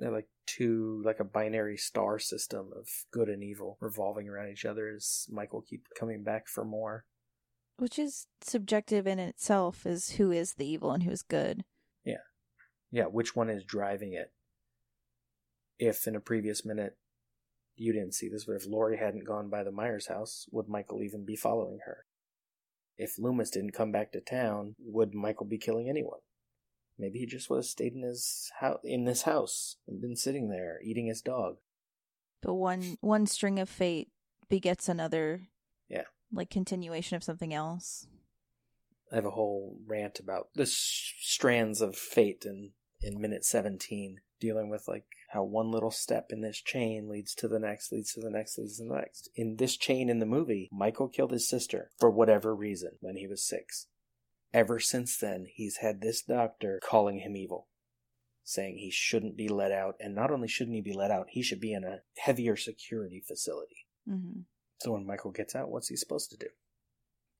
they're 0.00 0.10
like 0.10 0.26
two 0.44 1.00
like 1.04 1.20
a 1.20 1.24
binary 1.24 1.76
star 1.76 2.18
system 2.18 2.72
of 2.76 2.88
good 3.12 3.28
and 3.28 3.40
evil 3.40 3.78
revolving 3.80 4.28
around 4.28 4.50
each 4.50 4.64
other 4.64 4.88
as 4.88 5.28
Michael 5.30 5.60
keeps 5.62 5.88
coming 5.96 6.24
back 6.24 6.48
for 6.48 6.64
more. 6.64 7.04
Which 7.76 8.00
is 8.00 8.26
subjective 8.40 9.06
in 9.06 9.20
itself 9.20 9.86
is 9.86 10.16
who 10.16 10.32
is 10.32 10.54
the 10.54 10.66
evil 10.66 10.90
and 10.90 11.04
who's 11.04 11.22
good. 11.22 11.62
Yeah. 12.04 12.24
Yeah, 12.90 13.04
which 13.04 13.36
one 13.36 13.48
is 13.48 13.62
driving 13.62 14.12
it? 14.12 14.32
If 15.78 16.08
in 16.08 16.16
a 16.16 16.20
previous 16.20 16.64
minute 16.64 16.96
you 17.76 17.92
didn't 17.92 18.14
see 18.14 18.28
this, 18.28 18.46
but 18.46 18.56
if 18.56 18.66
Laurie 18.66 18.98
hadn't 18.98 19.24
gone 19.24 19.50
by 19.50 19.62
the 19.62 19.70
Myers 19.70 20.08
house, 20.08 20.48
would 20.50 20.68
Michael 20.68 21.04
even 21.04 21.24
be 21.24 21.36
following 21.36 21.78
her? 21.86 22.06
If 22.98 23.20
Loomis 23.20 23.50
didn't 23.50 23.70
come 23.70 23.92
back 23.92 24.10
to 24.12 24.20
town, 24.20 24.74
would 24.80 25.14
Michael 25.14 25.46
be 25.46 25.58
killing 25.58 25.88
anyone? 25.88 26.18
Maybe 27.00 27.18
he 27.18 27.26
just 27.26 27.48
would 27.48 27.56
have 27.56 27.64
stayed 27.64 27.94
in 27.94 28.02
his 28.02 28.50
house, 28.60 28.80
in 28.84 29.04
this 29.04 29.22
house, 29.22 29.76
and 29.88 30.00
been 30.00 30.16
sitting 30.16 30.50
there 30.50 30.78
eating 30.84 31.06
his 31.06 31.22
dog. 31.22 31.56
But 32.42 32.54
one 32.54 32.98
one 33.00 33.26
string 33.26 33.58
of 33.58 33.68
fate 33.68 34.08
begets 34.48 34.88
another. 34.88 35.48
Yeah. 35.88 36.04
Like 36.32 36.50
continuation 36.50 37.16
of 37.16 37.24
something 37.24 37.54
else. 37.54 38.06
I 39.10 39.16
have 39.16 39.26
a 39.26 39.30
whole 39.30 39.78
rant 39.86 40.20
about 40.20 40.48
the 40.54 40.66
strands 40.66 41.80
of 41.80 41.96
fate 41.96 42.44
in 42.44 42.72
in 43.00 43.20
minute 43.20 43.44
seventeen 43.44 44.20
dealing 44.38 44.68
with 44.68 44.88
like 44.88 45.04
how 45.32 45.44
one 45.44 45.70
little 45.70 45.90
step 45.90 46.26
in 46.30 46.40
this 46.40 46.60
chain 46.60 47.08
leads 47.08 47.34
to 47.36 47.46
the 47.46 47.58
next, 47.58 47.92
leads 47.92 48.14
to 48.14 48.20
the 48.20 48.30
next, 48.30 48.58
leads 48.58 48.78
to 48.78 48.84
the 48.84 48.94
next. 48.94 49.30
In 49.36 49.56
this 49.56 49.76
chain 49.76 50.08
in 50.08 50.18
the 50.18 50.26
movie, 50.26 50.68
Michael 50.72 51.08
killed 51.08 51.30
his 51.30 51.48
sister 51.48 51.90
for 51.98 52.10
whatever 52.10 52.54
reason 52.54 52.92
when 53.00 53.16
he 53.16 53.28
was 53.28 53.46
six. 53.46 53.86
Ever 54.52 54.80
since 54.80 55.16
then, 55.16 55.46
he's 55.52 55.76
had 55.76 56.00
this 56.00 56.22
doctor 56.22 56.80
calling 56.82 57.20
him 57.20 57.36
evil, 57.36 57.68
saying 58.42 58.78
he 58.78 58.90
shouldn't 58.90 59.36
be 59.36 59.48
let 59.48 59.70
out, 59.70 59.94
and 60.00 60.14
not 60.14 60.30
only 60.30 60.48
shouldn't 60.48 60.74
he 60.74 60.82
be 60.82 60.92
let 60.92 61.10
out, 61.10 61.26
he 61.30 61.42
should 61.42 61.60
be 61.60 61.72
in 61.72 61.84
a 61.84 62.00
heavier 62.18 62.56
security 62.56 63.22
facility. 63.26 63.86
Mm-hmm. 64.08 64.40
So 64.80 64.92
when 64.92 65.06
Michael 65.06 65.30
gets 65.30 65.54
out, 65.54 65.70
what's 65.70 65.88
he 65.88 65.96
supposed 65.96 66.30
to 66.30 66.36
do? 66.36 66.48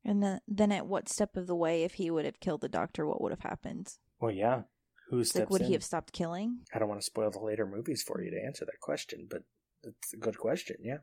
And 0.04 0.22
then, 0.22 0.40
then 0.46 0.72
at 0.72 0.86
what 0.86 1.08
step 1.08 1.36
of 1.36 1.46
the 1.46 1.54
way, 1.54 1.82
if 1.82 1.94
he 1.94 2.10
would 2.10 2.24
have 2.24 2.40
killed 2.40 2.60
the 2.60 2.68
doctor, 2.68 3.06
what 3.06 3.20
would 3.20 3.32
have 3.32 3.40
happened? 3.40 3.94
Well, 4.20 4.30
yeah, 4.30 4.62
who 5.10 5.24
steps 5.24 5.40
like, 5.40 5.50
would 5.50 5.62
in? 5.62 5.66
he 5.68 5.72
have 5.72 5.84
stopped 5.84 6.12
killing? 6.12 6.60
I 6.72 6.78
don't 6.78 6.88
want 6.88 7.00
to 7.00 7.04
spoil 7.04 7.30
the 7.30 7.40
later 7.40 7.66
movies 7.66 8.02
for 8.02 8.22
you 8.22 8.30
to 8.30 8.42
answer 8.46 8.64
that 8.64 8.80
question, 8.80 9.26
but 9.28 9.42
it's 9.82 10.12
a 10.12 10.16
good 10.16 10.38
question. 10.38 10.76
Yeah. 10.82 10.98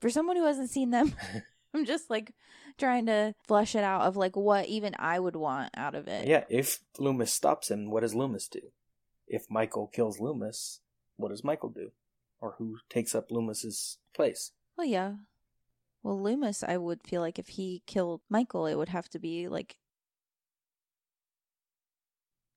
For 0.00 0.10
someone 0.10 0.36
who 0.36 0.46
hasn't 0.46 0.70
seen 0.70 0.90
them, 0.90 1.14
I'm 1.74 1.84
just 1.84 2.10
like 2.10 2.34
trying 2.78 3.06
to 3.06 3.34
flesh 3.46 3.74
it 3.74 3.84
out 3.84 4.02
of 4.02 4.16
like 4.16 4.36
what 4.36 4.66
even 4.66 4.94
I 4.98 5.18
would 5.18 5.36
want 5.36 5.70
out 5.76 5.94
of 5.94 6.08
it. 6.08 6.26
Yeah. 6.26 6.44
If 6.48 6.80
Loomis 6.98 7.32
stops 7.32 7.70
him, 7.70 7.90
what 7.90 8.00
does 8.00 8.14
Loomis 8.14 8.48
do? 8.48 8.60
If 9.26 9.50
Michael 9.50 9.86
kills 9.88 10.20
Loomis, 10.20 10.80
what 11.16 11.28
does 11.28 11.44
Michael 11.44 11.70
do? 11.70 11.90
Or 12.40 12.54
who 12.58 12.78
takes 12.88 13.14
up 13.14 13.30
Loomis's 13.30 13.98
place? 14.14 14.52
Well, 14.76 14.86
yeah. 14.86 15.14
Well, 16.02 16.20
Loomis, 16.22 16.62
I 16.62 16.76
would 16.76 17.02
feel 17.02 17.20
like 17.20 17.38
if 17.38 17.48
he 17.48 17.82
killed 17.86 18.20
Michael, 18.30 18.66
it 18.66 18.76
would 18.76 18.88
have 18.88 19.08
to 19.10 19.18
be 19.18 19.48
like 19.48 19.76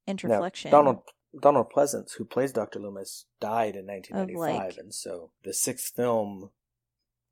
interflection. 0.08 0.66
Now, 0.66 0.72
Donald 0.72 1.02
Donald 1.40 1.72
Pleasence, 1.72 2.14
who 2.18 2.26
plays 2.26 2.52
Dr. 2.52 2.80
Loomis, 2.80 3.26
died 3.40 3.76
in 3.76 3.88
1995, 3.88 4.66
like, 4.70 4.78
and 4.78 4.94
so 4.94 5.32
the 5.44 5.54
sixth 5.54 5.96
film 5.96 6.52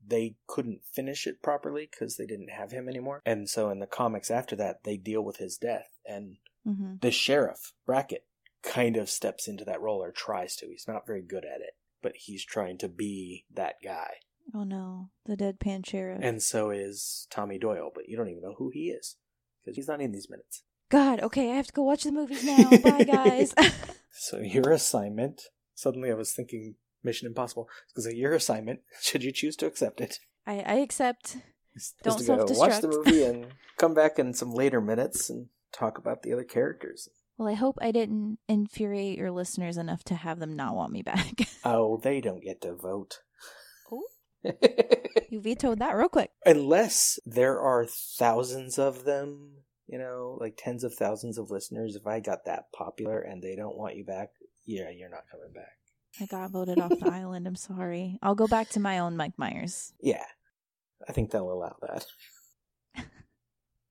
they 0.06 0.36
couldn't 0.48 0.82
finish 0.84 1.28
it 1.28 1.42
properly 1.42 1.88
because 1.90 2.18
they 2.18 2.26
didn't 2.26 2.50
have 2.50 2.72
him 2.72 2.88
anymore. 2.88 3.22
And 3.26 3.50
so 3.50 3.70
in 3.70 3.80
the 3.80 3.88
comics 3.88 4.32
after 4.32 4.56
that, 4.58 4.84
they 4.84 4.98
deal 4.98 5.22
with 5.22 5.38
his 5.38 5.58
death, 5.58 6.00
and 6.06 6.38
mm-hmm. 6.68 6.96
the 7.02 7.12
sheriff 7.12 7.74
Brackett 7.86 8.26
kind 8.62 8.98
of 8.98 9.10
steps 9.10 9.48
into 9.48 9.66
that 9.66 9.82
role 9.82 10.04
or 10.04 10.12
tries 10.12 10.56
to. 10.58 10.68
He's 10.68 10.88
not 10.88 11.08
very 11.08 11.22
good 11.22 11.46
at 11.46 11.62
it, 11.62 11.76
but 12.02 12.14
he's 12.16 12.44
trying 12.46 12.78
to 12.80 12.90
be 12.90 13.46
that 13.54 13.76
guy. 13.84 14.16
Oh 14.54 14.64
no, 14.64 15.10
the 15.26 15.38
deadpan 15.38 15.86
sheriff. 15.86 16.20
And 16.22 16.42
so 16.42 16.72
is 16.72 17.28
Tommy 17.30 17.60
Doyle, 17.60 17.92
but 17.94 18.10
you 18.10 18.18
don't 18.18 18.30
even 18.30 18.42
know 18.42 18.56
who 18.58 18.72
he 18.74 18.90
is 18.90 19.16
because 19.64 19.76
he's 19.76 19.88
not 19.88 20.02
in 20.02 20.12
these 20.12 20.30
minutes. 20.30 20.64
God, 20.90 21.20
okay, 21.22 21.52
I 21.52 21.56
have 21.56 21.68
to 21.68 21.74
go 21.74 21.84
watch 21.84 22.04
the 22.04 22.12
movies 22.12 22.44
now. 22.44 22.68
Bye, 22.70 23.04
guys. 23.12 23.54
so 24.12 24.40
your 24.40 24.72
assignment. 24.72 25.44
Suddenly, 25.76 26.12
I 26.12 26.16
was 26.16 26.34
thinking 26.34 26.76
Mission 27.04 27.28
Impossible. 27.28 27.68
Because 27.88 28.12
your 28.14 28.34
assignment, 28.34 28.82
should 29.02 29.24
you 29.24 29.32
choose 29.32 29.56
to 29.58 29.66
accept 29.66 30.02
it, 30.02 30.20
I, 30.46 30.60
I 30.60 30.74
accept. 30.76 31.38
is, 31.76 31.94
Don't 32.04 32.20
is 32.20 32.26
to 32.26 32.36
go 32.36 32.46
self-destruct. 32.48 32.58
watch 32.58 32.82
the 32.82 32.88
movie 33.06 33.24
and 33.24 33.48
come 33.78 33.94
back 33.94 34.20
in 34.20 34.34
some 34.34 34.52
later 34.54 34.82
minutes 34.82 35.30
and 35.30 35.48
talk 35.72 35.98
about 35.98 36.24
the 36.24 36.34
other 36.34 36.44
characters. 36.44 37.10
Well, 37.38 37.48
I 37.48 37.54
hope 37.54 37.78
I 37.82 37.92
didn't 37.92 38.40
infuriate 38.50 39.18
your 39.18 39.32
listeners 39.32 39.78
enough 39.78 40.04
to 40.06 40.16
have 40.16 40.40
them 40.40 40.56
not 40.58 40.76
want 40.76 40.92
me 40.92 41.02
back. 41.02 41.48
Oh, 41.66 42.00
they 42.02 42.22
don't 42.22 42.42
get 42.44 42.62
to 42.62 42.74
vote. 42.74 43.20
Oh. 43.92 44.04
you 45.30 45.42
vetoed 45.42 45.80
that 45.80 45.96
real 45.96 46.08
quick. 46.08 46.32
Unless 46.46 47.20
there 47.26 47.60
are 47.60 47.86
thousands 47.86 48.80
of 48.80 49.04
them, 49.04 49.52
you 49.88 49.98
know, 50.00 50.38
like 50.40 50.56
tens 50.58 50.84
of 50.86 50.94
thousands 50.94 51.38
of 51.38 51.52
listeners. 51.52 51.96
If 51.98 52.08
I 52.08 52.22
got 52.22 52.46
that 52.46 52.72
popular 52.74 53.20
and 53.20 53.42
they 53.44 53.56
don't 53.58 53.78
want 53.78 53.98
you 53.98 54.06
back, 54.06 54.30
yeah, 54.66 54.90
you're 54.90 55.10
not 55.10 55.26
coming 55.30 55.52
back. 55.54 55.79
I 56.22 56.26
got 56.26 56.52
voted 56.52 56.80
off 56.80 56.90
the 57.00 57.10
island. 57.12 57.48
I'm 57.48 57.56
sorry. 57.56 58.18
I'll 58.22 58.36
go 58.36 58.48
back 58.48 58.70
to 58.70 58.80
my 58.80 59.00
own 59.00 59.16
Mike 59.18 59.38
Myers. 59.38 59.94
Yeah, 60.02 60.24
I 61.08 61.12
think 61.14 61.32
they'll 61.32 61.52
allow 61.52 61.76
that. 61.82 62.06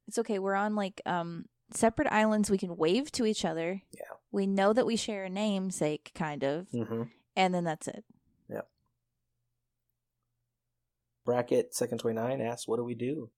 It's 0.07 0.19
okay. 0.19 0.39
We're 0.39 0.55
on 0.55 0.75
like 0.75 1.03
um 1.05 1.47
separate 1.73 2.09
islands. 2.11 2.51
We 2.51 2.57
can 2.59 2.77
wave 2.77 3.13
to 3.13 3.27
each 3.27 3.45
other. 3.45 3.83
Yeah. 3.93 4.01
We 4.33 4.47
know 4.47 4.73
that 4.73 4.87
we 4.87 4.97
share 4.97 5.25
a 5.25 5.31
namesake, 5.31 6.13
kind 6.15 6.43
of, 6.45 6.69
Mm-hmm. 6.71 7.03
and 7.37 7.55
then 7.55 7.65
that's 7.65 7.89
it. 7.89 8.05
Brackett 11.25 11.75
second 11.75 11.99
twenty 11.99 12.19
nine 12.19 12.41
asks, 12.41 12.67
"What 12.67 12.77
do 12.79 12.85
we 12.85 12.95
do?" 12.95 13.31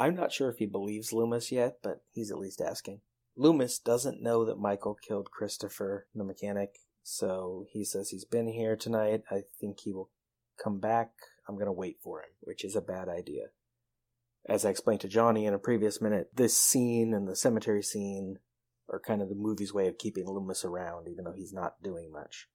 I'm 0.00 0.14
not 0.16 0.32
sure 0.32 0.50
if 0.50 0.58
he 0.58 0.66
believes 0.66 1.12
Loomis 1.12 1.52
yet, 1.52 1.78
but 1.82 2.02
he's 2.10 2.30
at 2.32 2.38
least 2.38 2.60
asking. 2.60 3.00
Loomis 3.36 3.78
doesn't 3.78 4.20
know 4.22 4.44
that 4.44 4.58
Michael 4.58 4.94
killed 4.96 5.30
Christopher, 5.30 6.06
the 6.14 6.24
mechanic, 6.24 6.70
so 7.08 7.66
he 7.70 7.84
says 7.84 8.10
he's 8.10 8.24
been 8.24 8.48
here 8.48 8.76
tonight. 8.76 9.22
I 9.30 9.42
think 9.60 9.80
he 9.80 9.92
will 9.92 10.10
come 10.62 10.78
back. 10.80 11.10
I'm 11.48 11.58
gonna 11.58 11.72
wait 11.72 11.98
for 12.02 12.20
him, 12.20 12.30
which 12.40 12.64
is 12.64 12.76
a 12.76 12.80
bad 12.80 13.08
idea. 13.08 13.46
As 14.48 14.64
I 14.64 14.70
explained 14.70 15.00
to 15.02 15.08
Johnny 15.08 15.46
in 15.46 15.54
a 15.54 15.58
previous 15.58 16.00
minute, 16.00 16.30
this 16.34 16.56
scene 16.56 17.12
and 17.12 17.28
the 17.28 17.36
cemetery 17.36 17.82
scene 17.82 18.38
are 18.88 19.00
kind 19.00 19.20
of 19.20 19.28
the 19.28 19.34
movie's 19.34 19.74
way 19.74 19.86
of 19.88 19.98
keeping 19.98 20.26
Loomis 20.26 20.64
around, 20.64 21.08
even 21.08 21.24
though 21.24 21.34
he's 21.36 21.52
not 21.52 21.82
doing 21.82 22.10
much 22.10 22.48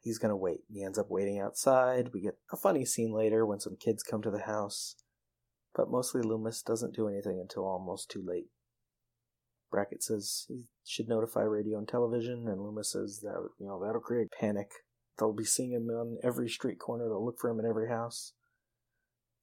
he's 0.00 0.18
gonna 0.18 0.36
wait. 0.36 0.60
He 0.68 0.82
ends 0.82 0.98
up 0.98 1.10
waiting 1.10 1.38
outside. 1.38 2.10
We 2.12 2.22
get 2.22 2.38
a 2.52 2.56
funny 2.56 2.84
scene 2.84 3.12
later 3.12 3.44
when 3.44 3.60
some 3.60 3.76
kids 3.76 4.02
come 4.02 4.22
to 4.22 4.30
the 4.30 4.40
house. 4.40 4.96
But 5.74 5.90
mostly 5.90 6.22
Loomis 6.22 6.62
doesn't 6.62 6.94
do 6.94 7.08
anything 7.08 7.38
until 7.40 7.64
almost 7.64 8.10
too 8.10 8.24
late. 8.24 8.48
Brackett 9.70 10.02
says 10.02 10.46
he 10.48 10.64
should 10.84 11.08
notify 11.08 11.42
radio 11.42 11.78
and 11.78 11.86
television, 11.88 12.48
and 12.48 12.62
Loomis 12.62 12.92
says 12.92 13.20
that 13.22 13.48
you 13.58 13.66
know 13.66 13.82
that'll 13.84 14.00
create 14.00 14.28
panic. 14.38 14.70
They'll 15.18 15.32
be 15.32 15.44
seeing 15.44 15.72
him 15.72 15.88
on 15.90 16.18
every 16.22 16.48
street 16.48 16.78
corner. 16.78 17.04
They'll 17.08 17.24
look 17.24 17.38
for 17.40 17.50
him 17.50 17.58
in 17.58 17.66
every 17.66 17.88
house. 17.88 18.32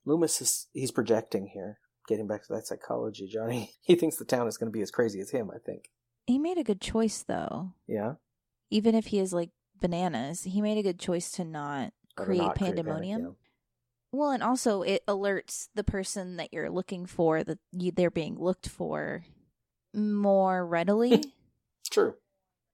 Loomis 0.06 0.42
is 0.42 0.68
he's 0.74 0.92
projecting 0.92 1.48
here. 1.54 1.80
Getting 2.08 2.28
back 2.28 2.46
to 2.46 2.54
that 2.54 2.68
psychology, 2.68 3.28
Johnny. 3.28 3.72
He 3.82 3.96
thinks 3.96 4.16
the 4.16 4.26
town 4.26 4.48
is 4.48 4.58
going 4.58 4.72
to 4.72 4.76
be 4.76 4.82
as 4.82 4.92
crazy 4.92 5.20
as 5.20 5.32
him. 5.32 5.50
I 5.54 5.58
think. 5.58 5.90
He 6.28 6.40
made 6.40 6.58
a 6.58 6.64
good 6.64 6.82
choice 6.82 7.24
though. 7.24 7.74
Yeah. 7.88 8.14
Even 8.70 8.96
if 8.96 9.08
he 9.08 9.20
is 9.20 9.34
like 9.34 9.52
bananas, 9.80 10.44
he 10.44 10.62
made 10.62 10.78
a 10.78 10.84
good 10.84 11.00
choice 11.00 11.32
to 11.32 11.44
not 11.44 11.94
create 12.16 12.40
not 12.40 12.56
create 12.56 12.56
panic, 12.56 12.86
pandemonium. 12.86 13.22
yeah. 13.22 13.30
Well, 14.12 14.32
and 14.32 14.42
also 14.42 14.82
it 14.82 15.06
alerts 15.08 15.68
the 15.76 15.84
person 15.84 16.38
that 16.38 16.54
you're 16.54 16.70
looking 16.70 17.06
for 17.06 17.44
that 17.44 17.60
you, 17.72 17.92
they're 17.92 18.10
being 18.10 18.40
looked 18.40 18.70
for 18.70 19.26
more 19.96 20.66
readily. 20.66 21.24
True. 21.92 22.16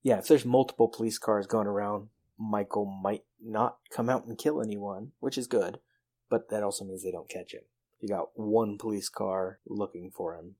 Yeah, 0.03 0.17
if 0.17 0.27
there's 0.27 0.45
multiple 0.45 0.87
police 0.87 1.17
cars 1.17 1.45
going 1.45 1.67
around, 1.67 2.09
Michael 2.37 2.85
might 2.85 3.23
not 3.39 3.77
come 3.91 4.09
out 4.09 4.25
and 4.25 4.37
kill 4.37 4.61
anyone, 4.61 5.11
which 5.19 5.37
is 5.37 5.47
good, 5.47 5.79
but 6.29 6.49
that 6.49 6.63
also 6.63 6.83
means 6.83 7.03
they 7.03 7.11
don't 7.11 7.29
catch 7.29 7.53
him. 7.53 7.61
You 7.99 8.09
got 8.09 8.29
one 8.33 8.77
police 8.79 9.09
car 9.09 9.59
looking 9.67 10.09
for 10.09 10.35
him. 10.35 10.55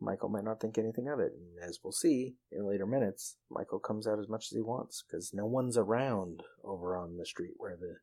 Michael 0.00 0.28
might 0.28 0.44
not 0.44 0.60
think 0.60 0.76
anything 0.78 1.08
of 1.08 1.20
it, 1.20 1.32
and 1.32 1.62
as 1.62 1.80
we'll 1.82 1.92
see 1.92 2.34
in 2.50 2.66
later 2.66 2.86
minutes, 2.86 3.36
Michael 3.50 3.78
comes 3.78 4.06
out 4.06 4.18
as 4.18 4.28
much 4.28 4.46
as 4.46 4.56
he 4.56 4.62
wants 4.62 5.02
because 5.06 5.32
no 5.32 5.46
one's 5.46 5.76
around 5.76 6.42
over 6.64 6.96
on 6.96 7.16
the 7.16 7.26
street 7.26 7.54
where 7.56 7.76
the 7.76 7.96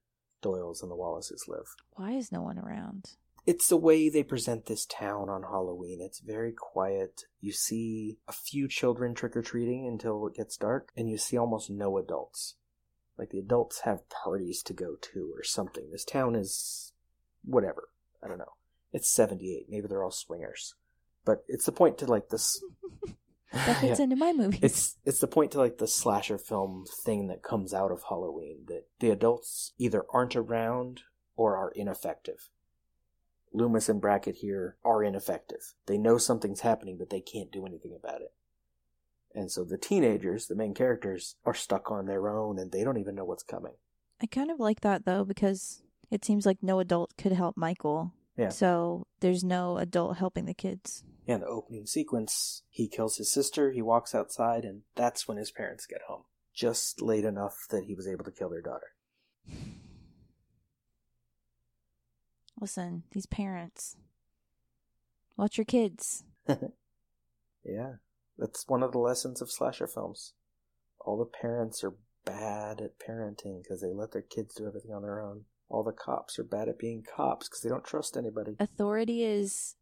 Doyles 0.43 0.81
and 0.81 0.91
the 0.91 0.95
Wallaces 0.95 1.45
live. 1.47 1.75
Why 1.91 2.11
is 2.11 2.31
no 2.31 2.41
one 2.41 2.59
around? 2.59 3.11
It's 3.45 3.67
the 3.67 3.77
way 3.77 4.07
they 4.09 4.23
present 4.23 4.65
this 4.67 4.85
town 4.85 5.29
on 5.29 5.43
Halloween. 5.43 5.99
It's 6.01 6.19
very 6.19 6.53
quiet. 6.53 7.23
You 7.41 7.51
see 7.51 8.17
a 8.27 8.31
few 8.31 8.67
children 8.69 9.13
trick 9.13 9.35
or 9.35 9.41
treating 9.41 9.85
until 9.85 10.25
it 10.27 10.35
gets 10.35 10.55
dark, 10.55 10.91
and 10.95 11.09
you 11.09 11.17
see 11.17 11.37
almost 11.37 11.69
no 11.69 11.97
adults. 11.97 12.55
Like 13.17 13.29
the 13.31 13.39
adults 13.39 13.81
have 13.81 14.09
parties 14.09 14.63
to 14.63 14.73
go 14.73 14.95
to 14.99 15.33
or 15.35 15.43
something. 15.43 15.91
This 15.91 16.05
town 16.05 16.35
is 16.35 16.93
whatever. 17.43 17.89
I 18.23 18.27
don't 18.27 18.37
know. 18.37 18.53
It's 18.93 19.09
78. 19.09 19.65
Maybe 19.69 19.87
they're 19.87 20.03
all 20.03 20.11
swingers. 20.11 20.75
But 21.25 21.43
it's 21.47 21.65
the 21.65 21.71
point 21.71 21.97
to 21.99 22.05
like 22.05 22.29
this. 22.29 22.61
That 23.51 23.81
fits 23.81 23.83
Yeah. 23.99 24.05
into 24.05 24.15
my 24.15 24.33
movies. 24.33 24.59
It's 24.63 24.97
it's 25.05 25.19
the 25.19 25.27
point 25.27 25.51
to 25.51 25.59
like 25.59 25.77
the 25.77 25.85
slasher 25.87 26.39
film 26.39 26.85
thing 27.05 27.27
that 27.27 27.43
comes 27.43 27.71
out 27.71 27.91
of 27.91 28.01
Halloween 28.09 28.63
that 28.67 28.85
the 28.99 29.11
adults 29.11 29.73
either 29.77 30.05
aren't 30.11 30.35
around 30.35 31.01
or 31.35 31.55
are 31.55 31.69
ineffective. 31.75 32.49
Loomis 33.53 33.89
and 33.89 34.01
Brackett 34.01 34.37
here 34.37 34.77
are 34.83 35.03
ineffective. 35.03 35.73
They 35.85 35.97
know 35.97 36.17
something's 36.17 36.61
happening, 36.61 36.97
but 36.97 37.09
they 37.09 37.21
can't 37.21 37.51
do 37.51 37.65
anything 37.65 37.95
about 37.95 38.21
it. 38.21 38.33
And 39.35 39.51
so 39.51 39.63
the 39.63 39.77
teenagers, 39.77 40.47
the 40.47 40.55
main 40.55 40.73
characters, 40.73 41.35
are 41.45 41.53
stuck 41.53 41.91
on 41.91 42.05
their 42.05 42.29
own 42.29 42.59
and 42.59 42.71
they 42.71 42.83
don't 42.83 42.97
even 42.97 43.15
know 43.15 43.25
what's 43.25 43.43
coming. 43.43 43.73
I 44.21 44.25
kind 44.25 44.51
of 44.51 44.59
like 44.59 44.81
that 44.81 45.05
though 45.05 45.23
because 45.23 45.81
it 46.11 46.23
seems 46.23 46.45
like 46.45 46.57
no 46.61 46.79
adult 46.79 47.17
could 47.17 47.31
help 47.31 47.57
Michael. 47.57 48.13
Yeah. 48.37 48.49
So 48.49 49.07
there's 49.19 49.43
no 49.43 49.77
adult 49.77 50.17
helping 50.17 50.45
the 50.45 50.53
kids. 50.53 51.03
Yeah, 51.25 51.37
the 51.37 51.45
opening 51.45 51.85
sequence, 51.85 52.63
he 52.69 52.87
kills 52.87 53.17
his 53.17 53.31
sister, 53.31 53.71
he 53.71 53.81
walks 53.81 54.13
outside, 54.13 54.65
and 54.65 54.81
that's 54.95 55.27
when 55.27 55.37
his 55.37 55.51
parents 55.51 55.85
get 55.85 56.01
home. 56.07 56.23
Just 56.53 57.01
late 57.01 57.23
enough 57.23 57.65
that 57.69 57.85
he 57.85 57.95
was 57.95 58.07
able 58.07 58.25
to 58.25 58.31
kill 58.31 58.49
their 58.49 58.61
daughter. 58.61 58.93
Listen, 62.63 63.03
these 63.11 63.25
parents. 63.25 63.97
Watch 65.35 65.57
your 65.57 65.65
kids. 65.65 66.23
Yeah, 67.65 67.93
that's 68.37 68.67
one 68.67 68.83
of 68.83 68.91
the 68.91 68.99
lessons 68.99 69.41
of 69.41 69.49
slasher 69.49 69.87
films. 69.87 70.33
All 70.99 71.17
the 71.17 71.25
parents 71.25 71.81
are 71.81 71.93
bad 72.25 72.81
at 72.81 72.99
parenting 72.99 73.63
because 73.63 73.79
they 73.79 73.93
let 73.93 74.11
their 74.11 74.21
kids 74.21 74.55
do 74.55 74.67
everything 74.67 74.91
on 74.91 75.01
their 75.01 75.21
own. 75.21 75.45
All 75.69 75.81
the 75.81 75.93
cops 75.93 76.37
are 76.39 76.43
bad 76.43 76.67
at 76.67 76.77
being 76.77 77.03
cops 77.03 77.47
because 77.47 77.61
they 77.61 77.69
don't 77.69 77.85
trust 77.85 78.17
anybody. 78.17 78.57
Authority 78.59 79.23
is 79.23 79.75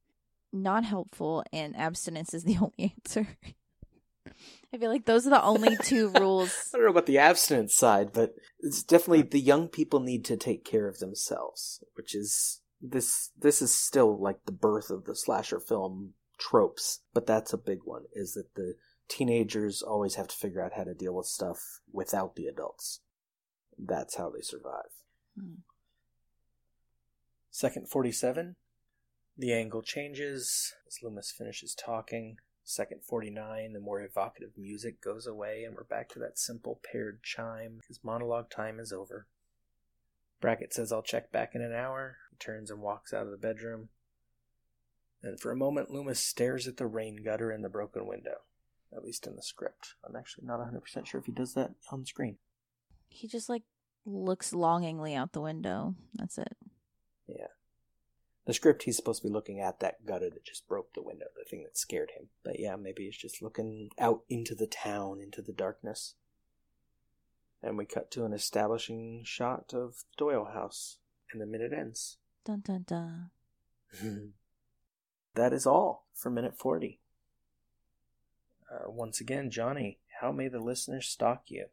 not 0.53 0.83
helpful 0.83 1.43
and 1.51 1.75
abstinence 1.75 2.35
is 2.35 2.43
the 2.43 2.57
only 2.61 2.93
answer. 2.95 3.27
I 4.71 4.77
feel 4.77 4.91
like 4.91 5.05
those 5.05 5.25
are 5.25 5.31
the 5.31 5.43
only 5.43 5.75
two 5.83 6.09
rules. 6.19 6.69
I 6.71 6.77
don't 6.77 6.85
know 6.85 6.91
about 6.91 7.07
the 7.07 7.17
abstinence 7.17 7.73
side, 7.73 8.13
but 8.13 8.35
it's 8.59 8.83
definitely 8.83 9.23
the 9.23 9.39
young 9.39 9.69
people 9.69 9.99
need 9.99 10.23
to 10.25 10.37
take 10.37 10.63
care 10.63 10.87
of 10.87 10.99
themselves, 10.99 11.83
which 11.95 12.13
is 12.13 12.61
this. 12.81 13.31
This 13.37 13.61
is 13.61 13.73
still 13.73 14.19
like 14.19 14.45
the 14.45 14.51
birth 14.51 14.89
of 14.89 15.05
the 15.05 15.15
slasher 15.15 15.59
film 15.59 16.13
tropes, 16.37 17.01
but 17.13 17.27
that's 17.27 17.53
a 17.53 17.57
big 17.57 17.79
one. 17.83 18.03
Is 18.13 18.33
that 18.33 18.55
the 18.55 18.75
teenagers 19.11 19.81
always 19.81 20.15
have 20.15 20.29
to 20.29 20.35
figure 20.35 20.63
out 20.63 20.73
how 20.73 20.85
to 20.85 20.93
deal 20.93 21.13
with 21.13 21.25
stuff 21.25 21.81
without 21.91 22.35
the 22.35 22.45
adults. 22.45 23.01
That's 23.77 24.15
how 24.15 24.29
they 24.29 24.41
survive. 24.41 24.91
Hmm. 25.37 25.55
Second 27.49 27.89
47. 27.89 28.55
The 29.37 29.53
angle 29.53 29.81
changes 29.81 30.73
as 30.87 30.99
Loomis 31.03 31.33
finishes 31.37 31.75
talking. 31.75 32.37
Second 32.63 33.01
49, 33.03 33.73
the 33.73 33.79
more 33.79 34.01
evocative 34.01 34.51
music 34.55 35.01
goes 35.01 35.27
away, 35.27 35.63
and 35.65 35.75
we're 35.75 35.83
back 35.83 36.07
to 36.09 36.19
that 36.19 36.37
simple 36.37 36.79
paired 36.89 37.21
chime. 37.23 37.81
His 37.87 37.99
monologue 38.03 38.49
time 38.49 38.79
is 38.79 38.93
over. 38.93 39.27
Brackett 40.41 40.73
says, 40.73 40.91
I'll 40.91 41.03
check 41.03 41.31
back 41.31 41.55
in 41.55 41.61
an 41.61 41.73
hour. 41.73 42.17
He 42.31 42.37
turns 42.37 42.71
and 42.71 42.81
walks 42.81 43.13
out 43.13 43.25
of 43.25 43.31
the 43.31 43.37
bedroom. 43.37 43.89
And 45.23 45.39
for 45.39 45.51
a 45.51 45.55
moment, 45.55 45.91
Loomis 45.91 46.19
stares 46.19 46.67
at 46.67 46.77
the 46.77 46.87
rain 46.87 47.21
gutter 47.23 47.51
in 47.51 47.61
the 47.61 47.69
broken 47.69 48.07
window, 48.07 48.37
at 48.93 49.03
least 49.03 49.27
in 49.27 49.35
the 49.35 49.43
script. 49.43 49.93
I'm 50.03 50.15
actually 50.15 50.47
not 50.47 50.59
100% 50.59 51.05
sure 51.05 51.19
if 51.19 51.27
he 51.27 51.31
does 51.31 51.53
that 51.53 51.71
on 51.91 52.05
screen. 52.05 52.37
He 53.07 53.27
just 53.27 53.47
like 53.47 53.63
looks 54.05 54.51
longingly 54.51 55.13
out 55.13 55.33
the 55.33 55.41
window. 55.41 55.95
That's 56.15 56.39
it. 56.39 56.57
Yeah. 57.27 57.47
The 58.45 58.53
script, 58.53 58.83
he's 58.83 58.97
supposed 58.97 59.21
to 59.21 59.27
be 59.27 59.33
looking 59.33 59.59
at 59.59 59.79
that 59.79 60.05
gutter 60.07 60.31
that 60.31 60.43
just 60.43 60.67
broke 60.67 60.93
the 60.93 61.03
window, 61.03 61.27
the 61.37 61.47
thing 61.47 61.61
that 61.63 61.77
scared 61.77 62.09
him. 62.17 62.29
But 62.43 62.59
yeah, 62.59 62.75
maybe 62.75 63.05
he's 63.05 63.17
just 63.17 63.43
looking 63.43 63.91
out 63.99 64.21
into 64.27 64.55
the 64.55 64.65
town, 64.65 65.19
into 65.21 65.43
the 65.43 65.53
darkness. 65.53 66.15
And 67.63 67.77
we 67.77 67.85
cut 67.85 68.09
to 68.11 68.25
an 68.25 68.33
establishing 68.33 69.23
shot 69.23 69.73
of 69.73 70.03
Doyle 70.17 70.45
house, 70.45 70.97
and 71.31 71.41
the 71.41 71.45
minute 71.45 71.73
ends. 71.73 72.17
Dun 72.43 72.61
dun 72.61 72.85
dun. 72.87 73.29
that 75.35 75.53
is 75.53 75.65
all 75.65 76.05
for 76.13 76.29
minute 76.29 76.57
40. 76.57 76.99
Uh, 78.71 78.89
once 78.89 79.19
again, 79.19 79.51
Johnny, 79.51 79.99
how 80.21 80.31
may 80.31 80.47
the 80.47 80.59
listeners 80.59 81.07
stalk 81.07 81.43
you? 81.47 81.65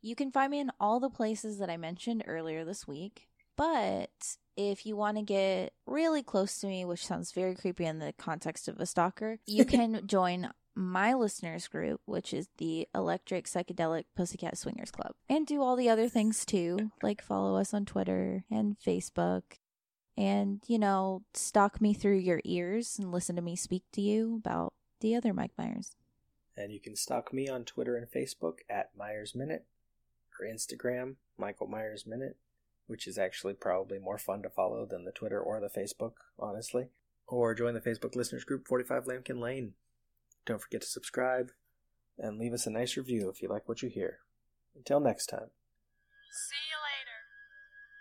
You 0.00 0.14
can 0.14 0.30
find 0.30 0.50
me 0.50 0.60
in 0.60 0.70
all 0.78 1.00
the 1.00 1.10
places 1.10 1.58
that 1.58 1.70
I 1.70 1.76
mentioned 1.76 2.24
earlier 2.26 2.64
this 2.64 2.86
week. 2.86 3.28
But 3.56 4.36
if 4.56 4.86
you 4.86 4.96
want 4.96 5.16
to 5.16 5.22
get 5.22 5.72
really 5.86 6.22
close 6.22 6.58
to 6.60 6.68
me, 6.68 6.84
which 6.84 7.04
sounds 7.04 7.32
very 7.32 7.54
creepy 7.54 7.84
in 7.84 7.98
the 7.98 8.12
context 8.12 8.68
of 8.68 8.78
a 8.78 8.86
stalker, 8.86 9.38
you 9.46 9.64
can 9.66 10.06
join 10.06 10.50
my 10.78 11.12
listeners 11.12 11.66
group, 11.66 12.00
which 12.04 12.32
is 12.32 12.48
the 12.58 12.86
Electric 12.94 13.46
Psychedelic 13.46 14.04
Pussycat 14.16 14.56
Swingers 14.56 14.92
Club, 14.92 15.14
and 15.28 15.46
do 15.46 15.60
all 15.60 15.74
the 15.74 15.88
other 15.88 16.08
things 16.08 16.44
too, 16.44 16.92
like 17.02 17.20
follow 17.20 17.56
us 17.56 17.74
on 17.74 17.84
Twitter 17.84 18.44
and 18.50 18.76
Facebook. 18.78 19.42
And, 20.16 20.60
you 20.66 20.78
know, 20.78 21.22
stalk 21.34 21.80
me 21.80 21.94
through 21.94 22.18
your 22.18 22.40
ears 22.44 22.98
and 22.98 23.12
listen 23.12 23.36
to 23.36 23.42
me 23.42 23.56
speak 23.56 23.84
to 23.92 24.00
you 24.00 24.36
about 24.36 24.72
the 25.00 25.14
other 25.14 25.32
Mike 25.32 25.52
Myers. 25.58 25.96
And 26.56 26.72
you 26.72 26.80
can 26.80 26.96
stalk 26.96 27.32
me 27.32 27.48
on 27.48 27.64
Twitter 27.64 27.96
and 27.96 28.10
Facebook 28.10 28.58
at 28.68 28.90
Myers 28.96 29.34
Minute, 29.34 29.64
or 30.40 30.46
Instagram, 30.46 31.16
Michael 31.36 31.68
Myers 31.68 32.04
Minute, 32.06 32.36
which 32.86 33.06
is 33.06 33.18
actually 33.18 33.54
probably 33.54 33.98
more 33.98 34.18
fun 34.18 34.42
to 34.42 34.50
follow 34.50 34.86
than 34.86 35.04
the 35.04 35.12
Twitter 35.12 35.40
or 35.40 35.60
the 35.60 35.68
Facebook, 35.68 36.14
honestly. 36.38 36.88
Or 37.28 37.54
join 37.54 37.74
the 37.74 37.80
Facebook 37.80 38.16
listeners 38.16 38.44
group 38.44 38.66
45 38.66 39.04
Lampkin 39.04 39.40
Lane. 39.40 39.74
Don't 40.48 40.62
forget 40.62 40.80
to 40.80 40.86
subscribe 40.86 41.50
and 42.18 42.38
leave 42.38 42.54
us 42.54 42.66
a 42.66 42.70
nice 42.70 42.96
review 42.96 43.28
if 43.28 43.42
you 43.42 43.48
like 43.48 43.68
what 43.68 43.82
you 43.82 43.90
hear. 43.90 44.20
Until 44.74 44.98
next 44.98 45.26
time. 45.26 45.50
See 46.32 46.56
you 46.70 46.78
later. 46.88 47.18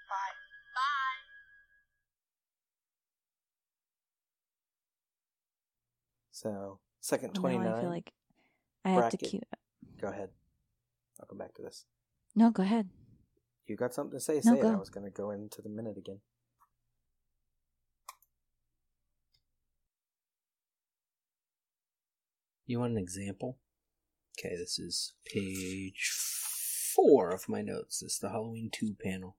Bye. 0.09 0.31
Bye. 0.73 1.19
So, 6.31 6.79
second 7.01 7.33
Now 7.33 7.41
29. 7.41 7.67
I 7.67 7.81
feel 7.81 7.89
like 7.89 8.13
I 8.85 8.89
have 8.91 9.09
to 9.09 9.17
cue. 9.17 9.41
Go 9.99 10.07
ahead. 10.07 10.29
I'll 11.19 11.27
come 11.27 11.39
back 11.39 11.53
to 11.55 11.61
this. 11.61 11.83
No, 12.33 12.49
go 12.49 12.63
ahead. 12.63 12.87
You 13.65 13.75
got 13.75 13.93
something 13.93 14.17
to 14.17 14.23
say? 14.23 14.35
No, 14.45 14.53
say 14.53 14.61
it. 14.61 14.65
I 14.65 14.75
was 14.77 14.89
going 14.89 15.03
to 15.03 15.11
go 15.11 15.31
into 15.31 15.61
the 15.61 15.67
minute 15.67 15.97
again. 15.97 16.21
You 22.67 22.81
want 22.81 22.91
an 22.91 22.97
example? 22.97 23.59
Okay, 24.37 24.57
this 24.57 24.77
is 24.77 25.13
page 25.25 26.11
four 26.93 27.29
of 27.29 27.47
my 27.47 27.61
notes. 27.61 28.01
This 28.01 28.15
is 28.15 28.19
the 28.19 28.29
Halloween 28.29 28.69
2 28.73 28.97
panel. 29.01 29.37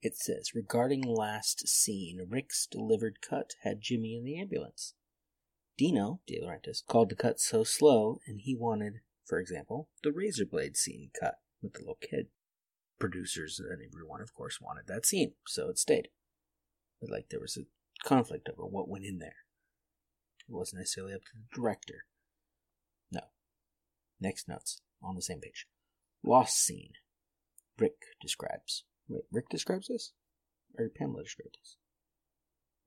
It 0.00 0.16
says, 0.16 0.54
regarding 0.54 1.02
last 1.02 1.66
scene, 1.66 2.24
Rick's 2.30 2.68
delivered 2.70 3.18
cut 3.20 3.54
had 3.64 3.80
Jimmy 3.80 4.16
in 4.16 4.22
the 4.22 4.38
ambulance. 4.40 4.94
Dino, 5.76 6.20
De 6.28 6.40
Laurentiis, 6.40 6.86
called 6.86 7.10
the 7.10 7.16
cut 7.16 7.40
so 7.40 7.64
slow, 7.64 8.20
and 8.28 8.42
he 8.42 8.54
wanted, 8.54 9.00
for 9.26 9.40
example, 9.40 9.88
the 10.04 10.12
razor 10.12 10.46
blade 10.46 10.76
scene 10.76 11.10
cut 11.18 11.40
with 11.60 11.72
the 11.72 11.80
little 11.80 11.98
kid. 12.00 12.28
Producers 13.00 13.58
and 13.58 13.80
everyone, 13.84 14.20
of 14.20 14.32
course, 14.34 14.60
wanted 14.60 14.86
that 14.86 15.04
scene, 15.04 15.32
so 15.48 15.68
it 15.68 15.78
stayed. 15.78 16.10
But 17.00 17.10
like 17.10 17.30
there 17.30 17.40
was 17.40 17.56
a 17.56 18.06
conflict 18.06 18.48
over 18.48 18.64
what 18.64 18.88
went 18.88 19.04
in 19.04 19.18
there. 19.18 19.46
It 20.48 20.54
wasn't 20.54 20.82
necessarily 20.82 21.14
up 21.14 21.22
to 21.22 21.32
the 21.34 21.60
director. 21.60 22.04
Next 24.20 24.48
notes 24.48 24.80
on 25.02 25.14
the 25.14 25.22
same 25.22 25.40
page. 25.40 25.66
Lost 26.22 26.56
scene. 26.56 26.92
Rick 27.78 27.96
describes. 28.20 28.84
Wait, 29.08 29.22
Rick 29.30 29.48
describes 29.48 29.88
this? 29.88 30.12
Or 30.78 30.88
Pamela 30.88 31.22
describes 31.22 31.58
this? 31.60 31.76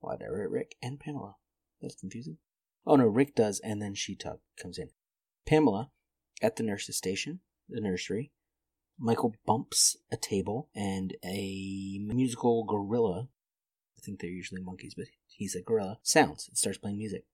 Why 0.00 0.16
did 0.16 0.26
I 0.26 0.30
write 0.30 0.50
Rick 0.50 0.74
and 0.82 1.00
Pamela? 1.00 1.36
That's 1.80 1.96
confusing. 1.96 2.38
Oh 2.86 2.96
no, 2.96 3.06
Rick 3.06 3.34
does, 3.34 3.60
and 3.62 3.80
then 3.80 3.94
she 3.94 4.14
talk, 4.14 4.40
comes 4.60 4.78
in. 4.78 4.90
Pamela, 5.46 5.90
at 6.42 6.56
the 6.56 6.62
nurse's 6.62 6.96
station, 6.96 7.40
the 7.68 7.80
nursery, 7.80 8.32
Michael 8.98 9.34
bumps 9.46 9.96
a 10.10 10.16
table, 10.16 10.68
and 10.74 11.16
a 11.24 11.98
musical 12.00 12.64
gorilla, 12.64 13.28
I 13.96 14.00
think 14.00 14.20
they're 14.20 14.30
usually 14.30 14.60
monkeys, 14.60 14.94
but 14.94 15.06
he's 15.28 15.54
a 15.54 15.62
gorilla, 15.62 15.98
sounds 16.02 16.48
and 16.48 16.56
starts 16.56 16.78
playing 16.78 16.98
music. 16.98 17.24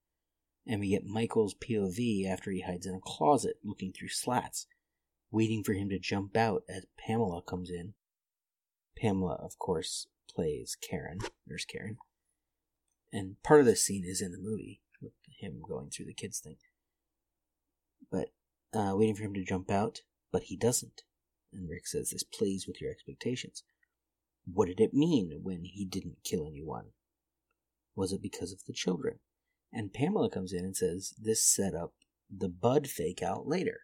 And 0.69 0.81
we 0.81 0.91
get 0.91 1.07
Michael's 1.07 1.55
POV 1.55 2.31
after 2.31 2.51
he 2.51 2.61
hides 2.61 2.85
in 2.85 2.95
a 2.95 3.01
closet 3.01 3.57
looking 3.64 3.91
through 3.91 4.09
slats, 4.09 4.66
waiting 5.31 5.64
for 5.64 5.73
him 5.73 5.89
to 5.89 5.99
jump 5.99 6.37
out 6.37 6.62
as 6.69 6.85
Pamela 6.99 7.41
comes 7.41 7.71
in. 7.71 7.95
Pamela, 9.01 9.39
of 9.43 9.59
course, 9.59 10.09
plays 10.29 10.77
Karen, 10.79 11.21
Nurse 11.47 11.64
Karen. 11.64 11.97
And 13.11 13.43
part 13.43 13.61
of 13.61 13.66
this 13.66 13.83
scene 13.83 14.05
is 14.05 14.21
in 14.21 14.31
the 14.31 14.39
movie, 14.39 14.83
with 15.01 15.14
him 15.41 15.62
going 15.66 15.89
through 15.89 16.07
the 16.07 16.12
kids 16.12 16.39
thing. 16.39 16.57
But 18.11 18.29
uh, 18.75 18.95
waiting 18.95 19.14
for 19.14 19.23
him 19.23 19.35
to 19.35 19.45
jump 19.45 19.71
out, 19.71 20.03
but 20.31 20.45
he 20.45 20.57
doesn't. 20.57 21.03
And 21.51 21.71
Rick 21.71 21.87
says 21.87 22.11
this 22.11 22.25
plays 22.25 22.66
with 22.66 22.79
your 22.79 22.91
expectations. 22.91 23.62
What 24.53 24.69
did 24.69 24.81
it 24.81 24.93
mean 24.93 25.41
when 25.43 25.64
he 25.64 25.87
didn't 25.87 26.25
kill 26.25 26.47
anyone? 26.47 26.91
Was 27.97 28.12
it 28.12 28.21
because 28.21 28.53
of 28.53 28.64
the 28.66 28.75
children? 28.75 29.21
And 29.73 29.93
Pamela 29.93 30.31
comes 30.31 30.53
in 30.53 30.64
and 30.64 30.77
says 30.77 31.14
this 31.19 31.45
set 31.45 31.75
up 31.75 31.93
the 32.31 32.49
Bud 32.49 32.87
fake 32.89 33.23
out 33.23 33.47
later, 33.47 33.81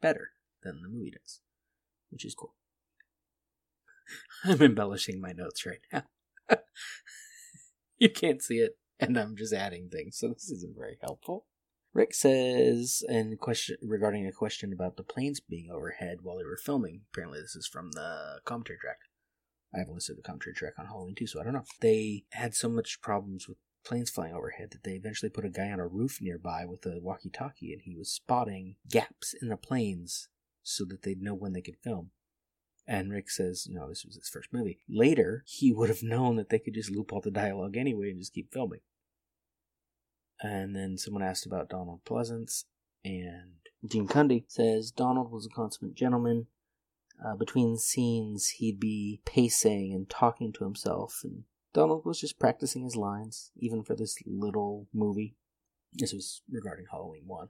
better 0.00 0.32
than 0.62 0.82
the 0.82 0.88
movie 0.88 1.12
does, 1.12 1.40
which 2.10 2.24
is 2.24 2.34
cool. 2.34 2.54
I'm 4.44 4.62
embellishing 4.62 5.20
my 5.20 5.32
notes 5.32 5.66
right 5.66 5.80
now. 5.92 6.04
you 7.98 8.08
can't 8.08 8.42
see 8.42 8.58
it, 8.58 8.78
and 8.98 9.18
I'm 9.18 9.36
just 9.36 9.52
adding 9.52 9.88
things, 9.88 10.18
so 10.18 10.28
this 10.28 10.50
isn't 10.50 10.76
very 10.76 10.98
helpful. 11.00 11.46
Rick 11.94 12.14
says, 12.14 13.02
and 13.08 13.38
question 13.38 13.76
regarding 13.82 14.26
a 14.26 14.32
question 14.32 14.72
about 14.72 14.96
the 14.96 15.02
planes 15.02 15.40
being 15.40 15.70
overhead 15.70 16.18
while 16.22 16.36
they 16.36 16.44
were 16.44 16.58
filming. 16.62 17.02
Apparently, 17.12 17.40
this 17.40 17.56
is 17.56 17.66
from 17.66 17.90
the 17.92 18.40
commentary 18.44 18.78
track. 18.78 18.98
I 19.74 19.78
haven't 19.78 19.94
listened 19.94 20.16
to 20.16 20.22
the 20.22 20.26
commentary 20.26 20.54
track 20.54 20.74
on 20.78 20.86
Halloween 20.86 21.14
2, 21.14 21.26
so 21.26 21.40
I 21.40 21.44
don't 21.44 21.54
know. 21.54 21.64
They 21.80 22.24
had 22.32 22.54
so 22.54 22.68
much 22.68 23.00
problems 23.02 23.48
with 23.48 23.58
planes 23.88 24.10
flying 24.10 24.34
overhead 24.34 24.70
that 24.70 24.84
they 24.84 24.92
eventually 24.92 25.30
put 25.30 25.46
a 25.46 25.48
guy 25.48 25.70
on 25.70 25.80
a 25.80 25.86
roof 25.86 26.18
nearby 26.20 26.66
with 26.66 26.84
a 26.84 27.00
walkie-talkie, 27.00 27.72
and 27.72 27.82
he 27.82 27.96
was 27.96 28.10
spotting 28.10 28.76
gaps 28.90 29.34
in 29.40 29.48
the 29.48 29.56
planes 29.56 30.28
so 30.62 30.84
that 30.84 31.02
they'd 31.02 31.22
know 31.22 31.34
when 31.34 31.54
they 31.54 31.62
could 31.62 31.78
film. 31.82 32.10
And 32.86 33.10
Rick 33.10 33.30
says, 33.30 33.66
you 33.66 33.74
know, 33.74 33.88
this 33.88 34.04
was 34.04 34.16
his 34.16 34.28
first 34.28 34.52
movie. 34.52 34.80
Later, 34.88 35.42
he 35.46 35.72
would 35.72 35.88
have 35.88 36.02
known 36.02 36.36
that 36.36 36.50
they 36.50 36.58
could 36.58 36.74
just 36.74 36.90
loop 36.90 37.12
all 37.12 37.20
the 37.20 37.30
dialogue 37.30 37.76
anyway 37.76 38.10
and 38.10 38.18
just 38.18 38.34
keep 38.34 38.52
filming. 38.52 38.80
And 40.40 40.76
then 40.76 40.98
someone 40.98 41.22
asked 41.22 41.46
about 41.46 41.70
Donald 41.70 42.00
Pleasence, 42.04 42.64
and 43.04 43.52
Dean 43.86 44.06
Cundey 44.06 44.44
says 44.48 44.90
Donald 44.90 45.32
was 45.32 45.46
a 45.46 45.54
consummate 45.54 45.94
gentleman. 45.94 46.46
Uh, 47.24 47.34
between 47.34 47.76
scenes, 47.76 48.48
he'd 48.58 48.78
be 48.78 49.20
pacing 49.24 49.92
and 49.92 50.08
talking 50.08 50.52
to 50.52 50.64
himself, 50.64 51.20
and 51.24 51.44
Donald 51.72 52.04
was 52.04 52.20
just 52.20 52.38
practicing 52.38 52.84
his 52.84 52.96
lines, 52.96 53.50
even 53.56 53.82
for 53.82 53.94
this 53.94 54.16
little 54.26 54.86
movie. 54.92 55.36
This 55.92 56.12
was 56.12 56.42
regarding 56.50 56.86
Halloween 56.90 57.24
1. 57.26 57.48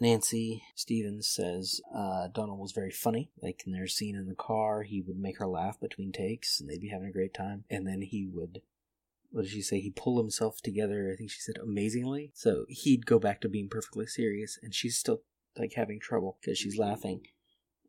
Nancy 0.00 0.62
Stephens 0.74 1.28
says 1.28 1.80
uh, 1.94 2.28
Donald 2.28 2.58
was 2.58 2.72
very 2.72 2.90
funny. 2.90 3.30
Like 3.40 3.62
in 3.66 3.72
their 3.72 3.86
scene 3.86 4.16
in 4.16 4.26
the 4.26 4.34
car, 4.34 4.82
he 4.82 5.00
would 5.00 5.18
make 5.18 5.38
her 5.38 5.46
laugh 5.46 5.78
between 5.78 6.12
takes, 6.12 6.60
and 6.60 6.68
they'd 6.68 6.80
be 6.80 6.88
having 6.88 7.08
a 7.08 7.12
great 7.12 7.34
time. 7.34 7.64
And 7.70 7.86
then 7.86 8.02
he 8.02 8.26
would 8.26 8.62
what 9.32 9.42
did 9.42 9.50
she 9.50 9.62
say? 9.62 9.80
He'd 9.80 9.96
pull 9.96 10.18
himself 10.18 10.60
together, 10.60 11.10
I 11.12 11.16
think 11.16 11.30
she 11.30 11.40
said 11.40 11.56
amazingly. 11.56 12.32
So 12.34 12.66
he'd 12.68 13.06
go 13.06 13.18
back 13.18 13.40
to 13.40 13.48
being 13.48 13.68
perfectly 13.68 14.06
serious, 14.06 14.58
and 14.62 14.74
she's 14.74 14.98
still 14.98 15.22
like 15.56 15.72
having 15.74 15.98
trouble 15.98 16.38
because 16.40 16.58
she's 16.58 16.78
laughing. 16.78 17.26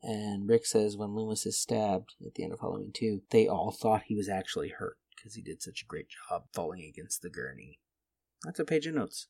And 0.04 0.50
Rick 0.50 0.66
says 0.66 0.98
when 0.98 1.16
Loomis 1.16 1.46
is 1.46 1.60
stabbed 1.60 2.16
at 2.26 2.36
the 2.36 2.44
end 2.44 2.52
of 2.52 2.60
Halloween 2.60 2.92
2, 2.94 3.22
they 3.30 3.48
all 3.48 3.72
thought 3.72 4.04
he 4.04 4.16
was 4.16 4.28
actually 4.28 4.70
hurt 4.70 4.98
because 5.16 5.36
he 5.36 5.42
did 5.42 5.64
such 5.64 5.82
a 5.82 5.86
great 5.86 6.08
job 6.10 6.44
falling 6.54 6.84
against 6.84 7.22
the 7.22 7.30
gurney. 7.30 7.80
That's 8.44 8.60
a 8.60 8.66
page 8.66 8.86
of 8.86 8.96
notes. 8.96 9.28